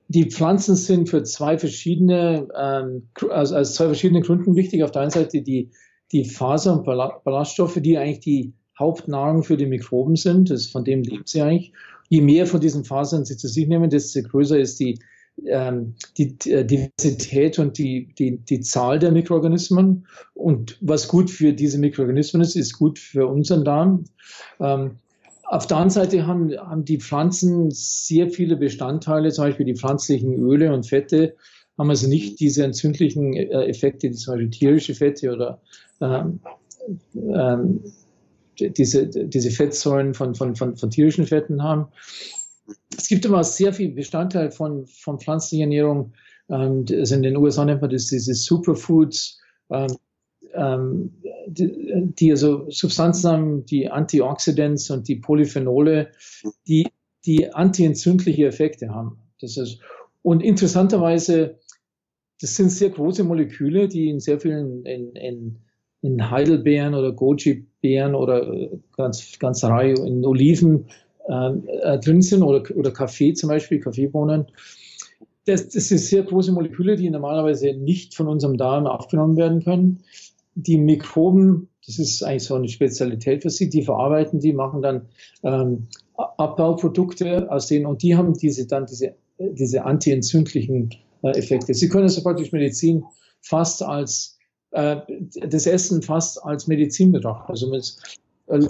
die 0.10 0.26
Pflanzen 0.26 0.76
sind 0.76 1.08
für 1.08 1.24
zwei 1.24 1.60
verschiedene, 1.60 2.48
ähm, 2.60 3.10
also 3.30 3.56
aus 3.56 3.76
zwei 3.76 3.86
verschiedene 3.86 4.22
Gründen 4.22 4.56
wichtig. 4.56 4.84
Auf 4.84 4.92
der 4.92 5.04
einen 5.04 5.12
Seite 5.12 5.44
die, 5.44 5.70
die 6.12 6.26
Faser- 6.26 6.74
und 6.74 6.84
Ballaststoffe, 6.84 7.80
die 7.80 7.96
eigentlich 7.96 8.20
die 8.20 8.54
Hauptnahrung 8.78 9.44
für 9.44 9.56
die 9.56 9.68
Mikroben 9.68 10.16
sind. 10.16 10.50
Das, 10.50 10.66
von 10.66 10.84
dem 10.84 11.04
leben 11.04 11.24
sie 11.26 11.44
eigentlich. 11.44 11.74
Je 12.10 12.22
mehr 12.22 12.48
von 12.48 12.60
diesen 12.60 12.86
Fasern 12.86 13.24
sie 13.24 13.38
zu 13.38 13.48
sich 13.48 13.68
nehmen, 13.68 13.92
desto 13.92 14.24
größer 14.24 14.58
ist 14.58 14.80
die, 14.80 14.98
ähm, 15.46 15.94
die 16.18 16.36
äh, 16.50 16.66
Diversität 16.66 17.60
und 17.60 17.78
die, 17.78 18.12
die, 18.18 18.38
die 18.38 18.62
Zahl 18.62 18.98
der 18.98 19.12
Mikroorganismen. 19.12 20.08
Und 20.34 20.80
was 20.82 21.08
gut 21.08 21.30
für 21.30 21.54
diese 21.54 21.78
Mikroorganismen 21.78 22.42
ist, 22.42 22.56
ist 22.56 22.80
gut 22.80 22.98
für 22.98 23.28
unseren 23.28 23.64
Darm. 23.64 24.06
Ähm, 24.60 24.96
auf 25.50 25.66
der 25.66 25.78
anderen 25.78 25.90
Seite 25.90 26.28
haben, 26.28 26.56
haben 26.58 26.86
die 26.86 27.00
Pflanzen 27.00 27.72
sehr 27.72 28.30
viele 28.30 28.56
Bestandteile, 28.56 29.32
zum 29.32 29.46
Beispiel 29.46 29.66
die 29.66 29.76
pflanzlichen 29.76 30.36
Öle 30.36 30.72
und 30.72 30.86
Fette, 30.86 31.36
haben 31.76 31.90
also 31.90 32.08
nicht 32.08 32.40
diese 32.40 32.64
entzündlichen 32.64 33.34
äh, 33.34 33.66
Effekte, 33.66 34.10
die 34.10 34.16
zum 34.16 34.36
Beispiel 34.36 34.52
tierische 34.52 34.94
Fette 34.94 35.34
oder 35.34 35.60
ähm, 36.02 36.40
ähm, 37.16 37.84
diese, 38.60 39.08
diese 39.08 39.50
Fettsäuren 39.50 40.14
von, 40.14 40.36
von, 40.36 40.56
von, 40.56 40.76
von 40.76 40.92
tierischen 40.92 41.26
Fetten 41.26 41.64
haben. 41.64 41.88
Es 42.96 43.08
gibt 43.08 43.26
aber 43.26 43.44
sehr 43.44 43.74
viel 43.74 43.92
Bestandteil 43.92 44.52
von, 44.52 44.86
von 44.86 45.20
pflanzlicher 45.20 45.64
Ernährung. 45.64 46.14
Ähm, 46.50 46.86
also 46.92 47.16
in 47.16 47.24
den 47.24 47.38
USA 47.38 47.66
nennt 47.66 47.82
man 47.82 47.90
das 47.90 48.06
diese 48.06 48.36
Superfoods. 48.36 49.40
Ähm, 49.72 49.98
ähm, 50.54 51.12
die, 51.48 52.12
die 52.20 52.32
also 52.32 52.70
Substanzen 52.70 53.32
haben, 53.32 53.66
die 53.66 53.90
Antioxidants 53.90 54.90
und 54.90 55.08
die 55.08 55.16
Polyphenole, 55.16 56.12
die 56.68 56.88
die 57.26 57.54
antientzündliche 57.54 58.48
Effekte 58.48 58.90
haben. 58.90 59.20
Das 59.42 59.58
ist, 59.58 59.80
und 60.22 60.42
interessanterweise, 60.42 61.60
das 62.42 62.56
sind 62.56 62.72
sehr 62.72 62.90
große 62.90 63.24
Moleküle, 63.24 63.88
die 63.88 64.10
in 64.10 64.20
sehr 64.20 64.40
vielen, 64.40 64.86
in, 64.86 65.12
in, 65.16 65.58
in 66.02 66.30
Heidelbeeren 66.30 66.94
oder 66.94 67.12
Goji-Beeren 67.12 68.16
oder 68.16 68.48
äh, 68.48 68.70
ganz, 68.96 69.38
ganz 69.40 69.64
Reihe 69.64 69.94
in 69.94 70.26
Oliven 70.26 70.88
äh, 71.28 71.50
äh, 71.50 72.00
drin 72.00 72.22
sind 72.22 72.44
oder, 72.44 72.64
oder 72.76 72.92
Kaffee 72.92 73.34
zum 73.34 73.50
Beispiel, 73.50 73.80
Kaffeebohnen. 73.80 74.48
Das, 75.46 75.70
das 75.70 75.88
sind 75.88 75.98
sehr 76.00 76.24
große 76.24 76.52
Moleküle, 76.52 76.96
die 76.96 77.10
normalerweise 77.10 77.74
nicht 77.74 78.16
von 78.16 78.28
unserem 78.28 78.58
Darm 78.58 78.88
aufgenommen 78.88 79.36
werden 79.36 79.64
können. 79.64 80.04
Die 80.62 80.78
Mikroben, 80.78 81.70
das 81.86 82.00
ist 82.00 82.24
eigentlich 82.24 82.44
so 82.44 82.56
eine 82.56 82.68
Spezialität 82.68 83.44
für 83.44 83.50
sie, 83.50 83.70
die 83.70 83.84
verarbeiten 83.84 84.40
die, 84.40 84.54
machen 84.54 84.82
dann 84.82 85.08
ähm, 85.44 85.88
Abbauprodukte 86.16 87.50
aus 87.52 87.68
denen 87.68 87.86
und 87.86 88.04
die 88.04 88.16
haben 88.16 88.34
diese 88.34 88.68
dann 88.68 88.86
diese, 88.86 89.16
diese 89.40 89.86
antientzündlichen 89.86 90.90
äh, 91.24 91.30
Effekte. 91.32 91.74
Sie 91.74 91.88
können 91.88 92.04
also 92.04 92.22
praktisch 92.22 92.52
Medizin 92.52 93.06
fast 93.42 93.82
als 93.82 94.38
äh, 94.72 94.98
das 95.48 95.66
Essen 95.66 96.02
fast 96.02 96.44
als 96.44 96.68
Medizin 96.68 97.12
betrachten. 97.12 97.52
Also 97.52 97.70
mit, 97.70 97.96
äh, 98.48 98.68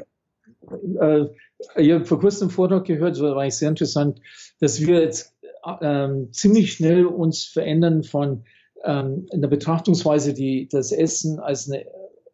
äh, 0.99 1.29
ich 1.75 1.91
habe 1.91 2.05
vor 2.05 2.19
kurzem 2.19 2.47
einen 2.47 2.51
Vortrag 2.51 2.85
gehört, 2.85 3.15
das 3.15 3.21
war 3.21 3.35
eigentlich 3.35 3.55
sehr 3.55 3.69
interessant, 3.69 4.21
dass 4.59 4.79
wir 4.79 5.01
jetzt 5.01 5.33
ähm, 5.81 6.29
ziemlich 6.31 6.73
schnell 6.73 7.05
uns 7.05 7.45
verändern 7.45 8.03
von 8.03 8.43
ähm, 8.83 9.27
in 9.31 9.41
der 9.41 9.49
Betrachtungsweise, 9.49 10.33
die 10.33 10.67
das 10.69 10.91
Essen 10.91 11.39
als 11.39 11.69
eine, 11.69 11.85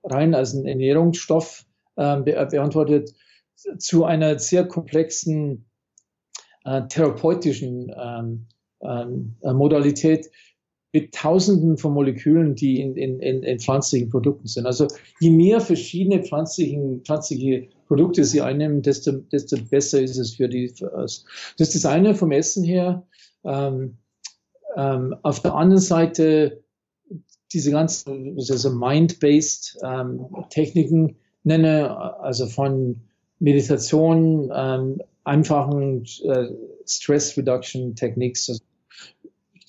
rein 0.04 0.36
als 0.36 0.54
ein 0.54 0.66
Ernährungsstoff 0.66 1.66
ähm, 1.98 2.24
be 2.24 2.34
beantwortet, 2.52 3.14
zu 3.78 4.04
einer 4.04 4.38
sehr 4.38 4.68
komplexen 4.68 5.66
äh, 6.66 6.82
therapeutischen 6.88 7.92
ähm, 7.98 8.48
ähm, 8.82 9.36
Modalität 9.42 10.30
mit 10.96 11.14
Tausenden 11.14 11.78
von 11.78 11.94
Molekülen, 11.94 12.56
die 12.56 12.80
in, 12.80 12.96
in, 12.96 13.20
in, 13.20 13.44
in 13.44 13.60
pflanzlichen 13.60 14.10
Produkten 14.10 14.48
sind. 14.48 14.66
Also 14.66 14.88
je 15.20 15.30
mehr 15.30 15.60
verschiedene 15.60 16.24
pflanzlichen, 16.24 17.02
pflanzliche 17.04 17.68
Produkte 17.88 18.24
sie 18.24 18.42
einnehmen, 18.42 18.82
desto, 18.82 19.12
desto 19.12 19.58
besser 19.70 20.02
ist 20.02 20.18
es 20.18 20.36
für 20.36 20.48
die. 20.48 20.70
Für 20.70 20.92
das 20.96 21.26
ist 21.58 21.76
das 21.76 21.86
eine 21.86 22.16
vom 22.16 22.32
Essen 22.32 22.64
her. 22.64 23.06
Ähm, 23.44 23.98
ähm, 24.76 25.16
auf 25.24 25.42
der 25.42 25.56
anderen 25.56 25.82
Seite 25.82 26.64
diese 27.54 27.72
ganzen 27.72 28.36
also 28.38 28.72
Mind-based 28.72 29.78
ähm, 29.84 30.28
Techniken 30.50 31.16
nenne, 31.44 31.96
also 32.20 32.48
von 32.48 33.02
Meditation, 33.40 34.52
ähm, 34.54 35.02
einfachen 35.24 36.06
äh, 36.24 36.48
Stress 36.86 37.38
Reduction 37.38 37.96
Techniques. 37.96 38.50
Also, 38.50 38.62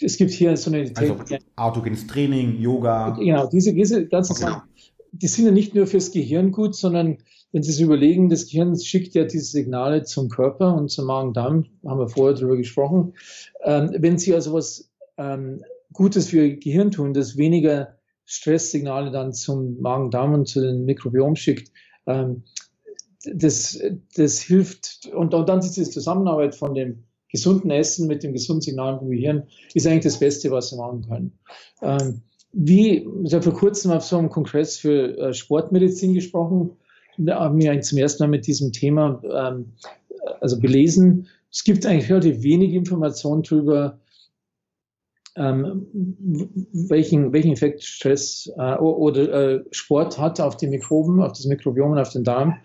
es 0.00 0.16
gibt 0.16 0.30
hier 0.30 0.56
so 0.56 0.70
eine 0.70 0.90
also, 0.94 1.16
autogenes 1.56 2.06
Training, 2.06 2.60
Yoga. 2.60 3.10
Genau, 3.10 3.46
diese, 3.46 3.72
diese 3.72 4.06
ganzen 4.06 4.32
okay. 4.32 4.42
Sachen, 4.42 4.62
die 5.12 5.26
sind 5.26 5.46
ja 5.46 5.50
nicht 5.50 5.74
nur 5.74 5.86
fürs 5.86 6.10
Gehirn 6.12 6.52
gut, 6.52 6.74
sondern 6.74 7.18
wenn 7.52 7.62
Sie 7.62 7.72
sich 7.72 7.82
überlegen, 7.82 8.28
das 8.28 8.46
Gehirn 8.46 8.78
schickt 8.78 9.14
ja 9.14 9.24
diese 9.24 9.46
Signale 9.46 10.02
zum 10.02 10.28
Körper 10.28 10.74
und 10.74 10.90
zum 10.90 11.06
Magen-Darm, 11.06 11.64
haben 11.86 11.98
wir 11.98 12.08
vorher 12.08 12.34
darüber 12.34 12.56
gesprochen. 12.56 13.14
Ähm, 13.64 13.90
wenn 13.96 14.18
Sie 14.18 14.34
also 14.34 14.52
was 14.52 14.90
ähm, 15.18 15.62
Gutes 15.92 16.28
für 16.28 16.46
Ihr 16.46 16.56
Gehirn 16.56 16.90
tun, 16.90 17.14
das 17.14 17.36
weniger 17.36 17.96
Stresssignale 18.24 19.10
dann 19.10 19.32
zum 19.32 19.80
Magen-Darm 19.80 20.34
und 20.34 20.48
zu 20.48 20.60
den 20.60 20.84
Mikrobiom 20.84 21.36
schickt, 21.36 21.70
ähm, 22.06 22.42
das, 23.24 23.80
das 24.14 24.40
hilft. 24.40 25.08
Und, 25.14 25.34
und 25.34 25.48
dann 25.48 25.60
diese 25.60 25.88
Zusammenarbeit 25.88 26.54
von 26.54 26.74
dem 26.74 27.04
gesunden 27.30 27.70
Essen 27.70 28.06
mit 28.06 28.22
dem 28.22 28.32
gesunden 28.32 28.62
Signal 28.62 28.98
vom 28.98 29.10
Gehirn 29.10 29.44
ist 29.74 29.86
eigentlich 29.86 30.04
das 30.04 30.18
Beste, 30.18 30.50
was 30.50 30.70
Sie 30.70 30.76
machen 30.76 31.02
können. 31.02 31.38
Ähm, 31.82 32.22
wie, 32.52 33.06
ich 33.24 33.34
habe 33.34 33.42
vor 33.42 33.54
kurzem 33.54 33.90
auf 33.90 34.04
so 34.04 34.16
einem 34.16 34.30
Kongress 34.30 34.78
für 34.78 35.16
äh, 35.18 35.34
Sportmedizin 35.34 36.14
gesprochen, 36.14 36.70
da 37.18 37.40
haben 37.40 37.58
wir 37.58 37.70
eigentlich 37.70 37.86
zum 37.86 37.98
ersten 37.98 38.22
Mal 38.22 38.28
mit 38.28 38.46
diesem 38.46 38.72
Thema 38.72 39.22
ähm, 39.24 39.72
also 40.40 40.58
belesen. 40.58 41.28
Es 41.50 41.64
gibt 41.64 41.86
eigentlich 41.86 42.10
relativ 42.10 42.42
wenig 42.42 42.72
Informationen 42.72 43.42
darüber, 43.42 43.98
ähm, 45.36 45.86
welchen, 46.72 47.32
welchen 47.32 47.52
Effekt 47.52 47.84
Stress 47.84 48.50
äh, 48.56 48.76
oder 48.76 49.54
äh, 49.56 49.64
Sport 49.70 50.18
hat 50.18 50.40
auf 50.40 50.56
die 50.56 50.66
Mikroben, 50.66 51.20
auf 51.22 51.32
das 51.32 51.44
Mikrobiom 51.44 51.92
und 51.92 51.98
auf 51.98 52.10
den 52.10 52.24
Darm. 52.24 52.56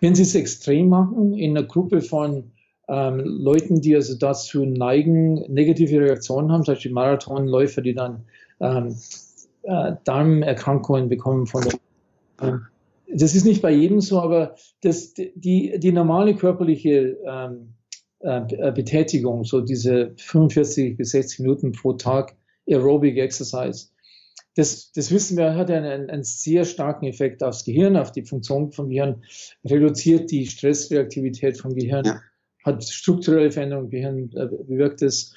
Wenn 0.00 0.14
Sie 0.14 0.22
es 0.22 0.34
extrem 0.34 0.88
machen, 0.88 1.34
in 1.34 1.56
einer 1.56 1.66
Gruppe 1.66 2.00
von 2.00 2.50
ähm, 2.88 3.20
Leuten, 3.20 3.80
die 3.80 3.94
also 3.94 4.16
dazu 4.16 4.64
neigen, 4.64 5.44
negative 5.52 6.00
Reaktionen 6.00 6.50
haben, 6.50 6.64
zum 6.64 6.74
Beispiel 6.74 6.92
Marathonläufer, 6.92 7.82
die 7.82 7.94
dann 7.94 8.24
ähm, 8.60 8.94
äh, 9.62 9.92
Darmerkrankungen 10.04 11.08
bekommen 11.08 11.46
von 11.46 11.62
der, 11.62 11.74
ähm, 12.40 12.66
das 13.06 13.34
ist 13.34 13.44
nicht 13.44 13.62
bei 13.62 13.70
jedem 13.70 14.00
so, 14.00 14.20
aber 14.20 14.54
das, 14.80 15.12
die, 15.14 15.78
die 15.78 15.92
normale 15.92 16.34
körperliche 16.34 17.18
ähm, 17.26 17.73
äh, 18.24 18.72
Betätigung, 18.72 19.44
so 19.44 19.60
diese 19.60 20.14
45 20.16 20.96
bis 20.96 21.10
60 21.10 21.40
Minuten 21.40 21.72
pro 21.72 21.92
Tag 21.92 22.34
Aerobic 22.66 23.18
Exercise. 23.18 23.88
Das, 24.56 24.92
das 24.92 25.10
wissen 25.10 25.36
wir, 25.36 25.56
hat 25.56 25.70
einen, 25.70 26.08
einen 26.08 26.24
sehr 26.24 26.64
starken 26.64 27.06
Effekt 27.06 27.42
aufs 27.42 27.64
Gehirn, 27.64 27.96
auf 27.96 28.12
die 28.12 28.22
Funktion 28.22 28.72
vom 28.72 28.88
Gehirn, 28.88 29.22
reduziert 29.64 30.30
die 30.30 30.46
Stressreaktivität 30.46 31.58
vom 31.58 31.74
Gehirn, 31.74 32.04
ja. 32.04 32.20
hat 32.64 32.82
strukturelle 32.84 33.50
Veränderungen 33.50 33.86
im 33.86 33.90
Gehirn, 33.90 34.30
äh, 34.34 34.46
bewirkt 34.46 35.02
es. 35.02 35.34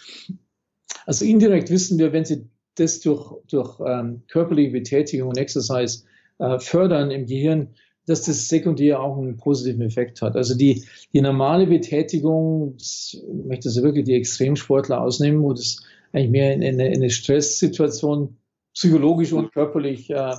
Also 1.06 1.26
indirekt 1.26 1.70
wissen 1.70 1.98
wir, 2.00 2.14
wenn 2.14 2.26
Sie 2.26 2.48
das 2.76 3.00
durch, 3.00 3.34
durch 3.50 3.80
ähm, 3.86 4.22
körperliche 4.28 4.72
Betätigung 4.72 5.30
und 5.30 5.38
Exercise 5.38 6.04
äh, 6.38 6.60
fördern 6.60 7.12
im 7.12 7.26
Gehirn, 7.26 7.74
dass 8.08 8.24
das 8.24 8.48
sekundär 8.48 9.02
auch 9.02 9.18
einen 9.18 9.38
positiven 9.38 9.82
Effekt 9.82 10.22
hat. 10.22 10.36
Also 10.36 10.58
die, 10.58 10.84
die 11.14 11.22
normale 11.22 11.68
Betätigung, 11.68 12.76
ich 12.80 13.22
möchte 13.46 13.68
also 13.68 13.84
wirklich 13.84 14.06
die 14.06 14.16
Extremsportler 14.16 15.02
ausnehmen, 15.02 15.44
wo 15.44 15.54
das 15.54 15.84
eigentlich 16.14 16.32
mehr 16.32 16.54
in, 16.54 16.62
in, 16.62 16.80
in 16.80 16.96
eine 16.96 17.10
Stresssituation 17.10 18.38
psychologisch 18.74 19.34
und 19.34 19.52
körperlich 19.52 20.10
äh, 20.10 20.34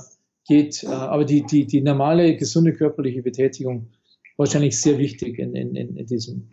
geht. 0.47 0.83
Äh, 0.83 0.87
aber 0.87 1.25
die, 1.25 1.45
die, 1.45 1.67
die 1.67 1.81
normale, 1.81 2.35
gesunde 2.35 2.73
körperliche 2.73 3.21
Betätigung 3.21 3.87
wahrscheinlich 4.35 4.81
sehr 4.81 4.97
wichtig 4.97 5.37
in, 5.37 5.53
in, 5.55 5.75
in 5.75 6.05
diesem. 6.07 6.49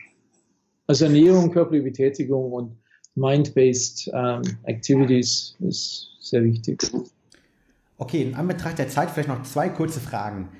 Also 0.87 1.07
Ernährung, 1.07 1.51
körperliche 1.51 1.85
Betätigung 1.85 2.53
und 2.53 2.77
Mind-based 3.15 4.11
ähm, 4.13 4.43
Activities 4.65 5.57
ist 5.61 6.11
sehr 6.21 6.45
wichtig. 6.45 6.83
Okay, 7.97 8.23
in 8.23 8.35
Anbetracht 8.35 8.79
der 8.79 8.89
Zeit 8.89 9.11
vielleicht 9.11 9.29
noch 9.29 9.43
zwei 9.45 9.71
kurze 9.71 10.01
Fragen. 10.01 10.51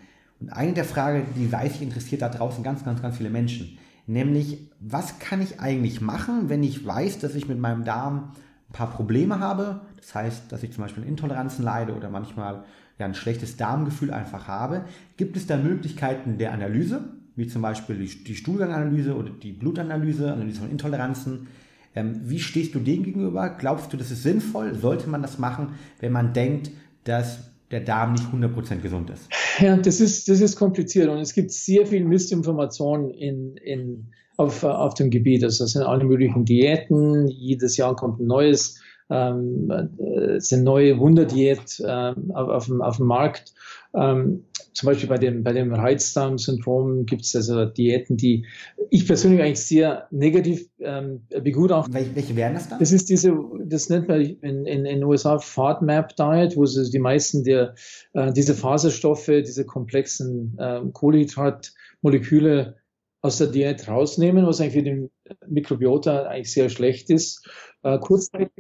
Und 0.41 0.51
eine 0.51 0.75
der 0.75 0.85
Fragen, 0.85 1.27
die 1.37 1.51
weiß 1.51 1.77
ich 1.77 1.83
interessiert 1.83 2.23
da 2.23 2.29
draußen 2.29 2.63
ganz, 2.63 2.85
ganz, 2.85 3.01
ganz 3.03 3.17
viele 3.17 3.31
Menschen. 3.31 3.79
Nämlich, 4.07 4.71
was 4.79 5.19
kann 5.19 5.43
ich 5.43 5.61
eigentlich 5.61 6.01
machen, 6.01 6.49
wenn 6.49 6.63
ich 6.63 6.87
weiß, 6.87 7.19
dass 7.19 7.35
ich 7.35 7.49
mit 7.49 7.59
meinem 7.59 7.85
Darm 7.85 8.33
ein 8.69 8.73
paar 8.73 8.91
Probleme 8.91 9.41
habe? 9.41 9.81
Das 9.97 10.15
heißt, 10.15 10.53
dass 10.53 10.63
ich 10.63 10.73
zum 10.73 10.85
Beispiel 10.85 11.03
an 11.03 11.09
Intoleranzen 11.09 11.65
leide 11.65 11.95
oder 11.95 12.11
manchmal 12.11 12.65
ja, 12.99 13.07
ein 13.07 13.15
schlechtes 13.15 13.57
Darmgefühl 13.57 14.13
einfach 14.13 14.47
habe. 14.47 14.85
Gibt 15.17 15.37
es 15.37 15.47
da 15.47 15.57
Möglichkeiten 15.57 16.39
der 16.39 16.53
Analyse, 16.53 17.05
wie 17.35 17.49
zum 17.49 17.63
Beispiel 17.63 17.97
die, 17.97 18.25
die 18.25 18.37
Stuhlganganalyse 18.37 19.17
oder 19.17 19.31
die 19.31 19.53
Blutanalyse, 19.53 20.33
Analyse 20.33 20.61
von 20.61 20.71
Intoleranzen? 20.71 21.49
Ähm, 21.95 22.21
wie 22.25 22.39
stehst 22.39 22.75
du 22.75 22.79
dem 22.79 23.03
gegenüber? 23.03 23.49
Glaubst 23.51 23.93
du, 23.93 23.97
das 23.97 24.11
ist 24.11 24.23
sinnvoll? 24.23 24.75
Sollte 24.75 25.09
man 25.09 25.23
das 25.23 25.39
machen, 25.39 25.75
wenn 25.99 26.13
man 26.13 26.33
denkt, 26.33 26.71
dass 27.05 27.51
der 27.71 27.81
Darm 27.81 28.13
nicht 28.13 28.25
100% 28.25 28.81
gesund 28.81 29.11
ist? 29.11 29.29
Ja, 29.59 29.77
das 29.77 30.01
ist, 30.01 30.29
das 30.29 30.41
ist 30.41 30.57
kompliziert 30.57 31.09
und 31.09 31.19
es 31.19 31.33
gibt 31.33 31.51
sehr 31.51 31.87
viel 31.87 32.05
Missinformation 32.05 33.11
in, 33.11 33.57
in, 33.57 34.13
auf, 34.37 34.63
auf 34.65 34.95
dem 34.95 35.11
Gebiet. 35.11 35.43
Also 35.43 35.65
das 35.65 35.73
sind 35.73 35.83
alle 35.83 36.05
möglichen 36.05 36.45
Diäten, 36.45 37.27
jedes 37.29 37.77
Jahr 37.77 37.97
kommt 37.97 38.21
ein 38.21 38.27
neues 38.27 38.81
ähm, 39.09 39.71
äh, 39.99 40.41
sind 40.41 40.65
neue 40.65 40.99
Wunderdiät 40.99 41.83
ähm, 41.87 42.33
auf, 42.35 42.49
auf, 42.49 42.67
dem, 42.67 42.83
auf 42.83 42.97
dem 42.97 43.07
Markt. 43.07 43.55
Ähm, 43.97 44.45
zum 44.73 44.89
Beispiel 44.89 45.09
bei 45.09 45.17
dem, 45.17 45.43
bei 45.43 45.55
dem 45.55 45.73
Reizdarm-Syndrom 45.73 47.07
gibt 47.07 47.23
es 47.23 47.35
also 47.35 47.65
Diäten, 47.65 48.19
die 48.19 48.47
ich 48.91 49.07
persönlich 49.07 49.41
eigentlich 49.41 49.65
sehr 49.65 50.07
negativ 50.11 50.69
ähm, 50.81 51.27
begutachte. 51.31 51.95
Welche, 51.95 52.15
welche 52.15 52.37
wären 52.37 52.55
das 52.55 52.69
dann? 52.69 52.79
Das 52.79 52.93
ist 52.93 53.09
diese, 53.09 53.35
das 53.65 53.89
nennt 53.89 54.09
man 54.09 54.21
in, 54.21 54.67
in, 54.67 54.85
in 54.85 55.03
USA 55.03 55.39
FODMAP 55.39 56.15
Diet, 56.17 56.57
wo 56.57 56.67
sie 56.67 56.91
die 56.91 56.99
meisten 56.99 57.43
der, 57.43 57.75
äh, 58.13 58.33
diese 58.35 58.55
Faserstoffe, 58.55 59.27
diese 59.27 59.65
komplexen 59.65 60.59
äh, 60.59 60.83
Kohlenhydratmoleküle 60.93 62.77
aus 63.23 63.39
der 63.39 63.47
Diät 63.47 63.89
rausnehmen, 63.89 64.47
was 64.47 64.61
eigentlich 64.61 64.75
für 64.75 64.83
den 64.83 65.11
Mikrobiota 65.49 66.25
eigentlich 66.25 66.53
sehr 66.53 66.69
schlecht 66.69 67.09
ist. 67.09 67.49
Äh, 67.83 67.99
kurzzeitig 67.99 68.53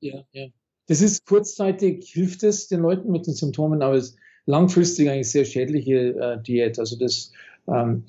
Ja, 0.00 0.24
ja. 0.32 0.48
Das 0.90 1.02
ist 1.02 1.24
kurzzeitig, 1.24 2.10
hilft 2.10 2.42
es 2.42 2.66
den 2.66 2.80
Leuten 2.80 3.12
mit 3.12 3.24
den 3.24 3.34
Symptomen, 3.34 3.80
aber 3.80 3.94
es 3.94 4.08
ist 4.08 4.18
langfristig 4.44 5.08
eigentlich 5.08 5.30
sehr 5.30 5.44
schädliche 5.44 6.16
äh, 6.18 6.42
Diät. 6.42 6.80
Also 6.80 6.98
das, 6.98 7.30
Ähm, 7.68 8.06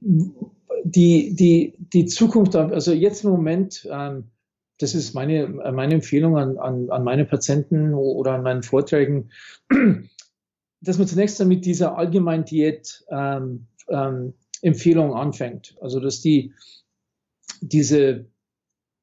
die, 0.00 1.36
die, 1.36 1.74
die 1.78 2.06
Zukunft, 2.06 2.56
also 2.56 2.92
jetzt 2.92 3.22
im 3.22 3.30
Moment, 3.30 3.88
ähm, 3.88 4.24
das 4.78 4.96
ist 4.96 5.14
meine, 5.14 5.46
meine 5.46 5.94
Empfehlung 5.94 6.36
an, 6.36 6.58
an, 6.58 6.90
an 6.90 7.04
meine 7.04 7.26
Patienten 7.26 7.94
oder 7.94 8.32
an 8.32 8.42
meinen 8.42 8.64
Vorträgen, 8.64 9.30
dass 10.80 10.98
man 10.98 11.06
zunächst 11.06 11.38
dann 11.38 11.46
mit 11.46 11.64
dieser 11.64 11.96
allgemeinen 11.96 12.44
Diät 12.44 13.04
ähm, 13.08 13.68
ähm, 13.88 14.34
anfängt. 14.64 15.76
Also 15.80 16.00
dass 16.00 16.22
die 16.22 16.54
diese 17.60 18.31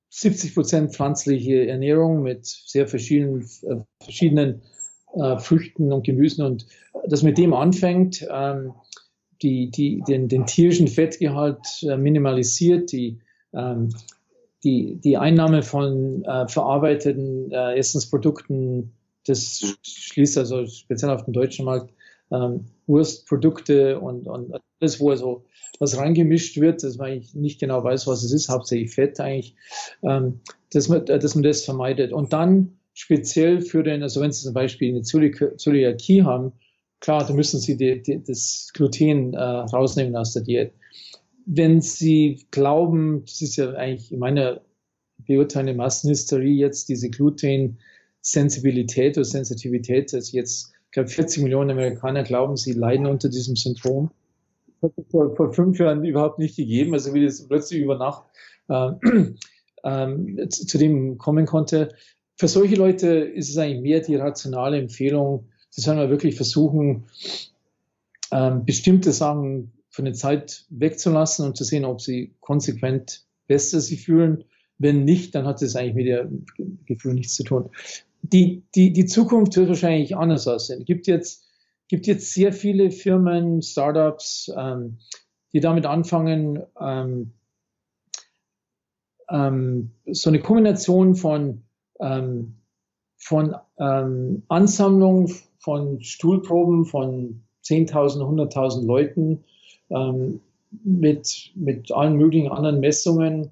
70 0.10 0.56
Prozent 0.56 0.96
pflanzliche 0.96 1.68
Ernährung 1.68 2.24
mit 2.24 2.46
sehr 2.46 2.88
verschiedenen, 2.88 3.42
äh, 3.64 3.76
verschiedenen 4.02 4.62
äh, 5.14 5.38
Früchten 5.38 5.92
und 5.94 6.04
Gemüsen. 6.04 6.44
Und 6.44 6.66
dass 7.08 7.24
mit 7.24 7.38
dem 7.38 7.54
anfängt, 7.54 8.28
ähm, 8.32 8.74
die, 9.42 9.72
die, 9.72 10.04
den, 10.08 10.28
den 10.28 10.46
tierischen 10.46 10.88
Fettgehalt 10.88 11.84
äh, 11.84 11.96
minimalisiert, 11.96 12.92
die, 12.92 13.20
ähm, 13.54 13.90
die, 14.64 15.00
die 15.02 15.18
Einnahme 15.18 15.64
von 15.64 16.24
äh, 16.26 16.48
verarbeiteten 16.48 17.52
äh, 17.52 17.78
Essensprodukten, 17.78 18.92
das 19.26 19.78
schließt 19.84 20.38
also 20.38 20.66
speziell 20.66 21.12
auf 21.12 21.24
den 21.24 21.34
deutschen 21.34 21.66
Markt 21.66 21.94
ähm, 22.32 22.66
Wurstprodukte 22.90 24.00
und, 24.00 24.28
und 24.28 24.54
alles, 24.82 25.00
wo 25.00 25.12
also 25.12 25.46
was 25.80 25.98
reingemischt 25.98 26.60
wird, 26.60 26.84
dass 26.84 26.98
man 26.98 27.12
eigentlich 27.12 27.36
nicht 27.36 27.60
genau 27.60 27.84
weiß, 27.84 28.08
was 28.08 28.24
es 28.24 28.34
ist, 28.34 28.50
hauptsächlich 28.50 28.94
Fett 28.94 29.20
eigentlich, 29.20 29.56
ähm, 30.04 30.42
dass, 30.74 30.90
man, 30.90 31.06
dass 31.06 31.36
man 31.36 31.44
das 31.44 31.64
vermeidet. 31.64 32.12
Und 32.12 32.34
dann 32.34 32.80
speziell 32.94 33.62
für 33.62 33.84
den, 33.84 34.04
also 34.04 34.20
wenn 34.20 34.32
Sie 34.32 34.44
zum 34.44 34.54
Beispiel 34.54 34.90
eine 34.90 35.04
Zöliakie 35.04 36.24
haben, 36.24 36.52
klar, 37.00 37.26
da 37.26 37.34
müssen 37.34 37.60
Sie 37.60 37.78
die, 37.78 38.02
die, 38.02 38.22
das 38.24 38.72
Gluten 38.74 39.34
äh, 39.34 39.40
rausnehmen 39.40 40.18
aus 40.18 40.34
der 40.34 40.44
Diät. 40.44 40.74
Wenn 41.46 41.82
Sie 41.82 42.46
glauben, 42.52 43.24
das 43.26 43.42
ist 43.42 43.56
ja 43.56 43.72
eigentlich 43.72 44.12
in 44.12 44.20
meiner 44.20 44.62
beurteilenden 45.26 45.78
Massenhysterie 45.78 46.56
jetzt 46.56 46.90
diese 46.90 47.10
Gluten-Sensibilität 47.10 49.18
oder 49.18 49.26
Sensitivität, 49.26 50.14
dass 50.14 50.32
jetzt, 50.32 50.72
ich 50.90 50.94
glaube, 50.94 51.10
40 51.10 51.44
Millionen 51.44 51.72
Amerikaner 51.72 52.24
glauben, 52.24 52.58
sie 52.58 52.74
leiden 52.74 53.06
unter 53.06 53.30
diesem 53.30 53.56
Syndrom. 53.56 54.12
Das 54.82 54.92
hat 54.92 54.98
es 54.98 55.12
vor, 55.12 55.36
vor 55.36 55.54
fünf 55.54 55.80
Jahren 55.80 56.04
überhaupt 56.04 56.40
nicht 56.40 56.56
gegeben, 56.56 56.94
also 56.94 57.14
wie 57.14 57.24
das 57.24 57.48
plötzlich 57.48 57.82
über 57.82 57.98
Nacht 57.98 58.24
äh, 58.70 58.92
äh, 59.84 60.50
zu, 60.50 60.66
zu 60.66 60.78
dem 60.78 61.18
kommen 61.18 61.46
konnte. 61.46 61.94
Für 62.38 62.48
solche 62.48 62.76
Leute 62.76 63.08
ist 63.08 63.50
es 63.50 63.58
eigentlich 63.58 63.82
mehr 63.82 64.00
die 64.00 64.16
rationale 64.16 64.78
Empfehlung, 64.78 65.50
Sie 65.70 65.82
sollen 65.82 65.98
mal 65.98 66.10
wirklich 66.10 66.36
versuchen, 66.36 67.06
ähm, 68.32 68.66
bestimmte 68.66 69.12
Sachen 69.12 69.72
für 69.90 70.02
eine 70.02 70.14
Zeit 70.14 70.66
wegzulassen 70.70 71.46
und 71.46 71.58
zu 71.58 71.64
sehen, 71.64 71.86
ob 71.86 72.02
sie 72.02 72.34
konsequent 72.40 73.26
besser 73.48 73.80
sich 73.80 74.04
fühlen. 74.04 74.44
Wenn 74.78 75.04
nicht, 75.04 75.36
dann 75.36 75.46
hat 75.46 75.62
das 75.62 75.76
eigentlich 75.76 75.96
mit 75.96 76.08
dem 76.08 76.46
Gefühl 76.86 77.14
nichts 77.14 77.36
zu 77.36 77.44
tun. 77.44 77.70
Die, 78.32 78.64
die, 78.76 78.94
die 78.94 79.06
Zukunft 79.06 79.56
wird 79.56 79.70
wahrscheinlich 79.70 80.16
anders 80.16 80.48
aussehen. 80.48 80.82
Es 80.82 80.86
gibt 80.86 81.08
jetzt, 81.08 81.46
gibt 81.88 82.08
jetzt 82.08 82.34
sehr 82.34 82.54
viele 82.54 82.92
Firmen, 82.92 83.62
Startups, 83.62 84.52
ähm, 84.56 85.00
die 85.54 85.60
damit 85.60 85.86
anfangen, 85.86 86.64
ähm, 86.80 87.34
ähm, 89.30 89.92
so 90.12 90.30
eine 90.30 90.40
Kombination 90.40 91.16
von, 91.16 91.64
ähm, 92.00 92.56
von 93.18 93.56
ähm, 93.80 94.44
Ansammlung 94.48 95.32
von 95.60 96.02
Stuhlproben 96.02 96.86
von 96.86 97.44
10.000, 97.64 98.22
100.000 98.22 98.86
Leuten 98.86 99.44
ähm, 99.90 100.42
mit, 100.84 101.52
mit 101.56 101.92
allen 101.92 102.16
möglichen 102.16 102.52
anderen 102.52 102.80
Messungen, 102.80 103.52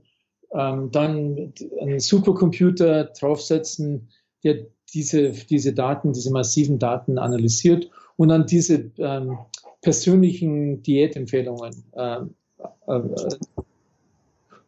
ähm, 0.52 0.92
dann 0.92 1.54
einen 1.82 2.00
Supercomputer 2.00 3.06
draufsetzen, 3.06 4.10
der 4.44 4.68
diese, 4.94 5.32
diese 5.32 5.74
Daten, 5.74 6.14
diese 6.14 6.32
massiven 6.32 6.80
Daten 6.80 7.18
analysiert 7.18 7.90
und 8.16 8.30
dann 8.30 8.46
diese 8.46 8.92
ähm, 8.98 9.38
persönlichen 9.82 10.82
Diätempfehlungen. 10.82 11.84
Äh, 11.94 12.20
äh, 12.88 13.02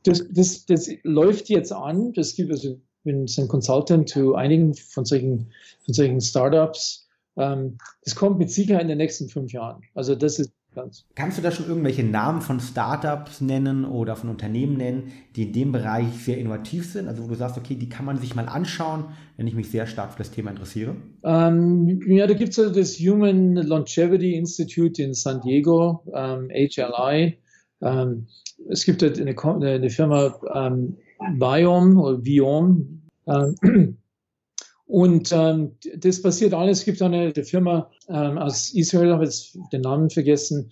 das, 0.04 0.26
das, 0.30 0.66
das 0.66 0.90
läuft 1.04 1.50
jetzt 1.50 1.72
an. 1.72 2.14
Das 2.14 2.36
gibt 2.36 2.52
also, 2.52 2.72
ich 2.72 3.04
bin 3.04 3.26
ein 3.38 3.48
Consultant 3.48 4.10
zu 4.10 4.36
einigen 4.36 4.74
von 4.74 5.06
solchen, 5.06 5.52
von 5.86 5.94
solchen 5.94 6.22
Startups 6.22 7.10
ähm, 7.40 7.78
das 8.04 8.16
kommt 8.16 8.38
mit 8.38 8.52
Sicherheit 8.52 8.84
in 8.84 8.90
den 8.90 8.98
nächsten 8.98 9.30
fünf 9.30 9.52
Jahren. 9.54 9.82
Also 9.96 10.14
das 10.14 10.40
ist 10.40 10.52
ganz. 10.74 11.06
Kannst 11.16 11.38
du 11.38 11.42
da 11.42 11.52
schon 11.52 11.68
irgendwelche 11.68 12.04
Namen 12.04 12.42
von 12.42 12.60
Startups 12.60 13.42
nennen 13.42 13.86
oder 13.86 14.16
von 14.16 14.30
Unternehmen 14.30 14.78
nennen, 14.78 15.12
die 15.36 15.44
in 15.44 15.54
dem 15.54 15.72
Bereich 15.72 16.08
sehr 16.24 16.38
innovativ 16.38 16.92
sind? 16.92 17.08
Also 17.08 17.24
wo 17.24 17.28
du 17.28 17.36
sagst, 17.36 17.58
okay, 17.58 17.76
die 17.76 17.90
kann 17.90 18.06
man 18.06 18.18
sich 18.18 18.36
mal 18.36 18.48
anschauen, 18.48 19.06
wenn 19.38 19.48
ich 19.48 19.56
mich 19.56 19.70
sehr 19.70 19.88
stark 19.88 20.12
für 20.12 20.20
das 20.20 20.32
Thema 20.32 20.52
interessiere? 20.52 20.96
Ähm, 21.24 22.02
ja, 22.08 22.28
da 22.28 22.34
gibt 22.34 22.52
es 22.52 22.60
also 22.60 22.74
das 22.74 22.96
Human 23.00 23.56
Longevity 23.56 24.36
Institute 24.36 25.02
in 25.02 25.14
San 25.14 25.42
Diego, 25.42 26.04
ähm, 26.14 26.50
HLI. 26.50 27.38
Ähm, 27.82 28.28
es 28.70 28.86
gibt 28.86 29.04
eine, 29.04 29.36
eine 29.36 29.90
Firma 29.90 30.36
ähm, 30.54 30.98
Biome 31.38 32.00
oder 32.00 32.18
Biome. 32.18 32.86
Und 34.90 35.32
ähm, 35.32 35.78
das 35.98 36.20
passiert 36.20 36.56
alles. 36.56 36.80
Es 36.80 36.86
gibt 36.86 37.00
eine 37.04 37.32
Firma 37.44 37.92
ähm, 38.08 38.40
aus 38.40 38.74
Israel, 38.74 39.14
habe 39.14 39.24
jetzt 39.24 39.56
den 39.72 39.82
Namen 39.82 40.10
vergessen. 40.10 40.72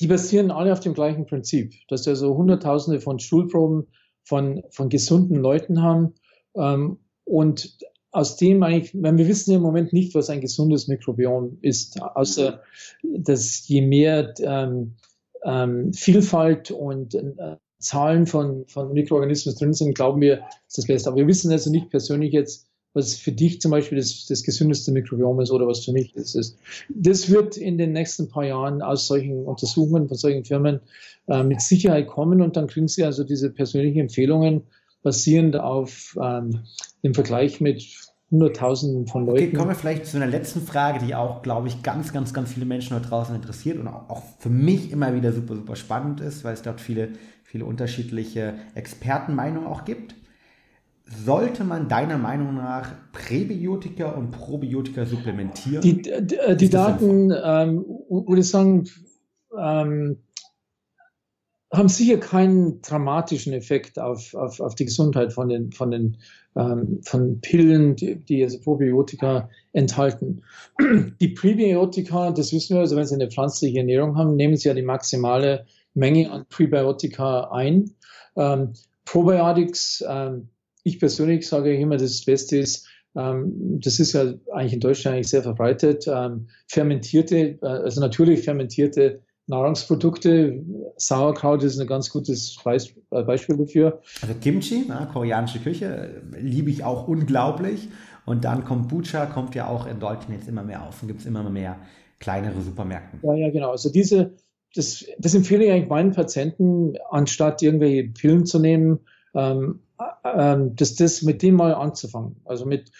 Die 0.00 0.08
basieren 0.08 0.50
alle 0.50 0.72
auf 0.72 0.80
dem 0.80 0.94
gleichen 0.94 1.24
Prinzip, 1.24 1.74
dass 1.86 2.02
sie 2.02 2.10
also 2.10 2.36
Hunderttausende 2.36 3.00
von 3.00 3.20
Stuhlproben 3.20 3.86
von, 4.24 4.64
von 4.70 4.88
gesunden 4.88 5.36
Leuten 5.36 5.80
haben. 5.80 6.14
Ähm, 6.56 6.98
und 7.22 7.78
aus 8.10 8.36
dem 8.36 8.64
eigentlich, 8.64 8.92
wir 8.94 9.28
wissen 9.28 9.54
im 9.54 9.62
Moment 9.62 9.92
nicht, 9.92 10.16
was 10.16 10.28
ein 10.28 10.40
gesundes 10.40 10.88
Mikrobiom 10.88 11.58
ist, 11.62 12.02
außer 12.02 12.64
dass 13.04 13.68
je 13.68 13.80
mehr 13.80 14.34
ähm, 14.40 14.96
ähm, 15.44 15.92
Vielfalt 15.92 16.72
und 16.72 17.14
äh, 17.14 17.58
Zahlen 17.78 18.26
von, 18.26 18.66
von 18.66 18.92
Mikroorganismen 18.92 19.54
drin 19.54 19.72
sind, 19.72 19.94
glauben 19.94 20.20
wir, 20.20 20.42
ist 20.66 20.78
das 20.78 20.86
Beste. 20.88 21.10
Aber 21.10 21.18
wir 21.18 21.28
wissen 21.28 21.52
also 21.52 21.70
nicht 21.70 21.90
persönlich 21.90 22.32
jetzt, 22.32 22.67
was 22.94 23.14
für 23.14 23.32
dich 23.32 23.60
zum 23.60 23.70
Beispiel 23.70 23.98
das, 23.98 24.26
das 24.26 24.42
gesündeste 24.42 24.92
Mikrobiom 24.92 25.40
ist 25.40 25.50
oder 25.50 25.66
was 25.66 25.84
für 25.84 25.92
mich 25.92 26.12
das 26.14 26.34
ist. 26.34 26.58
Das 26.88 27.30
wird 27.30 27.56
in 27.56 27.78
den 27.78 27.92
nächsten 27.92 28.28
paar 28.28 28.44
Jahren 28.44 28.82
aus 28.82 29.06
solchen 29.06 29.44
Untersuchungen 29.44 30.08
von 30.08 30.16
solchen 30.16 30.44
Firmen 30.44 30.80
äh, 31.28 31.42
mit 31.42 31.60
Sicherheit 31.60 32.06
kommen 32.06 32.40
und 32.42 32.56
dann 32.56 32.66
kriegen 32.66 32.88
sie 32.88 33.04
also 33.04 33.24
diese 33.24 33.50
persönlichen 33.50 34.00
Empfehlungen 34.00 34.62
basierend 35.02 35.56
auf 35.56 36.18
ähm, 36.20 36.60
dem 37.02 37.14
Vergleich 37.14 37.60
mit 37.60 37.84
Hunderttausenden 38.30 39.06
von 39.06 39.24
Leuten. 39.24 39.44
Okay, 39.44 39.52
kommen 39.52 39.70
wir 39.70 39.74
vielleicht 39.74 40.04
zu 40.04 40.16
einer 40.18 40.26
letzten 40.26 40.60
Frage, 40.60 41.04
die 41.04 41.14
auch, 41.14 41.42
glaube 41.42 41.68
ich, 41.68 41.82
ganz, 41.82 42.12
ganz, 42.12 42.34
ganz 42.34 42.52
viele 42.52 42.66
Menschen 42.66 42.90
da 42.90 43.00
draußen 43.00 43.34
interessiert 43.34 43.78
und 43.78 43.88
auch 43.88 44.22
für 44.38 44.50
mich 44.50 44.90
immer 44.90 45.14
wieder 45.14 45.32
super, 45.32 45.54
super 45.54 45.76
spannend 45.76 46.20
ist, 46.20 46.44
weil 46.44 46.52
es 46.52 46.60
dort 46.60 46.80
viele, 46.80 47.10
viele 47.42 47.64
unterschiedliche 47.64 48.54
Expertenmeinungen 48.74 49.66
auch 49.66 49.86
gibt 49.86 50.14
sollte 51.24 51.64
man 51.64 51.88
deiner 51.88 52.18
Meinung 52.18 52.56
nach 52.56 52.92
Präbiotika 53.12 54.10
und 54.10 54.30
Probiotika 54.30 55.06
supplementieren? 55.06 55.80
Die, 55.82 56.02
die, 56.02 56.56
die 56.56 56.68
Daten, 56.68 57.30
ähm, 57.30 57.84
würde 58.08 58.40
ich 58.40 58.48
sagen, 58.48 58.84
ähm, 59.56 60.18
haben 61.72 61.88
sicher 61.88 62.18
keinen 62.18 62.80
dramatischen 62.80 63.52
Effekt 63.52 63.98
auf, 63.98 64.34
auf, 64.34 64.60
auf 64.60 64.74
die 64.74 64.86
Gesundheit 64.86 65.32
von 65.32 65.48
den, 65.48 65.72
von 65.72 65.90
den 65.90 66.16
ähm, 66.56 67.00
von 67.04 67.40
Pillen, 67.40 67.94
die, 67.94 68.16
die 68.16 68.42
also 68.42 68.58
Probiotika 68.60 69.50
enthalten. 69.72 70.42
Die 71.20 71.28
Präbiotika, 71.28 72.30
das 72.30 72.52
wissen 72.52 72.74
wir, 72.74 72.80
also 72.80 72.96
wenn 72.96 73.06
Sie 73.06 73.14
eine 73.14 73.30
pflanzliche 73.30 73.78
Ernährung 73.78 74.16
haben, 74.16 74.36
nehmen 74.36 74.56
Sie 74.56 74.68
ja 74.68 74.74
die 74.74 74.82
maximale 74.82 75.66
Menge 75.94 76.30
an 76.30 76.46
Präbiotika 76.48 77.50
ein. 77.50 77.90
Ähm, 78.36 78.72
Probiotics 79.04 80.04
ähm, 80.08 80.48
ich 80.88 80.98
persönlich 80.98 81.46
sage 81.46 81.74
immer, 81.74 81.96
das 81.96 82.24
Beste 82.24 82.58
ist, 82.58 82.86
ähm, 83.16 83.80
das 83.82 84.00
ist 84.00 84.12
ja 84.12 84.34
eigentlich 84.52 84.74
in 84.74 84.80
Deutschland 84.80 85.16
eigentlich 85.16 85.28
sehr 85.28 85.42
verbreitet, 85.42 86.06
ähm, 86.08 86.48
fermentierte, 86.66 87.58
äh, 87.62 87.66
also 87.66 88.00
natürlich 88.00 88.42
fermentierte 88.42 89.20
Nahrungsprodukte. 89.46 90.62
Sauerkraut 90.96 91.62
ist 91.62 91.78
ein 91.80 91.86
ganz 91.86 92.10
gutes 92.10 92.56
äh, 92.64 93.22
Beispiel 93.22 93.56
dafür. 93.56 94.00
Also 94.20 94.34
Kimchi, 94.40 94.84
ne, 94.86 95.08
koreanische 95.12 95.58
Küche, 95.58 96.22
liebe 96.38 96.70
ich 96.70 96.84
auch 96.84 97.08
unglaublich. 97.08 97.88
Und 98.26 98.44
dann 98.44 98.64
Kombucha 98.64 99.24
kommt 99.24 99.54
ja 99.54 99.68
auch 99.68 99.86
in 99.86 100.00
Deutschland 100.00 100.34
jetzt 100.34 100.48
immer 100.48 100.62
mehr 100.62 100.86
auf 100.86 101.00
und 101.00 101.08
gibt 101.08 101.20
es 101.20 101.26
immer 101.26 101.48
mehr 101.48 101.78
kleinere 102.20 102.60
Supermärkte. 102.60 103.16
Ja, 103.22 103.34
ja, 103.34 103.50
genau. 103.50 103.70
Also 103.70 103.90
diese, 103.90 104.34
das, 104.74 105.06
das 105.18 105.34
empfehle 105.34 105.64
ich 105.64 105.72
eigentlich 105.72 105.88
meinen 105.88 106.12
Patienten, 106.12 106.94
anstatt 107.10 107.62
irgendwelche 107.62 108.10
Pillen 108.10 108.44
zu 108.44 108.58
nehmen, 108.58 108.98
ähm, 109.34 109.80
ähm, 110.24 110.74
das, 110.76 110.94
das 110.94 111.22
mit 111.22 111.42
dem 111.42 111.56
mal 111.56 111.74
anzufangen. 111.74 112.36
Also 112.44 112.66
mit 112.66 112.90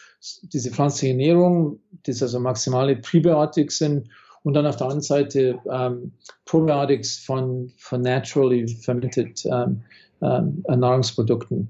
diese 0.42 0.70
pflanzliche 0.70 1.12
Ernährung, 1.12 1.80
die 2.07 2.11
also 2.11 2.40
maximale 2.40 2.96
Präbiotik 2.96 3.70
sind 3.72 4.09
und 4.42 4.55
dann 4.55 4.66
auf 4.66 4.76
der 4.76 4.86
anderen 4.86 5.03
Seite 5.03 5.59
ähm, 5.70 6.12
Probiotics 6.44 7.18
von, 7.18 7.72
von 7.76 8.03
naturally 8.03 8.66
fermented 8.68 9.44
ähm, 9.46 9.82
ähm, 10.20 10.64
Nahrungsprodukten. 10.68 11.68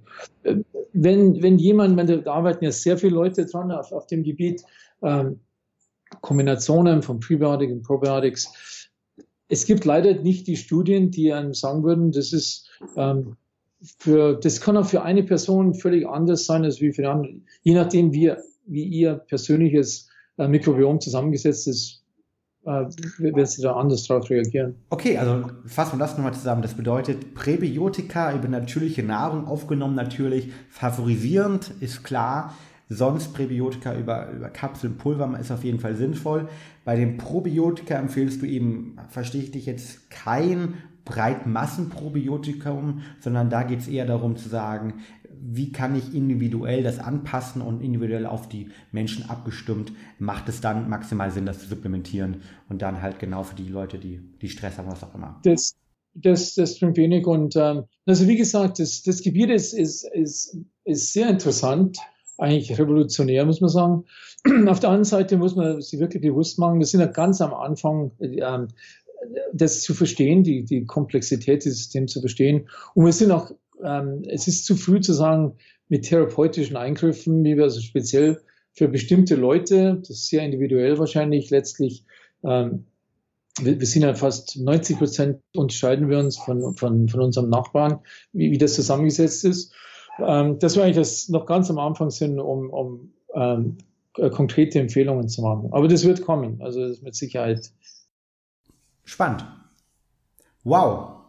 Wenn, 0.92 1.42
wenn 1.42 1.58
jemand, 1.58 1.96
wenn 1.96 2.24
da 2.24 2.32
arbeiten 2.32 2.64
ja 2.64 2.72
sehr 2.72 2.96
viele 2.96 3.14
Leute 3.14 3.46
dran 3.46 3.70
auf, 3.70 3.92
auf 3.92 4.06
dem 4.06 4.22
Gebiet, 4.22 4.62
ähm, 5.02 5.40
Kombinationen 6.22 7.02
von 7.02 7.20
Prebiotics 7.20 7.72
und 7.72 7.82
Probiotics. 7.82 8.90
Es 9.48 9.66
gibt 9.66 9.84
leider 9.84 10.14
nicht 10.14 10.46
die 10.46 10.56
Studien, 10.56 11.10
die 11.10 11.32
einem 11.32 11.54
sagen 11.54 11.84
würden, 11.84 12.12
das 12.12 12.32
ist 12.32 12.70
ähm, 12.96 13.36
für, 13.98 14.34
das 14.34 14.60
kann 14.60 14.76
auch 14.76 14.86
für 14.86 15.02
eine 15.02 15.22
Person 15.22 15.74
völlig 15.74 16.06
anders 16.06 16.46
sein 16.46 16.64
als 16.64 16.80
wie 16.80 16.92
für 16.92 17.02
die 17.02 17.08
andere. 17.08 17.32
Je 17.62 17.74
nachdem, 17.74 18.12
wie, 18.12 18.32
wie 18.66 18.84
ihr 18.84 19.14
persönliches 19.14 20.08
äh, 20.36 20.48
Mikrobiom 20.48 21.00
zusammengesetzt 21.00 21.68
ist, 21.68 22.04
äh, 22.64 22.84
wird 23.18 23.48
sie 23.48 23.62
da 23.62 23.74
anders 23.74 24.06
darauf 24.06 24.28
reagieren. 24.28 24.74
Okay, 24.90 25.16
also 25.16 25.48
fassen 25.64 25.98
wir 25.98 26.00
das 26.00 26.16
nochmal 26.16 26.34
zusammen. 26.34 26.62
Das 26.62 26.74
bedeutet, 26.74 27.34
Präbiotika 27.34 28.34
über 28.34 28.48
natürliche 28.48 29.02
Nahrung 29.02 29.46
aufgenommen 29.46 29.94
natürlich 29.94 30.50
favorisierend, 30.68 31.72
ist 31.80 32.04
klar. 32.04 32.54
Sonst 32.90 33.34
Präbiotika 33.34 33.94
über, 33.94 34.30
über 34.30 34.48
Kapseln, 34.48 34.96
Pulver 34.96 35.38
ist 35.38 35.50
auf 35.50 35.62
jeden 35.62 35.78
Fall 35.78 35.94
sinnvoll. 35.94 36.48
Bei 36.84 36.96
den 36.96 37.18
Probiotika 37.18 37.94
empfehlst 37.96 38.40
du 38.40 38.46
eben, 38.46 38.96
verstehe 39.10 39.42
ich 39.42 39.50
dich 39.50 39.66
jetzt, 39.66 40.10
kein 40.10 40.74
Breitmassenprobiotikum, 41.08 43.02
sondern 43.20 43.50
da 43.50 43.62
geht 43.62 43.80
es 43.80 43.88
eher 43.88 44.06
darum 44.06 44.36
zu 44.36 44.48
sagen, 44.48 44.94
wie 45.40 45.72
kann 45.72 45.96
ich 45.96 46.14
individuell 46.14 46.82
das 46.82 46.98
anpassen 46.98 47.62
und 47.62 47.80
individuell 47.80 48.26
auf 48.26 48.48
die 48.48 48.68
Menschen 48.92 49.28
abgestimmt, 49.30 49.92
macht 50.18 50.48
es 50.48 50.60
dann 50.60 50.88
maximal 50.88 51.30
Sinn, 51.30 51.46
das 51.46 51.60
zu 51.60 51.68
supplementieren 51.68 52.42
und 52.68 52.82
dann 52.82 53.02
halt 53.02 53.18
genau 53.18 53.42
für 53.42 53.54
die 53.54 53.68
Leute, 53.68 53.98
die, 53.98 54.20
die 54.40 54.48
Stress 54.48 54.78
haben, 54.78 54.90
was 54.90 55.04
auch 55.04 55.14
immer. 55.14 55.40
Das, 55.44 55.76
das, 56.14 56.54
das 56.54 56.76
stimmt 56.76 56.96
wenig 56.96 57.26
und 57.26 57.56
ähm, 57.56 57.84
also 58.06 58.26
wie 58.26 58.36
gesagt, 58.36 58.78
das, 58.78 59.02
das 59.02 59.22
Gebiet 59.22 59.50
ist, 59.50 59.72
ist, 59.72 60.04
ist, 60.12 60.56
ist 60.84 61.12
sehr 61.12 61.28
interessant 61.28 61.98
eigentlich 62.38 62.78
revolutionär, 62.78 63.44
muss 63.44 63.60
man 63.60 63.70
sagen. 63.70 64.04
Auf 64.68 64.80
der 64.80 64.90
anderen 64.90 65.04
Seite 65.04 65.36
muss 65.36 65.56
man 65.56 65.80
sich 65.80 65.98
wirklich 65.98 66.22
bewusst 66.22 66.58
machen, 66.58 66.78
wir 66.78 66.86
sind 66.86 67.00
ja 67.00 67.06
ganz 67.06 67.40
am 67.40 67.52
Anfang, 67.52 68.12
ähm, 68.20 68.68
das 69.52 69.82
zu 69.82 69.94
verstehen, 69.94 70.42
die, 70.42 70.64
die 70.64 70.84
Komplexität 70.86 71.64
des 71.64 71.78
Systems 71.78 72.12
zu 72.12 72.20
verstehen. 72.20 72.68
Und 72.94 73.04
wir 73.04 73.12
sind 73.12 73.30
auch, 73.30 73.50
ähm, 73.84 74.22
es 74.28 74.48
ist 74.48 74.66
zu 74.66 74.76
früh 74.76 75.00
zu 75.00 75.12
sagen, 75.12 75.56
mit 75.88 76.04
therapeutischen 76.04 76.76
Eingriffen, 76.76 77.44
wie 77.44 77.56
wir 77.56 77.64
also 77.64 77.80
speziell 77.80 78.40
für 78.72 78.88
bestimmte 78.88 79.34
Leute, 79.34 79.98
das 80.00 80.10
ist 80.10 80.28
sehr 80.28 80.42
individuell 80.42 80.98
wahrscheinlich 80.98 81.50
letztlich, 81.50 82.04
ähm, 82.44 82.84
wir, 83.60 83.80
wir 83.80 83.86
sind 83.86 84.02
ja 84.02 84.14
fast 84.14 84.56
90 84.56 84.98
Prozent 84.98 85.40
unterscheiden 85.56 86.08
wir 86.08 86.18
uns 86.18 86.36
von, 86.36 86.76
von, 86.76 87.08
von 87.08 87.20
unserem 87.20 87.48
Nachbarn, 87.48 88.00
wie, 88.32 88.52
wie 88.52 88.58
das 88.58 88.74
zusammengesetzt 88.74 89.44
ist 89.44 89.72
ähm, 90.18 90.58
dass 90.58 90.76
wir 90.76 90.84
eigentlich 90.84 90.96
das 90.96 91.28
noch 91.28 91.46
ganz 91.46 91.70
am 91.70 91.78
Anfang 91.78 92.10
sind, 92.10 92.38
um, 92.40 92.70
um 92.70 93.12
ähm, 93.34 93.78
äh, 94.16 94.30
konkrete 94.30 94.80
Empfehlungen 94.80 95.28
zu 95.28 95.42
machen. 95.42 95.68
Aber 95.72 95.88
das 95.88 96.04
wird 96.04 96.22
kommen, 96.22 96.60
also 96.60 96.80
das 96.80 96.92
ist 96.92 97.02
mit 97.02 97.14
Sicherheit. 97.14 97.72
Spannend. 99.08 99.42
Wow. 100.64 101.20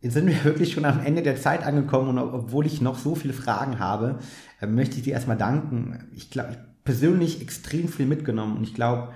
Jetzt 0.00 0.14
sind 0.14 0.28
wir 0.28 0.44
wirklich 0.44 0.72
schon 0.72 0.84
am 0.84 1.04
Ende 1.04 1.22
der 1.22 1.34
Zeit 1.36 1.64
angekommen 1.64 2.10
und 2.10 2.18
obwohl 2.18 2.66
ich 2.66 2.80
noch 2.80 2.98
so 2.98 3.16
viele 3.16 3.34
Fragen 3.34 3.80
habe, 3.80 4.20
äh, 4.60 4.66
möchte 4.66 4.96
ich 4.96 5.02
dir 5.02 5.14
erstmal 5.14 5.36
danken. 5.36 6.08
Ich 6.14 6.30
glaube, 6.30 6.50
ich 6.52 6.58
persönlich 6.84 7.42
extrem 7.42 7.88
viel 7.88 8.06
mitgenommen 8.06 8.56
und 8.56 8.62
ich 8.62 8.74
glaube, 8.74 9.12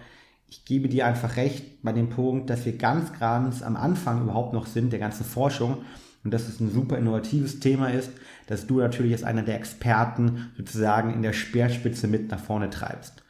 ich 0.49 0.65
gebe 0.65 0.89
dir 0.89 1.07
einfach 1.07 1.37
recht 1.37 1.83
bei 1.85 1.93
dem 1.93 2.11
Punkt, 2.11 2.51
dass 2.51 2.67
wir 2.67 2.77
ganz 2.77 3.17
ganz 3.19 3.63
am 3.63 3.77
Anfang 3.77 4.23
überhaupt 4.23 4.55
noch 4.55 4.67
sind 4.67 4.93
der 4.93 5.01
ganzen 5.01 5.25
Forschung 5.25 5.85
und 6.25 6.33
dass 6.33 6.49
es 6.49 6.59
ein 6.59 6.73
super 6.73 6.99
innovatives 6.99 7.61
Thema 7.61 7.91
ist, 7.91 8.11
dass 8.49 8.67
du 8.67 8.81
natürlich 8.81 9.13
als 9.13 9.23
einer 9.23 9.43
der 9.43 9.57
Experten 9.57 10.51
sozusagen 10.57 11.15
in 11.15 11.23
der 11.23 11.33
Speerspitze 11.33 12.09
mit 12.09 12.33
nach 12.33 12.41
vorne 12.41 12.71
treibst. 12.71 13.23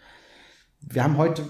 Wir 0.80 1.04
haben 1.04 1.18
heute 1.18 1.42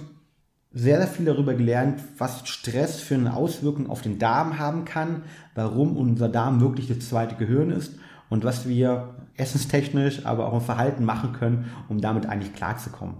sehr, 0.74 0.98
sehr 0.98 1.06
viel 1.06 1.26
darüber 1.26 1.54
gelernt, 1.54 2.00
was 2.18 2.48
Stress 2.48 3.00
für 3.00 3.14
eine 3.14 3.34
Auswirkung 3.34 3.88
auf 3.88 4.02
den 4.02 4.18
Darm 4.18 4.58
haben 4.58 4.84
kann, 4.84 5.22
warum 5.54 5.96
unser 5.96 6.28
Darm 6.28 6.60
wirklich 6.60 6.88
das 6.88 7.08
zweite 7.08 7.36
Gehirn 7.36 7.70
ist 7.70 7.94
und 8.28 8.44
was 8.44 8.68
wir 8.68 9.14
essenstechnisch, 9.36 10.26
aber 10.26 10.46
auch 10.46 10.54
im 10.54 10.60
Verhalten 10.60 11.04
machen 11.04 11.32
können, 11.32 11.70
um 11.88 12.00
damit 12.00 12.26
eigentlich 12.26 12.54
klarzukommen. 12.54 13.14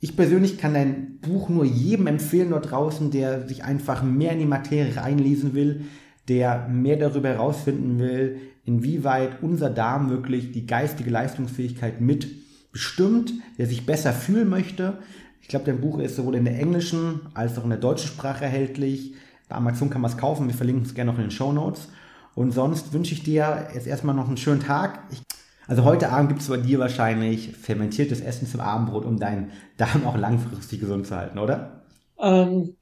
Ich 0.00 0.16
persönlich 0.16 0.58
kann 0.58 0.74
dein 0.74 1.18
Buch 1.20 1.48
nur 1.48 1.64
jedem 1.64 2.08
empfehlen 2.08 2.50
dort 2.50 2.70
draußen, 2.70 3.10
der 3.10 3.46
sich 3.46 3.64
einfach 3.64 4.02
mehr 4.02 4.32
in 4.32 4.40
die 4.40 4.46
Materie 4.46 4.96
reinlesen 4.96 5.54
will, 5.54 5.82
der 6.28 6.68
mehr 6.68 6.96
darüber 6.96 7.28
herausfinden 7.28 7.98
will, 7.98 8.40
inwieweit 8.64 9.42
unser 9.42 9.70
Darm 9.70 10.10
wirklich 10.10 10.52
die 10.52 10.66
geistige 10.66 11.10
Leistungsfähigkeit 11.10 12.00
mit 12.00 12.26
bestimmt, 12.72 13.32
der 13.58 13.66
sich 13.66 13.86
besser 13.86 14.12
fühlen 14.12 14.48
möchte. 14.48 14.98
Ich 15.42 15.48
glaube, 15.48 15.66
dein 15.66 15.80
Buch 15.80 15.98
ist 15.98 16.16
sowohl 16.16 16.36
in 16.36 16.44
der 16.44 16.58
englischen 16.58 17.20
als 17.34 17.58
auch 17.58 17.64
in 17.64 17.70
der 17.70 17.78
deutschen 17.78 18.08
Sprache 18.08 18.44
erhältlich. 18.44 19.14
Bei 19.48 19.56
Amazon 19.56 19.90
kann 19.90 20.00
man 20.00 20.10
es 20.10 20.16
kaufen. 20.16 20.46
Wir 20.46 20.54
verlinken 20.54 20.86
es 20.86 20.94
gerne 20.94 21.10
noch 21.10 21.18
in 21.18 21.26
den 21.26 21.30
Show 21.30 21.52
Notes. 21.52 21.88
Und 22.34 22.52
sonst 22.52 22.92
wünsche 22.92 23.12
ich 23.12 23.22
dir 23.22 23.68
jetzt 23.74 23.86
erstmal 23.86 24.14
noch 24.14 24.28
einen 24.28 24.38
schönen 24.38 24.60
Tag. 24.60 25.00
Ich, 25.10 25.20
also 25.66 25.84
heute 25.84 26.10
Abend 26.10 26.30
gibt 26.30 26.40
es 26.40 26.48
bei 26.48 26.56
dir 26.56 26.78
wahrscheinlich 26.78 27.54
fermentiertes 27.56 28.20
Essen 28.20 28.46
zum 28.46 28.60
Abendbrot, 28.60 29.04
um 29.04 29.18
deinen 29.18 29.50
Darm 29.76 30.06
auch 30.06 30.16
langfristig 30.16 30.80
gesund 30.80 31.06
zu 31.06 31.16
halten, 31.16 31.38
oder? 31.38 31.82
Ähm, 32.18 32.76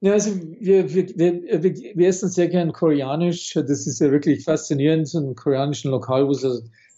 ja, 0.00 0.12
also 0.12 0.30
wir, 0.60 0.94
wir, 0.94 1.08
wir, 1.16 1.62
wir 1.62 2.08
essen 2.08 2.28
sehr 2.28 2.48
gern 2.48 2.72
koreanisch. 2.72 3.52
Das 3.54 3.86
ist 3.86 4.00
ja 4.00 4.10
wirklich 4.10 4.44
faszinierend, 4.44 5.08
so 5.08 5.18
ein 5.18 5.34
koreanischen 5.34 5.90
Lokal, 5.90 6.26
wo 6.26 6.30
es 6.30 6.46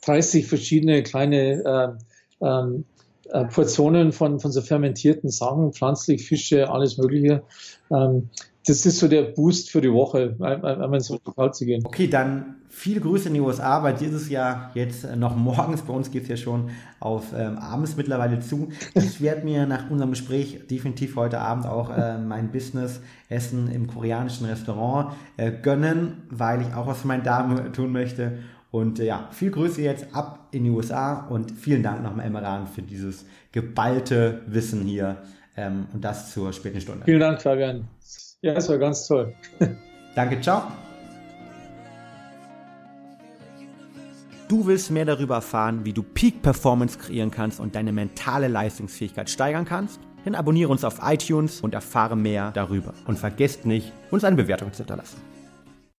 30 0.03 0.47
verschiedene 0.47 1.03
kleine 1.03 1.99
äh, 2.41 2.45
ähm, 2.45 2.85
äh, 3.33 3.45
Portionen 3.45 4.13
von, 4.13 4.41
von 4.41 4.53
so 4.53 4.63
fermentierten 4.63 5.31
Sachen, 5.31 5.73
pflanzlich, 5.73 6.27
Fische, 6.27 6.71
alles 6.71 6.99
Mögliche. 6.99 7.43
Ähm, 7.91 8.31
das 8.69 8.85
ist 8.85 8.99
so 8.99 9.09
der 9.09 9.23
Boost 9.23 9.71
für 9.71 9.81
die 9.81 9.93
Woche, 9.93 10.37
einmal 10.41 10.95
ins 10.95 11.09
Lokal 11.09 11.55
zu 11.55 11.65
gehen. 11.65 11.87
Okay, 11.87 12.07
dann 12.07 12.57
viele 12.69 13.01
Grüße 13.01 13.29
in 13.29 13.35
die 13.35 13.41
USA, 13.41 13.83
weil 13.83 13.95
dieses 13.95 14.29
Jahr 14.29 14.73
jetzt 14.75 15.07
noch 15.17 15.35
morgens, 15.37 15.83
bei 15.83 15.93
uns 15.95 16.11
geht 16.11 16.25
es 16.25 16.29
ja 16.29 16.37
schon 16.37 16.71
auf 17.01 17.33
ähm, 17.35 17.57
abends 17.57 17.97
mittlerweile 17.97 18.41
zu. 18.41 18.69
Ich 18.95 19.23
werde 19.23 19.45
mir 19.45 19.65
nach 19.67 19.91
unserem 19.91 20.11
Gespräch 20.11 20.67
definitiv 20.71 21.17
heute 21.17 21.41
Abend 21.41 21.67
auch 21.67 21.91
äh, 21.97 22.19
mein 22.19 22.51
Business-Essen 22.51 23.71
im 23.71 23.87
koreanischen 23.87 24.47
Restaurant 24.47 25.15
äh, 25.39 25.51
gönnen, 25.51 26.25
weil 26.29 26.61
ich 26.61 26.75
auch 26.75 26.87
was 26.87 27.01
für 27.01 27.09
meinen 27.09 27.25
Damen 27.25 27.73
tun 27.73 27.91
möchte. 27.91 28.39
Und 28.71 29.01
äh, 29.01 29.07
ja, 29.07 29.29
viel 29.33 29.51
Grüße 29.51 29.81
jetzt 29.83 30.15
ab 30.15 30.49
in 30.51 30.65
die 30.65 30.71
USA 30.71 31.27
und 31.29 31.51
vielen 31.51 31.83
Dank 31.83 32.03
nochmal, 32.03 32.27
Emmeran, 32.27 32.67
für 32.67 32.83
dieses 32.83 33.25
geballte 33.53 34.43
Wissen 34.47 34.83
hier 34.83 35.23
ähm, 35.57 35.87
und 35.93 36.05
das 36.05 36.33
zur 36.33 36.53
späten 36.53 36.81
Stunde. 36.81 37.05
Vielen 37.05 37.21
Dank, 37.21 37.41
Fabian. 37.41 37.89
Ja, 38.43 38.55
es 38.55 38.69
war 38.69 38.79
ganz 38.79 39.07
toll. 39.07 39.35
Danke, 40.15 40.41
ciao. 40.41 40.63
Du 44.49 44.67
willst 44.67 44.91
mehr 44.91 45.05
darüber 45.05 45.37
erfahren, 45.37 45.85
wie 45.85 45.93
du 45.93 46.03
Peak 46.03 46.41
Performance 46.41 46.99
kreieren 46.99 47.31
kannst 47.31 47.61
und 47.61 47.75
deine 47.75 47.93
mentale 47.93 48.49
Leistungsfähigkeit 48.49 49.29
steigern 49.29 49.67
kannst? 49.67 50.01
Dann 50.25 50.35
abonniere 50.35 50.71
uns 50.71 50.85
auf 50.85 51.01
iTunes 51.03 51.61
und 51.61 51.75
erfahre 51.75 52.17
mehr 52.17 52.51
darüber. 52.53 52.95
Und 53.07 53.19
vergesst 53.19 53.67
nicht, 53.67 53.93
uns 54.11 54.25
eine 54.25 54.37
Bewertung 54.37 54.73
zu 54.73 54.79
hinterlassen. 54.79 55.19